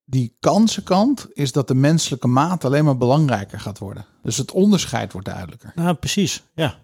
die 0.05 0.35
kansenkant 0.39 1.27
is 1.33 1.51
dat 1.51 1.67
de 1.67 1.75
menselijke 1.75 2.27
maat 2.27 2.65
alleen 2.65 2.85
maar 2.85 2.97
belangrijker 2.97 3.59
gaat 3.59 3.79
worden. 3.79 4.05
Dus 4.23 4.37
het 4.37 4.51
onderscheid 4.51 5.11
wordt 5.11 5.27
duidelijker. 5.27 5.71
Nou, 5.75 5.93
precies. 5.93 6.43
Ja. 6.55 6.75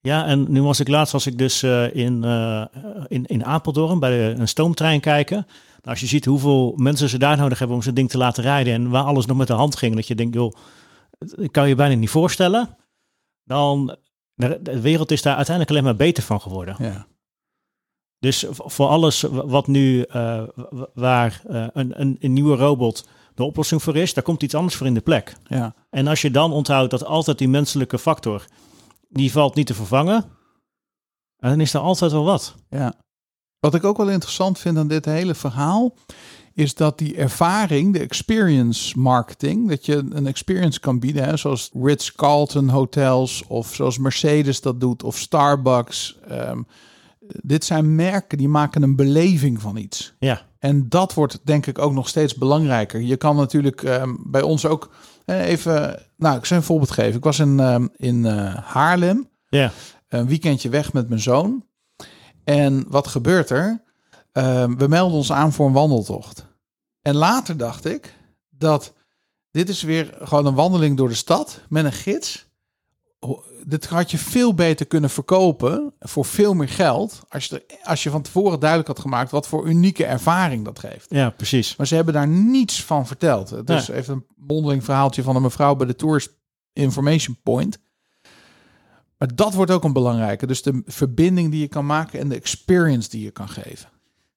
Ja, 0.00 0.26
en 0.26 0.52
nu 0.52 0.62
was 0.62 0.80
ik 0.80 0.88
laatst 0.88 1.12
was 1.12 1.26
ik 1.26 1.38
dus 1.38 1.62
eh, 1.62 1.94
in, 1.94 2.24
eh, 2.24 2.64
in, 3.08 3.26
in 3.26 3.44
Apeldoorn 3.44 3.98
bij 3.98 4.10
de, 4.10 4.40
een 4.40 4.48
stoomtrein 4.48 5.00
kijken. 5.00 5.46
Nou, 5.80 5.92
als 5.92 6.00
je 6.00 6.06
ziet 6.06 6.24
hoeveel 6.24 6.72
mensen 6.76 7.08
ze 7.08 7.18
daar 7.18 7.36
nodig 7.36 7.58
hebben 7.58 7.76
om 7.76 7.82
zo'n 7.82 7.94
ding 7.94 8.10
te 8.10 8.18
laten 8.18 8.42
rijden 8.42 8.74
en 8.74 8.90
waar 8.90 9.04
alles 9.04 9.26
nog 9.26 9.36
met 9.36 9.46
de 9.46 9.52
hand 9.52 9.76
ging, 9.76 9.94
dat 9.94 10.06
je 10.06 10.14
denkt, 10.14 10.34
joh, 10.34 10.52
dat 11.18 11.50
kan 11.50 11.68
je 11.68 11.74
bijna 11.74 11.94
niet 11.94 12.10
voorstellen. 12.10 12.76
Dan, 13.44 13.96
de, 14.34 14.80
wereld 14.80 15.10
is 15.10 15.22
daar 15.22 15.36
uiteindelijk 15.36 15.76
alleen 15.76 15.84
maar 15.84 16.06
beter 16.06 16.22
van 16.22 16.40
geworden. 16.40 16.76
Ja. 16.78 17.06
Dus 18.18 18.46
voor 18.48 18.86
alles 18.86 19.22
wat 19.30 19.66
nu, 19.66 20.02
eh, 20.02 20.42
waar 20.94 21.42
eh, 21.48 21.66
een, 21.72 22.00
een, 22.00 22.16
een 22.20 22.32
nieuwe 22.32 22.56
robot 22.56 23.08
de 23.34 23.44
oplossing 23.44 23.82
voor 23.82 23.96
is, 23.96 24.14
daar 24.14 24.24
komt 24.24 24.42
iets 24.42 24.54
anders 24.54 24.76
voor 24.76 24.86
in 24.86 24.94
de 24.94 25.00
plek. 25.00 25.36
ja. 25.46 25.74
En 25.90 26.06
als 26.06 26.22
je 26.22 26.30
dan 26.30 26.52
onthoudt 26.52 26.90
dat 26.90 27.04
altijd 27.04 27.38
die 27.38 27.48
menselijke 27.48 27.98
factor, 27.98 28.44
die 29.08 29.32
valt 29.32 29.54
niet 29.54 29.66
te 29.66 29.74
vervangen, 29.74 30.24
dan 31.36 31.60
is 31.60 31.74
er 31.74 31.80
altijd 31.80 32.12
wel 32.12 32.24
wat. 32.24 32.54
Ja. 32.70 32.94
Wat 33.60 33.74
ik 33.74 33.84
ook 33.84 33.96
wel 33.96 34.10
interessant 34.10 34.58
vind 34.58 34.78
aan 34.78 34.88
dit 34.88 35.04
hele 35.04 35.34
verhaal, 35.34 35.94
is 36.54 36.74
dat 36.74 36.98
die 36.98 37.16
ervaring, 37.16 37.92
de 37.92 37.98
experience 37.98 38.98
marketing, 38.98 39.68
dat 39.68 39.86
je 39.86 40.04
een 40.08 40.26
experience 40.26 40.80
kan 40.80 40.98
bieden, 40.98 41.24
hè, 41.24 41.36
zoals 41.36 41.70
Ritz-Carlton 41.82 42.68
hotels 42.68 43.44
of 43.46 43.74
zoals 43.74 43.98
Mercedes 43.98 44.60
dat 44.60 44.80
doet 44.80 45.02
of 45.02 45.18
Starbucks. 45.18 46.18
Ehm, 46.28 46.62
dit 47.20 47.64
zijn 47.64 47.94
merken 47.94 48.38
die 48.38 48.48
maken 48.48 48.82
een 48.82 48.96
beleving 48.96 49.60
van 49.60 49.76
iets. 49.76 50.14
Ja, 50.18 50.42
En 50.58 50.88
dat 50.88 51.14
wordt 51.14 51.40
denk 51.44 51.66
ik 51.66 51.78
ook 51.78 51.92
nog 51.92 52.08
steeds 52.08 52.34
belangrijker. 52.34 53.00
Je 53.00 53.16
kan 53.16 53.36
natuurlijk 53.36 53.82
ehm, 53.82 54.14
bij 54.18 54.42
ons 54.42 54.66
ook 54.66 54.90
eh, 55.24 55.48
even, 55.48 56.02
nou 56.16 56.36
ik 56.36 56.44
zal 56.44 56.56
een 56.56 56.62
voorbeeld 56.62 56.90
geven. 56.90 57.16
Ik 57.16 57.24
was 57.24 57.38
in, 57.38 57.60
ehm, 57.60 57.86
in 57.96 58.26
eh, 58.26 58.54
Haarlem 58.54 59.28
ja, 59.48 59.72
een 60.08 60.26
weekendje 60.26 60.68
weg 60.68 60.92
met 60.92 61.08
mijn 61.08 61.20
zoon. 61.20 61.64
En 62.58 62.84
wat 62.88 63.06
gebeurt 63.06 63.50
er? 63.50 63.82
Ehm, 64.32 64.76
we 64.76 64.88
melden 64.88 65.16
ons 65.16 65.32
aan 65.32 65.52
voor 65.52 65.66
een 65.66 65.72
wandeltocht. 65.72 66.46
En 67.02 67.14
later 67.14 67.56
dacht 67.56 67.84
ik 67.84 68.14
dat 68.50 68.92
dit 69.50 69.68
is 69.68 69.82
weer 69.82 70.14
gewoon 70.20 70.46
een 70.46 70.54
wandeling 70.54 70.96
door 70.96 71.08
de 71.08 71.14
stad 71.14 71.60
met 71.68 71.84
een 71.84 71.92
gids. 71.92 72.48
Dit 73.66 73.86
had 73.86 74.10
je 74.10 74.18
veel 74.18 74.54
beter 74.54 74.86
kunnen 74.86 75.10
verkopen 75.10 75.94
voor 75.98 76.24
veel 76.24 76.54
meer 76.54 76.68
geld. 76.68 77.20
Als 77.28 77.44
je, 77.46 77.64
er- 77.66 77.78
als 77.82 78.02
je 78.02 78.10
van 78.10 78.22
tevoren 78.22 78.60
duidelijk 78.60 78.88
had 78.88 78.98
gemaakt 79.00 79.30
wat 79.30 79.46
voor 79.46 79.66
unieke 79.68 80.04
ervaring 80.04 80.64
dat 80.64 80.78
geeft. 80.78 81.06
ja, 81.10 81.30
precies. 81.30 81.76
Maar 81.76 81.86
ze 81.86 81.94
hebben 81.94 82.14
daar 82.14 82.28
niets 82.28 82.84
van 82.84 83.06
verteld. 83.06 83.50
Het 83.50 83.70
is 83.70 83.88
even 83.88 84.14
een 84.14 84.26
mondeling 84.36 84.84
verhaaltje 84.84 85.22
van 85.22 85.36
een 85.36 85.42
mevrouw 85.42 85.74
bij 85.74 85.86
de 85.86 85.94
Tourist 85.96 86.30
Information 86.72 87.38
Point. 87.42 87.78
Maar 89.20 89.34
dat 89.34 89.54
wordt 89.54 89.70
ook 89.70 89.84
een 89.84 89.92
belangrijke. 89.92 90.46
Dus 90.46 90.62
de 90.62 90.82
verbinding 90.86 91.50
die 91.50 91.60
je 91.60 91.68
kan 91.68 91.86
maken 91.86 92.20
en 92.20 92.28
de 92.28 92.34
experience 92.34 93.08
die 93.08 93.24
je 93.24 93.30
kan 93.30 93.48
geven. 93.48 93.88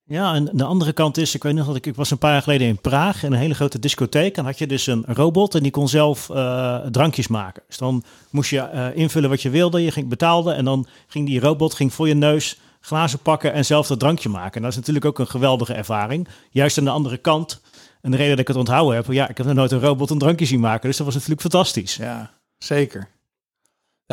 Ja, 0.05 0.33
en 0.33 0.49
de 0.53 0.63
andere 0.63 0.93
kant 0.93 1.17
is, 1.17 1.35
ik 1.35 1.43
weet 1.43 1.53
nog 1.53 1.65
dat 1.65 1.75
ik, 1.75 1.85
ik 1.85 1.95
was 1.95 2.11
een 2.11 2.17
paar 2.17 2.31
jaar 2.31 2.41
geleden 2.41 2.67
in 2.67 2.81
Praag 2.81 3.23
in 3.23 3.31
een 3.31 3.39
hele 3.39 3.53
grote 3.53 3.79
discotheek. 3.79 4.37
En 4.37 4.45
had 4.45 4.57
je 4.57 4.67
dus 4.67 4.87
een 4.87 5.03
robot 5.07 5.55
en 5.55 5.61
die 5.61 5.71
kon 5.71 5.87
zelf 5.87 6.29
eh, 6.29 6.77
drankjes 6.77 7.27
maken. 7.27 7.63
Dus 7.67 7.77
dan 7.77 8.03
moest 8.29 8.49
je 8.49 8.59
eh, 8.59 8.95
invullen 8.95 9.29
wat 9.29 9.41
je 9.41 9.49
wilde, 9.49 9.83
je 9.83 9.91
ging 9.91 10.07
betaalde 10.07 10.53
en 10.53 10.65
dan 10.65 10.87
ging 11.07 11.27
die 11.27 11.39
robot 11.39 11.73
ging 11.73 11.93
voor 11.93 12.07
je 12.07 12.13
neus 12.13 12.59
glazen 12.79 13.19
pakken 13.19 13.53
en 13.53 13.65
zelf 13.65 13.87
dat 13.87 13.99
drankje 13.99 14.29
maken. 14.29 14.55
En 14.55 14.61
dat 14.61 14.71
is 14.71 14.77
natuurlijk 14.77 15.05
ook 15.05 15.19
een 15.19 15.27
geweldige 15.27 15.73
ervaring. 15.73 16.27
Juist 16.49 16.77
aan 16.77 16.83
de 16.83 16.89
andere 16.89 17.17
kant. 17.17 17.61
En 18.01 18.11
de 18.11 18.17
reden 18.17 18.31
dat 18.31 18.39
ik 18.39 18.47
het 18.47 18.57
onthouden 18.57 18.95
heb, 18.95 19.05
ja, 19.11 19.29
ik 19.29 19.37
heb 19.37 19.45
nog 19.45 19.55
nooit 19.55 19.71
een 19.71 19.79
robot 19.79 20.09
een 20.09 20.17
drankje 20.17 20.45
zien 20.45 20.59
maken. 20.59 20.87
Dus 20.87 20.97
dat 20.97 21.05
was 21.05 21.15
natuurlijk 21.15 21.41
fantastisch. 21.41 21.95
Ja, 21.95 22.31
zeker. 22.57 23.07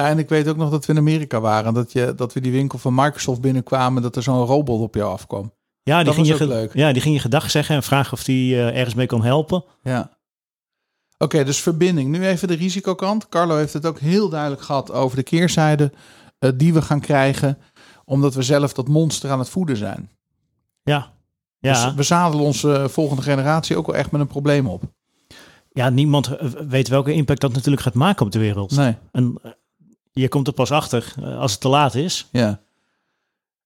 Ja, 0.01 0.09
en 0.09 0.18
ik 0.18 0.28
weet 0.28 0.48
ook 0.48 0.57
nog 0.57 0.70
dat 0.70 0.86
we 0.86 0.92
in 0.92 0.98
Amerika 0.98 1.40
waren. 1.40 1.74
Dat, 1.74 1.92
je, 1.92 2.14
dat 2.16 2.32
we 2.32 2.40
die 2.40 2.53
winkel 2.53 2.78
van 2.78 2.94
Microsoft 2.94 3.40
binnenkwamen. 3.40 4.03
Dat 4.03 4.16
er 4.16 4.22
zo'n 4.22 4.44
robot 4.44 4.80
op 4.80 4.94
jou 4.94 5.12
afkwam. 5.12 5.53
Ja, 5.82 5.96
die, 5.96 6.05
Dat 6.05 6.14
ging 6.14 6.26
je, 6.26 6.46
leuk. 6.46 6.74
Ja, 6.74 6.92
die 6.92 7.03
ging 7.03 7.14
je 7.14 7.20
gedag 7.20 7.51
zeggen 7.51 7.74
en 7.74 7.82
vragen 7.82 8.12
of 8.12 8.24
die 8.24 8.55
eh, 8.55 8.76
ergens 8.78 8.94
mee 8.94 9.07
kon 9.07 9.24
helpen. 9.24 9.64
Ja. 9.82 10.18
Oké, 11.18 11.44
dus 11.44 11.61
verbinding. 11.61 12.09
Nu 12.11 12.26
even 12.26 12.48
de 12.48 12.55
risicokant. 12.55 13.28
Carlo 13.28 13.57
heeft 13.57 13.72
het 13.72 13.86
ook 13.86 13.98
heel 13.98 14.28
duidelijk 14.28 14.62
gehad 14.62 14.92
over 14.92 15.16
de 15.16 15.22
keerzijde 15.22 15.92
eh, 16.38 16.51
die 16.55 16.72
we 16.72 16.82
gaan 16.82 17.01
krijgen. 17.01 17.59
Omdat 18.05 18.34
we 18.34 18.42
zelf 18.42 18.72
dat 18.72 18.88
monster 18.88 19.30
aan 19.30 19.38
het 19.38 19.48
voeden 19.48 19.76
zijn. 19.76 20.11
Ja, 20.82 21.12
ja. 21.59 21.84
Dus 21.84 21.94
we 21.94 22.03
zadelen 22.03 22.44
onze 22.44 22.86
volgende 22.90 23.22
generatie 23.22 23.76
ook 23.76 23.86
wel 23.86 23.96
echt 23.96 24.11
met 24.11 24.20
een 24.20 24.26
probleem 24.26 24.66
op. 24.66 24.82
ja 25.72 25.88
niemand 25.90 26.36
eh, 26.36 26.48
weet 26.68 26.88
welke 26.88 27.12
impact 27.12 27.40
dat 27.40 27.53
natuurlijk 27.53 27.82
gaat 27.82 27.94
maken 27.94 28.26
op 28.26 28.32
de 28.32 28.38
wereld. 28.38 28.76
Nee, 28.76 28.96
En 29.12 29.38
eh, 29.42 29.51
je 30.11 30.28
komt 30.28 30.46
er 30.46 30.52
pas 30.52 30.70
achter 30.70 31.12
eh, 31.22 31.38
als 31.38 31.52
het 31.52 31.61
te 31.61 31.68
laat 31.68 31.94
is. 31.94 32.28
ja. 32.32 32.61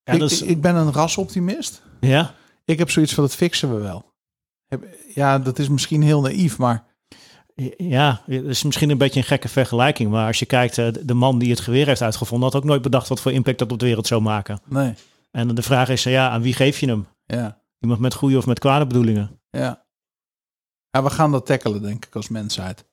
Ja, 0.03 0.13
ik, 0.13 0.21
is- 0.21 0.41
ik 0.41 0.61
ben 0.61 0.75
een 0.75 0.91
rasoptimist. 0.93 1.81
ja. 1.99 2.33
Ik 2.65 2.77
heb 2.77 2.89
zoiets 2.89 3.13
van, 3.13 3.23
dat 3.23 3.35
fixen 3.35 3.75
we 3.75 3.81
wel. 3.81 4.13
Ja, 5.13 5.39
dat 5.39 5.59
is 5.59 5.69
misschien 5.69 6.01
heel 6.01 6.21
naïef, 6.21 6.57
maar 6.57 6.83
Ja, 7.77 8.21
het 8.25 8.43
is 8.45 8.63
misschien 8.63 8.89
een 8.89 8.97
beetje 8.97 9.19
een 9.19 9.25
gekke 9.25 9.47
vergelijking. 9.47 10.09
Maar 10.11 10.27
als 10.27 10.39
je 10.39 10.45
kijkt, 10.45 10.77
eh, 10.77 10.87
de 11.03 11.13
man 11.13 11.39
die 11.39 11.49
het 11.49 11.59
geweer 11.59 11.85
heeft 11.85 12.01
uitgevonden... 12.01 12.47
had 12.51 12.57
ook 12.61 12.67
nooit 12.67 12.81
bedacht 12.81 13.07
wat 13.07 13.21
voor 13.21 13.31
impact 13.31 13.59
dat 13.59 13.71
op 13.71 13.79
de 13.79 13.85
wereld 13.85 14.07
zou 14.07 14.21
maken. 14.21 14.59
nee. 14.65 14.93
En 15.31 15.47
de 15.55 15.61
vraag 15.61 15.89
is, 15.89 16.05
eh, 16.05 16.11
ja, 16.13 16.29
aan 16.29 16.41
wie 16.41 16.53
geef 16.53 16.79
je 16.79 16.87
hem? 16.87 17.07
Ja, 17.25 17.61
Iemand 17.79 17.99
met 17.99 18.13
goede 18.13 18.37
of 18.37 18.45
met 18.45 18.59
kwade 18.59 18.85
bedoelingen? 18.87 19.39
ja. 19.49 19.83
Ja, 20.89 21.03
we 21.03 21.09
gaan 21.09 21.31
dat 21.31 21.45
tackelen, 21.45 21.81
denk 21.81 22.05
ik, 22.05 22.15
als 22.15 22.29
mensheid. 22.29 22.85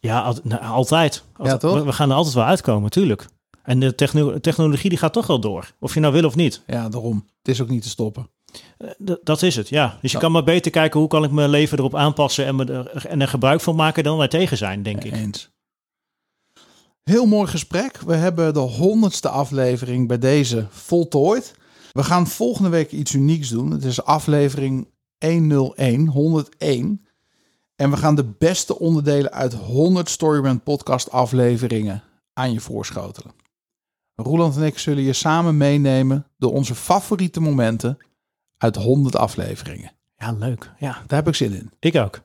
Ja, 0.00 0.20
al- 0.20 0.38
nou, 0.42 0.62
altijd. 0.62 1.24
Ja, 1.42 1.56
toch? 1.56 1.74
We, 1.74 1.84
we 1.84 1.92
gaan 1.92 2.10
er 2.10 2.16
altijd 2.16 2.34
wel 2.34 2.44
uitkomen, 2.44 2.90
tuurlijk. 2.90 3.26
En 3.62 3.80
de 3.80 3.94
techno- 3.94 4.40
technologie 4.40 4.88
die 4.90 4.98
gaat 4.98 5.12
toch 5.12 5.26
wel 5.26 5.40
door. 5.40 5.72
Of 5.80 5.94
je 5.94 6.00
nou 6.00 6.12
wil 6.12 6.24
of 6.24 6.34
niet. 6.36 6.62
Ja, 6.66 6.88
daarom. 6.88 7.26
Het 7.38 7.48
is 7.48 7.60
ook 7.62 7.68
niet 7.68 7.82
te 7.82 7.88
stoppen. 7.88 8.30
Eh, 8.78 8.88
d- 9.04 9.18
dat 9.22 9.42
is 9.42 9.56
het, 9.56 9.68
ja. 9.68 9.98
Dus 10.00 10.10
je 10.10 10.16
Ja. 10.16 10.22
kan 10.22 10.32
maar 10.32 10.44
beter 10.44 10.70
kijken 10.70 11.00
hoe 11.00 11.08
kan 11.08 11.24
ik 11.24 11.30
mijn 11.30 11.50
leven 11.50 11.78
erop 11.78 11.94
aanpassen 11.94 12.46
en, 12.46 12.56
me 12.56 12.64
er, 12.64 13.06
en 13.06 13.20
er 13.20 13.28
gebruik 13.28 13.60
van 13.60 13.76
maken 13.76 14.04
dan 14.04 14.16
wij 14.18 14.28
tegen 14.28 14.56
zijn, 14.56 14.82
denk 14.82 15.04
ik. 15.04 15.12
Eens. 15.12 15.50
Heel 17.02 17.26
mooi 17.26 17.46
gesprek. 17.46 17.98
We 18.06 18.14
hebben 18.14 18.54
de 18.54 18.58
honderdste 18.60 19.28
aflevering 19.28 20.08
bij 20.08 20.18
deze 20.18 20.66
voltooid. 20.70 21.54
We 21.92 22.02
gaan 22.02 22.26
volgende 22.26 22.68
week 22.68 22.92
iets 22.92 23.12
unieks 23.14 23.48
doen. 23.48 23.70
Het 23.70 23.84
is 23.84 24.02
aflevering 24.04 24.88
101, 25.24 26.06
101. 26.08 27.06
En 27.80 27.90
we 27.90 27.96
gaan 27.96 28.14
de 28.14 28.24
beste 28.24 28.78
onderdelen 28.78 29.32
uit 29.32 29.54
100 29.54 30.08
Storybrand 30.10 30.62
podcast 30.62 31.10
afleveringen 31.10 32.02
aan 32.32 32.52
je 32.52 32.60
voorschotelen. 32.60 33.32
Roland 34.14 34.56
en 34.56 34.62
ik 34.62 34.78
zullen 34.78 35.02
je 35.02 35.12
samen 35.12 35.56
meenemen 35.56 36.26
door 36.36 36.52
onze 36.52 36.74
favoriete 36.74 37.40
momenten 37.40 37.98
uit 38.56 38.76
100 38.76 39.16
afleveringen. 39.16 39.92
Ja, 40.16 40.32
leuk. 40.32 40.72
Ja, 40.78 40.92
Daar 41.06 41.18
heb 41.18 41.28
ik 41.28 41.34
zin 41.34 41.52
in. 41.52 41.70
ik 41.80 41.96
ook. 41.96 42.20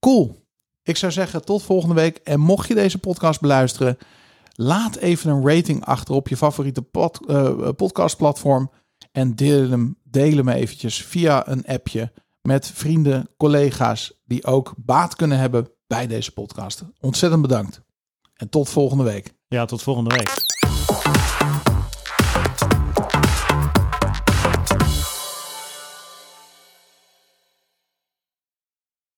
Cool. 0.00 0.46
Ik 0.82 0.96
zou 0.96 1.12
zeggen 1.12 1.44
tot 1.44 1.62
volgende 1.62 1.94
week. 1.94 2.16
En 2.16 2.40
mocht 2.40 2.68
je 2.68 2.74
deze 2.74 2.98
podcast 2.98 3.40
beluisteren, 3.40 3.98
laat 4.54 4.96
even 4.96 5.30
een 5.30 5.48
rating 5.48 5.84
achter 5.84 6.14
op 6.14 6.28
je 6.28 6.36
favoriete 6.36 6.82
pod, 6.82 7.26
eh, 7.26 7.68
podcastplatform. 7.76 8.70
En 9.12 9.34
deel 9.34 9.70
hem, 9.70 9.96
deel 10.02 10.36
hem 10.36 10.48
eventjes 10.48 11.04
via 11.04 11.48
een 11.48 11.66
appje 11.66 12.12
met 12.42 12.70
vrienden, 12.70 13.28
collega's 13.36 14.20
die 14.24 14.44
ook 14.44 14.74
baat 14.76 15.16
kunnen 15.16 15.38
hebben 15.38 15.70
bij 15.86 16.06
deze 16.06 16.32
podcast. 16.32 16.84
Ontzettend 17.00 17.42
bedankt. 17.42 17.82
En 18.34 18.48
tot 18.48 18.68
volgende 18.68 19.04
week. 19.04 19.32
Ja, 19.48 19.64
tot 19.64 19.82
volgende 19.82 20.16
week. 20.16 20.57